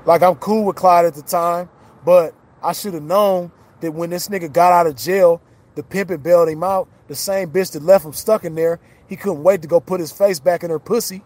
Like 0.04 0.22
I'm 0.22 0.36
cool 0.36 0.64
with 0.64 0.76
Clyde 0.76 1.04
at 1.04 1.14
the 1.14 1.22
time, 1.22 1.68
but 2.04 2.34
I 2.62 2.72
should 2.72 2.94
have 2.94 3.02
known 3.02 3.50
that 3.80 3.92
when 3.92 4.10
this 4.10 4.28
nigga 4.28 4.52
got 4.52 4.72
out 4.72 4.86
of 4.86 4.96
jail, 4.96 5.40
the 5.74 5.82
pimp 5.82 6.10
pimpin' 6.10 6.22
bailed 6.22 6.48
him 6.48 6.62
out. 6.62 6.88
The 7.08 7.14
same 7.14 7.50
bitch 7.50 7.72
that 7.72 7.82
left 7.82 8.04
him 8.04 8.12
stuck 8.12 8.44
in 8.44 8.54
there, 8.54 8.80
he 9.08 9.16
couldn't 9.16 9.42
wait 9.42 9.62
to 9.62 9.68
go 9.68 9.80
put 9.80 10.00
his 10.00 10.12
face 10.12 10.40
back 10.40 10.64
in 10.64 10.70
her 10.70 10.78
pussy. 10.78 11.22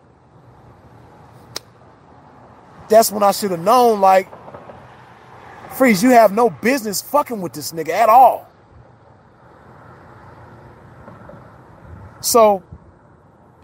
That's 2.89 3.13
when 3.13 3.23
I 3.23 3.31
should 3.33 3.53
have 3.53 3.61
known, 3.61 4.01
like, 4.01 4.29
Freeze, 5.75 6.03
you 6.03 6.11
have 6.11 6.33
no 6.33 6.51
business 6.51 7.01
fucking 7.01 7.41
with 7.41 7.53
this 7.53 7.73
nigga 7.73 7.91
at 7.91 8.09
all. 8.09 8.47
So, 12.21 12.63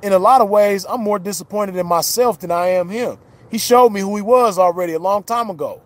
in 0.03 0.13
a 0.13 0.19
lot 0.19 0.41
of 0.41 0.49
ways, 0.49 0.87
I'm 0.89 1.01
more 1.01 1.19
disappointed 1.19 1.77
in 1.77 1.87
myself 1.87 2.39
than 2.39 2.51
I 2.51 2.69
am 2.69 2.89
him. 2.89 3.19
He 3.51 3.59
showed 3.59 3.91
me 3.91 4.01
who 4.01 4.17
he 4.17 4.23
was 4.23 4.59
already 4.59 4.95
a 4.95 4.99
long 4.99 5.25
time 5.25 5.51
ago, 5.51 5.83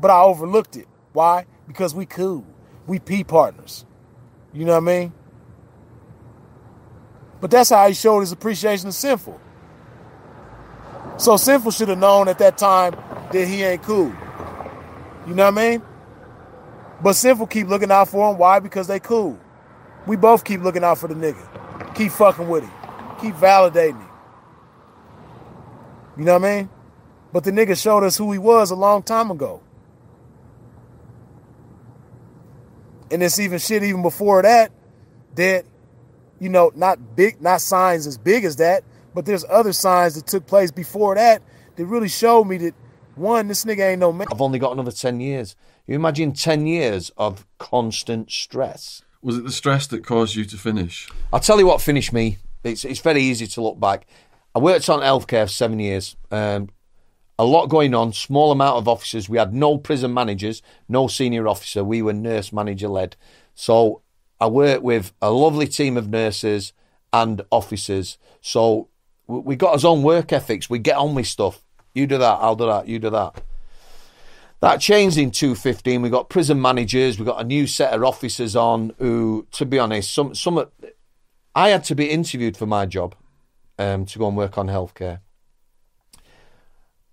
but 0.00 0.10
I 0.10 0.22
overlooked 0.22 0.76
it. 0.76 0.88
Why? 1.12 1.46
Because 1.66 1.94
we 1.94 2.06
cool. 2.06 2.44
We 2.86 2.98
P 2.98 3.22
partners. 3.22 3.84
You 4.52 4.64
know 4.64 4.72
what 4.72 4.90
I 4.90 4.98
mean? 4.98 5.12
But 7.40 7.50
that's 7.50 7.70
how 7.70 7.86
he 7.86 7.94
showed 7.94 8.20
his 8.20 8.32
appreciation 8.32 8.88
of 8.88 8.94
Sinful. 8.94 9.40
So 11.16 11.36
Sinful 11.36 11.72
should 11.72 11.88
have 11.88 11.98
known 11.98 12.28
at 12.28 12.38
that 12.38 12.58
time 12.58 12.96
that 13.32 13.46
he 13.46 13.62
ain't 13.62 13.82
cool. 13.82 14.12
You 15.26 15.34
know 15.34 15.50
what 15.50 15.58
I 15.58 15.70
mean? 15.70 15.82
But 17.02 17.14
Sinful 17.14 17.46
keep 17.46 17.68
looking 17.68 17.90
out 17.90 18.08
for 18.08 18.30
him. 18.30 18.38
Why? 18.38 18.58
Because 18.58 18.86
they 18.86 19.00
cool. 19.00 19.38
We 20.06 20.16
both 20.16 20.44
keep 20.44 20.62
looking 20.62 20.82
out 20.82 20.98
for 20.98 21.06
the 21.08 21.14
nigga. 21.14 21.94
Keep 21.94 22.12
fucking 22.12 22.48
with 22.48 22.64
him. 22.64 22.72
Keep 23.20 23.34
validating 23.34 24.00
him. 24.00 24.08
You 26.16 26.24
know 26.24 26.38
what 26.38 26.44
I 26.44 26.56
mean? 26.56 26.70
But 27.32 27.44
the 27.44 27.50
nigga 27.50 27.80
showed 27.80 28.04
us 28.04 28.16
who 28.16 28.32
he 28.32 28.38
was 28.38 28.70
a 28.70 28.74
long 28.74 29.02
time 29.02 29.30
ago. 29.30 29.60
And 33.10 33.22
it's 33.22 33.38
even 33.38 33.58
shit 33.58 33.82
even 33.82 34.02
before 34.02 34.42
that 34.42 34.72
that 35.34 35.64
you 36.40 36.48
know, 36.48 36.70
not 36.74 37.16
big, 37.16 37.40
not 37.40 37.60
signs 37.60 38.06
as 38.06 38.18
big 38.18 38.44
as 38.44 38.56
that, 38.56 38.84
but 39.14 39.26
there's 39.26 39.44
other 39.48 39.72
signs 39.72 40.14
that 40.14 40.26
took 40.26 40.46
place 40.46 40.70
before 40.70 41.14
that 41.14 41.42
that 41.76 41.86
really 41.86 42.08
showed 42.08 42.44
me 42.44 42.56
that 42.58 42.74
one, 43.14 43.48
this 43.48 43.64
nigga 43.64 43.90
ain't 43.90 44.00
no 44.00 44.12
man. 44.12 44.28
I've 44.30 44.40
only 44.40 44.58
got 44.58 44.72
another 44.72 44.92
10 44.92 45.20
years. 45.20 45.56
You 45.86 45.94
imagine 45.96 46.32
10 46.32 46.66
years 46.66 47.10
of 47.16 47.46
constant 47.58 48.30
stress. 48.30 49.02
Was 49.22 49.38
it 49.38 49.44
the 49.44 49.52
stress 49.52 49.86
that 49.88 50.04
caused 50.04 50.36
you 50.36 50.44
to 50.44 50.56
finish? 50.56 51.08
I'll 51.32 51.40
tell 51.40 51.58
you 51.58 51.66
what 51.66 51.80
finished 51.80 52.12
me. 52.12 52.38
It's, 52.62 52.84
it's 52.84 53.00
very 53.00 53.22
easy 53.22 53.46
to 53.48 53.60
look 53.60 53.80
back. 53.80 54.06
I 54.54 54.60
worked 54.60 54.88
on 54.88 55.00
healthcare 55.00 55.44
for 55.44 55.52
seven 55.52 55.80
years. 55.80 56.16
Um, 56.30 56.68
a 57.38 57.44
lot 57.44 57.66
going 57.66 57.94
on, 57.94 58.12
small 58.12 58.50
amount 58.50 58.76
of 58.76 58.88
officers. 58.88 59.28
We 59.28 59.38
had 59.38 59.54
no 59.54 59.78
prison 59.78 60.12
managers, 60.12 60.62
no 60.88 61.06
senior 61.06 61.46
officer. 61.46 61.84
We 61.84 62.02
were 62.02 62.12
nurse 62.12 62.52
manager 62.52 62.88
led. 62.88 63.16
So 63.54 64.02
I 64.40 64.46
work 64.46 64.82
with 64.82 65.12
a 65.20 65.30
lovely 65.30 65.66
team 65.66 65.96
of 65.96 66.08
nurses 66.08 66.72
and 67.12 67.42
officers. 67.50 68.18
So 68.40 68.88
we 69.26 69.56
got 69.56 69.84
our 69.84 69.90
own 69.90 70.02
work 70.02 70.32
ethics. 70.32 70.70
We 70.70 70.78
get 70.78 70.96
on 70.96 71.14
with 71.14 71.26
stuff. 71.26 71.64
You 71.94 72.06
do 72.06 72.18
that, 72.18 72.38
I'll 72.40 72.56
do 72.56 72.66
that, 72.66 72.86
you 72.86 72.98
do 72.98 73.10
that. 73.10 73.42
That 74.60 74.80
changed 74.80 75.18
in 75.18 75.30
2015. 75.30 76.02
We 76.02 76.10
got 76.10 76.28
prison 76.28 76.60
managers. 76.60 77.18
We 77.18 77.24
got 77.24 77.40
a 77.40 77.44
new 77.44 77.66
set 77.66 77.92
of 77.92 78.02
officers 78.02 78.56
on 78.56 78.92
who, 78.98 79.46
to 79.52 79.64
be 79.64 79.78
honest, 79.78 80.12
some 80.12 80.34
some. 80.34 80.64
I 81.54 81.68
had 81.68 81.84
to 81.84 81.94
be 81.94 82.10
interviewed 82.10 82.56
for 82.56 82.66
my 82.66 82.84
job 82.86 83.14
um, 83.78 84.04
to 84.06 84.18
go 84.18 84.26
and 84.28 84.36
work 84.36 84.58
on 84.58 84.66
healthcare. 84.66 85.20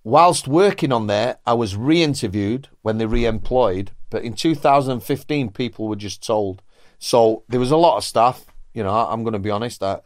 Whilst 0.04 0.48
working 0.48 0.92
on 0.92 1.08
there, 1.08 1.38
I 1.48 1.54
was 1.54 1.76
re-interviewed 1.76 2.68
when 2.84 3.00
they 3.00 3.08
re-employed. 3.08 3.92
But 4.12 4.24
in 4.24 4.34
2015, 4.34 5.50
people 5.50 5.88
were 5.88 5.96
just 5.96 6.26
told. 6.26 6.62
So 7.06 7.44
there 7.48 7.60
was 7.60 7.70
a 7.70 7.78
lot 7.78 7.98
of 7.98 8.04
staff. 8.04 8.44
You 8.74 8.82
know, 8.82 8.90
I'm 8.90 9.22
going 9.22 9.34
to 9.34 9.40
be 9.40 9.52
honest. 9.52 9.84
I, 9.84 10.00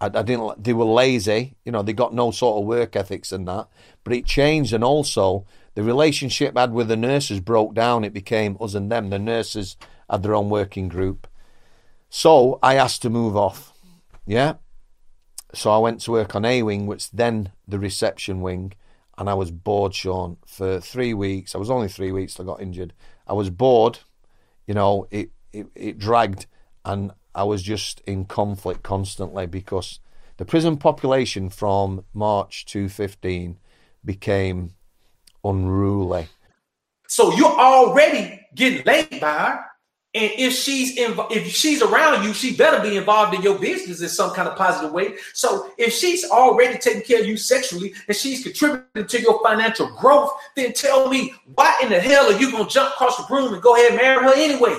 I, 0.00 0.06
I 0.06 0.22
didn't. 0.22 0.64
They 0.64 0.72
were 0.72 0.84
lazy. 0.84 1.54
You 1.64 1.70
know, 1.70 1.82
they 1.82 1.92
got 1.92 2.12
no 2.12 2.32
sort 2.32 2.60
of 2.60 2.66
work 2.66 2.96
ethics 2.96 3.30
and 3.30 3.46
that. 3.46 3.68
But 4.02 4.14
it 4.14 4.26
changed, 4.26 4.72
and 4.72 4.82
also 4.82 5.46
the 5.76 5.84
relationship 5.84 6.56
I 6.56 6.62
had 6.62 6.72
with 6.72 6.88
the 6.88 6.96
nurses 6.96 7.38
broke 7.38 7.74
down. 7.74 8.02
It 8.02 8.12
became 8.12 8.56
us 8.60 8.74
and 8.74 8.90
them. 8.90 9.10
The 9.10 9.20
nurses 9.20 9.76
had 10.10 10.24
their 10.24 10.34
own 10.34 10.48
working 10.48 10.88
group. 10.88 11.28
So 12.10 12.58
I 12.60 12.74
asked 12.74 13.02
to 13.02 13.08
move 13.10 13.36
off. 13.36 13.72
Yeah. 14.26 14.54
So 15.54 15.70
I 15.70 15.78
went 15.78 16.00
to 16.00 16.10
work 16.10 16.34
on 16.34 16.44
A 16.44 16.64
Wing, 16.64 16.88
which 16.88 17.08
then 17.12 17.52
the 17.68 17.78
reception 17.78 18.40
wing, 18.40 18.72
and 19.16 19.30
I 19.30 19.34
was 19.34 19.52
bored, 19.52 19.94
Sean, 19.94 20.38
for 20.44 20.80
three 20.80 21.14
weeks. 21.14 21.54
I 21.54 21.58
was 21.58 21.70
only 21.70 21.86
three 21.86 22.10
weeks 22.10 22.40
I 22.40 22.42
got 22.42 22.60
injured. 22.60 22.94
I 23.28 23.32
was 23.32 23.48
bored, 23.48 24.00
you 24.66 24.74
know, 24.74 25.06
it, 25.12 25.30
it, 25.52 25.66
it 25.74 25.98
dragged, 25.98 26.46
and 26.84 27.12
I 27.34 27.44
was 27.44 27.62
just 27.62 28.00
in 28.06 28.24
conflict 28.24 28.82
constantly 28.82 29.46
because 29.46 30.00
the 30.36 30.44
prison 30.44 30.76
population 30.76 31.50
from 31.50 32.04
March 32.12 32.66
2015 32.66 33.58
became 34.04 34.74
unruly. 35.44 36.28
So 37.08 37.34
you're 37.34 37.46
already 37.46 38.40
getting 38.54 38.84
laid 38.84 39.20
by 39.20 39.32
her. 39.32 39.64
And 40.14 40.30
if 40.36 40.52
she's 40.52 40.98
inv- 40.98 41.30
if 41.30 41.46
she's 41.48 41.80
around 41.80 42.24
you, 42.24 42.34
she 42.34 42.54
better 42.54 42.82
be 42.82 42.98
involved 42.98 43.34
in 43.34 43.40
your 43.40 43.58
business 43.58 44.02
in 44.02 44.10
some 44.10 44.34
kind 44.34 44.46
of 44.46 44.56
positive 44.56 44.92
way. 44.92 45.14
So 45.32 45.70
if 45.78 45.94
she's 45.94 46.24
already 46.24 46.78
taking 46.78 47.00
care 47.00 47.20
of 47.20 47.26
you 47.26 47.38
sexually 47.38 47.94
and 48.08 48.14
she's 48.16 48.42
contributing 48.42 49.06
to 49.06 49.20
your 49.22 49.42
financial 49.42 49.86
growth, 49.96 50.32
then 50.54 50.74
tell 50.74 51.08
me 51.08 51.32
why 51.54 51.78
in 51.82 51.88
the 51.88 51.98
hell 51.98 52.30
are 52.30 52.38
you 52.38 52.52
gonna 52.52 52.68
jump 52.68 52.92
across 52.92 53.16
the 53.16 53.34
room 53.34 53.54
and 53.54 53.62
go 53.62 53.74
ahead 53.74 53.92
and 53.92 53.96
marry 53.96 54.22
her 54.22 54.34
anyway? 54.34 54.76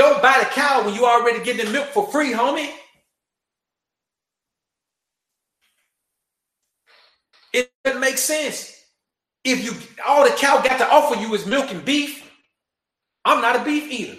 Don't 0.00 0.22
buy 0.22 0.38
the 0.38 0.46
cow 0.46 0.82
when 0.82 0.94
you 0.94 1.04
already 1.04 1.44
getting 1.44 1.66
the 1.66 1.70
milk 1.72 1.88
for 1.88 2.06
free, 2.10 2.32
homie. 2.32 2.70
It 7.52 7.70
doesn't 7.84 8.00
make 8.00 8.16
sense. 8.16 8.82
If 9.44 9.62
you 9.62 9.72
all 10.08 10.24
the 10.24 10.34
cow 10.36 10.62
got 10.62 10.78
to 10.78 10.90
offer 10.90 11.20
you 11.20 11.34
is 11.34 11.44
milk 11.44 11.70
and 11.70 11.84
beef, 11.84 12.32
I'm 13.26 13.42
not 13.42 13.60
a 13.60 13.62
beef 13.62 13.92
eater. 13.92 14.18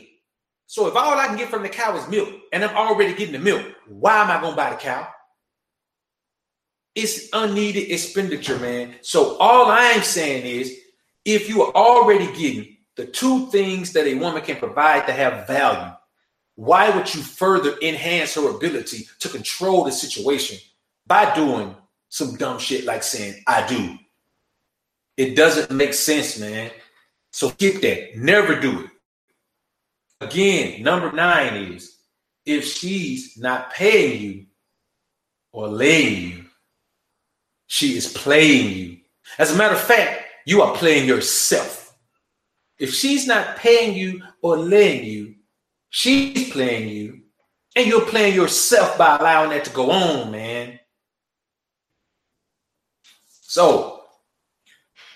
So 0.67 0.85
if 0.85 0.95
all 0.95 1.17
I 1.17 1.25
can 1.25 1.37
get 1.37 1.49
from 1.49 1.63
the 1.63 1.69
cow 1.69 1.97
is 1.97 2.07
milk 2.07 2.29
and 2.53 2.63
I'm 2.63 2.77
already 2.77 3.15
getting 3.15 3.33
the 3.33 3.39
milk, 3.39 3.65
why 3.87 4.21
am 4.21 4.29
I 4.29 4.39
gonna 4.39 4.55
buy 4.55 4.69
the 4.69 4.75
cow? 4.75 5.07
It's 6.93 7.27
unneeded 7.33 7.89
expenditure, 7.89 8.59
man. 8.59 8.97
So 9.01 9.35
all 9.39 9.71
I'm 9.71 10.03
saying 10.03 10.45
is 10.45 10.77
if 11.25 11.49
you 11.49 11.63
are 11.63 11.73
already 11.73 12.27
getting 12.37 12.77
the 12.95 13.05
two 13.05 13.47
things 13.47 13.93
that 13.93 14.07
a 14.07 14.15
woman 14.15 14.41
can 14.41 14.57
provide 14.57 15.07
to 15.07 15.13
have 15.13 15.47
value, 15.47 15.93
why 16.55 16.89
would 16.89 17.13
you 17.13 17.21
further 17.21 17.75
enhance 17.81 18.35
her 18.35 18.49
ability 18.49 19.07
to 19.19 19.29
control 19.29 19.83
the 19.83 19.91
situation 19.91 20.57
by 21.07 21.33
doing 21.33 21.75
some 22.09 22.35
dumb 22.35 22.59
shit 22.59 22.85
like 22.85 23.03
saying, 23.03 23.41
I 23.47 23.65
do? 23.65 23.97
It 25.17 25.35
doesn't 25.35 25.71
make 25.71 25.93
sense, 25.93 26.39
man. 26.39 26.71
So 27.31 27.51
get 27.51 27.81
that. 27.81 28.17
Never 28.17 28.59
do 28.59 28.81
it. 28.81 28.89
Again, 30.19 30.83
number 30.83 31.11
nine 31.11 31.55
is 31.73 31.97
if 32.45 32.65
she's 32.65 33.37
not 33.37 33.73
paying 33.73 34.21
you 34.21 34.45
or 35.51 35.67
laying 35.67 36.31
you, 36.31 36.45
she 37.67 37.95
is 37.97 38.11
playing 38.11 38.77
you. 38.77 38.97
As 39.37 39.51
a 39.53 39.57
matter 39.57 39.75
of 39.75 39.81
fact, 39.81 40.25
you 40.45 40.61
are 40.61 40.75
playing 40.75 41.07
yourself. 41.07 41.80
If 42.81 42.95
she's 42.95 43.27
not 43.27 43.57
paying 43.57 43.95
you 43.95 44.23
or 44.41 44.57
laying 44.57 45.05
you, 45.05 45.35
she's 45.91 46.51
playing 46.51 46.89
you, 46.89 47.21
and 47.75 47.85
you're 47.85 48.07
playing 48.07 48.33
yourself 48.33 48.97
by 48.97 49.17
allowing 49.17 49.51
that 49.51 49.65
to 49.65 49.71
go 49.71 49.91
on, 49.91 50.31
man. 50.31 50.79
So 53.27 54.00